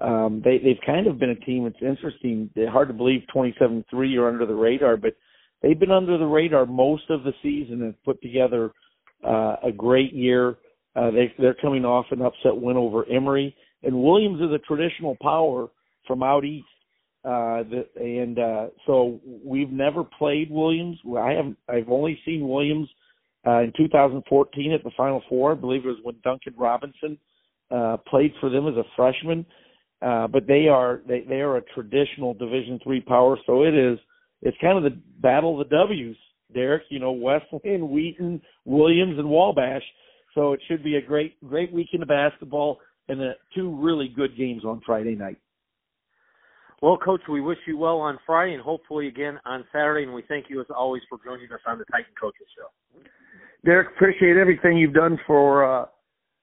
Um, 0.00 0.40
they, 0.44 0.58
they've 0.58 0.80
kind 0.86 1.06
of 1.06 1.18
been 1.18 1.30
a 1.30 1.34
team. 1.34 1.66
It's 1.66 1.82
interesting. 1.82 2.50
They're 2.54 2.70
hard 2.70 2.88
to 2.88 2.94
believe 2.94 3.22
27 3.32 3.84
3 3.90 4.16
are 4.16 4.28
under 4.28 4.46
the 4.46 4.54
radar, 4.54 4.96
but 4.96 5.14
they've 5.62 5.78
been 5.78 5.90
under 5.90 6.18
the 6.18 6.26
radar 6.26 6.66
most 6.66 7.10
of 7.10 7.24
the 7.24 7.32
season 7.42 7.82
and 7.82 8.02
put 8.04 8.20
together 8.22 8.70
uh, 9.24 9.56
a 9.64 9.72
great 9.76 10.12
year. 10.12 10.56
Uh, 10.94 11.10
they, 11.10 11.32
they're 11.38 11.54
coming 11.54 11.84
off 11.84 12.06
an 12.10 12.22
upset 12.22 12.56
win 12.56 12.76
over 12.76 13.08
Emory, 13.10 13.54
and 13.82 14.02
Williams 14.02 14.40
is 14.40 14.52
a 14.52 14.58
traditional 14.58 15.16
power 15.20 15.68
from 16.06 16.22
out 16.22 16.44
east. 16.44 16.66
Uh, 17.24 17.62
the, 17.64 17.84
and 17.96 18.38
uh, 18.38 18.66
so 18.86 19.20
we've 19.44 19.70
never 19.70 20.04
played 20.04 20.50
Williams. 20.50 20.98
I 21.18 21.32
haven't. 21.32 21.58
I've 21.68 21.88
only 21.88 22.18
seen 22.24 22.48
Williams 22.48 22.88
uh, 23.46 23.60
in 23.60 23.72
2014 23.76 24.72
at 24.72 24.84
the 24.84 24.90
Final 24.96 25.22
Four. 25.28 25.52
I 25.52 25.54
believe 25.56 25.84
it 25.84 25.88
was 25.88 25.98
when 26.04 26.16
Duncan 26.22 26.54
Robinson 26.56 27.18
uh, 27.70 27.96
played 28.08 28.32
for 28.40 28.48
them 28.48 28.68
as 28.68 28.76
a 28.76 28.84
freshman. 28.96 29.44
Uh, 30.00 30.28
but 30.28 30.46
they 30.46 30.68
are 30.68 31.00
they, 31.08 31.24
they 31.28 31.40
are 31.40 31.56
a 31.56 31.62
traditional 31.74 32.34
Division 32.34 32.78
three 32.82 33.00
power, 33.00 33.36
so 33.46 33.64
it 33.64 33.74
is 33.74 33.98
it's 34.42 34.56
kind 34.60 34.78
of 34.78 34.84
the 34.84 34.98
battle 35.20 35.60
of 35.60 35.68
the 35.68 35.76
W's, 35.76 36.16
Derek. 36.54 36.84
You 36.88 37.00
know, 37.00 37.12
Wesleyan, 37.12 37.90
Wheaton, 37.90 38.40
Williams, 38.64 39.18
and 39.18 39.28
Wabash. 39.28 39.82
So 40.34 40.52
it 40.52 40.60
should 40.68 40.84
be 40.84 40.96
a 40.96 41.02
great 41.02 41.36
great 41.48 41.72
weekend 41.72 42.02
of 42.02 42.08
basketball 42.08 42.78
and 43.08 43.20
uh, 43.20 43.32
two 43.54 43.74
really 43.74 44.08
good 44.08 44.36
games 44.36 44.64
on 44.64 44.80
Friday 44.86 45.16
night. 45.16 45.38
Well, 46.80 46.96
Coach, 46.96 47.22
we 47.28 47.40
wish 47.40 47.58
you 47.66 47.76
well 47.76 47.98
on 47.98 48.20
Friday 48.24 48.54
and 48.54 48.62
hopefully 48.62 49.08
again 49.08 49.40
on 49.44 49.64
Saturday, 49.72 50.04
and 50.04 50.14
we 50.14 50.22
thank 50.28 50.46
you 50.48 50.60
as 50.60 50.66
always 50.74 51.02
for 51.08 51.18
joining 51.24 51.50
us 51.50 51.58
on 51.66 51.78
the 51.78 51.84
Titan 51.86 52.12
Coaches 52.20 52.46
Show. 52.56 53.00
Derek, 53.64 53.88
appreciate 53.96 54.36
everything 54.36 54.78
you've 54.78 54.94
done 54.94 55.18
for 55.26 55.64
uh, 55.64 55.86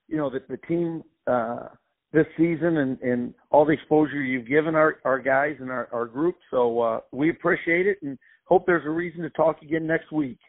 you 0.10 0.18
know 0.18 0.30
the, 0.30 0.39
the 0.49 0.58
team 0.68 1.03
uh, 1.28 1.68
this 2.14 2.26
season 2.38 2.78
and, 2.78 2.99
and 3.01 3.34
all 3.51 3.66
the 3.66 3.74
exposure 3.74 4.22
you've 4.22 4.47
given 4.47 4.76
our, 4.76 4.97
our 5.03 5.20
guys 5.20 5.56
and 5.60 5.70
our, 5.70 5.89
our 5.91 6.06
group. 6.06 6.36
So 6.51 6.82
uh, 6.82 6.99
we 7.12 7.30
appreciate 7.30 7.88
it 7.88 7.97
and 8.01 8.18
hope 8.45 8.66
there's 8.66 8.86
a 8.86 8.89
reason 8.89 9.22
to 9.24 9.30
talk 9.32 9.62
again 9.62 9.86
next 9.86 10.12
week. 10.12 10.39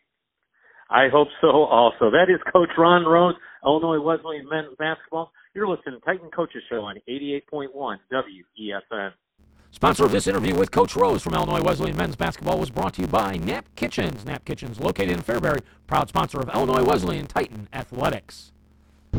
I 0.89 1.09
hope 1.13 1.29
so 1.41 1.49
also. 1.49 2.11
That 2.11 2.27
is 2.29 2.41
Coach 2.53 2.69
Ron 2.79 3.05
Rose, 3.05 3.35
Illinois 3.65 4.01
Wesleyan 4.01 4.49
men's 4.49 4.77
basketball. 4.79 5.33
You're 5.55 5.69
listening 5.69 5.99
to 5.99 6.05
Titan 6.05 6.31
Coaches 6.31 6.63
Show 6.71 6.83
on 6.83 6.97
88.1 7.09 7.97
WESN. 8.13 9.11
Sponsor 9.73 10.05
of 10.05 10.13
this 10.13 10.27
interview 10.27 10.55
with 10.55 10.71
Coach 10.71 10.95
Rose 10.95 11.23
from 11.23 11.35
Illinois 11.35 11.61
Wesleyan 11.63 11.97
men's 11.97 12.17
basketball 12.17 12.59
was 12.59 12.71
brought 12.71 12.95
to 12.95 13.03
you 13.03 13.09
by 13.09 13.37
Knapp 13.37 13.67
Kitchens. 13.75 14.25
Knapp 14.25 14.45
Kitchens, 14.45 14.81
located 14.81 15.11
in 15.11 15.23
Fairbury, 15.23 15.61
proud 15.87 16.09
sponsor 16.09 16.41
of 16.41 16.49
Illinois 16.55 16.85
Wesleyan 16.85 17.27
Titan 17.27 17.69
Athletics. 17.73 18.53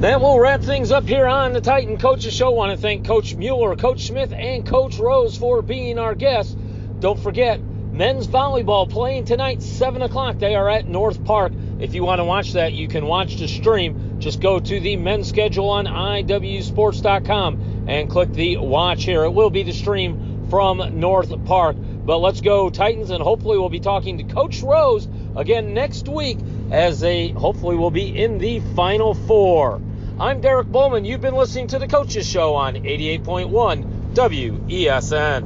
That 0.01 0.21
will 0.21 0.39
wrap 0.39 0.61
things 0.61 0.91
up 0.91 1.05
here 1.05 1.25
on 1.25 1.53
the 1.53 1.61
Titan 1.61 1.97
Coaches 1.97 2.31
Show. 2.31 2.49
I 2.49 2.53
want 2.53 2.71
to 2.71 2.77
thank 2.79 3.07
Coach 3.07 3.33
Mueller, 3.33 3.75
Coach 3.75 4.05
Smith, 4.05 4.31
and 4.31 4.63
Coach 4.63 4.99
Rose 4.99 5.35
for 5.35 5.63
being 5.63 5.97
our 5.97 6.13
guests. 6.13 6.55
Don't 6.99 7.19
forget, 7.19 7.59
men's 7.59 8.27
volleyball 8.27 8.87
playing 8.87 9.25
tonight, 9.25 9.63
7 9.63 10.03
o'clock. 10.03 10.37
They 10.37 10.53
are 10.53 10.69
at 10.69 10.87
North 10.87 11.25
Park. 11.25 11.51
If 11.79 11.95
you 11.95 12.03
want 12.03 12.19
to 12.19 12.25
watch 12.25 12.53
that, 12.53 12.73
you 12.73 12.87
can 12.87 13.07
watch 13.07 13.37
the 13.37 13.47
stream. 13.47 14.19
Just 14.19 14.39
go 14.39 14.59
to 14.59 14.79
the 14.79 14.97
men's 14.97 15.29
schedule 15.29 15.69
on 15.69 15.87
iwsports.com 15.87 17.85
and 17.87 18.07
click 18.07 18.31
the 18.33 18.57
watch 18.57 19.03
here. 19.03 19.23
It 19.23 19.31
will 19.31 19.49
be 19.49 19.63
the 19.63 19.73
stream 19.73 20.45
from 20.51 20.99
North 20.99 21.43
Park. 21.45 21.75
But 21.75 22.19
let's 22.19 22.41
go, 22.41 22.69
Titans, 22.69 23.09
and 23.09 23.23
hopefully 23.23 23.57
we'll 23.57 23.69
be 23.69 23.79
talking 23.79 24.19
to 24.19 24.23
Coach 24.25 24.61
Rose 24.61 25.07
again 25.35 25.73
next 25.73 26.07
week 26.07 26.37
as 26.71 26.99
they 26.99 27.29
hopefully 27.29 27.75
will 27.75 27.89
be 27.89 28.15
in 28.15 28.37
the 28.37 28.59
Final 28.75 29.15
Four. 29.15 29.81
I'm 30.19 30.41
Derek 30.41 30.65
Bohlmann. 30.69 31.05
You've 31.05 31.21
been 31.21 31.35
listening 31.35 31.67
to 31.67 31.77
the 31.77 31.87
Coaches 31.87 32.27
Show 32.27 32.55
on 32.55 32.73
88.1 32.73 34.15
WESN. 34.15 35.45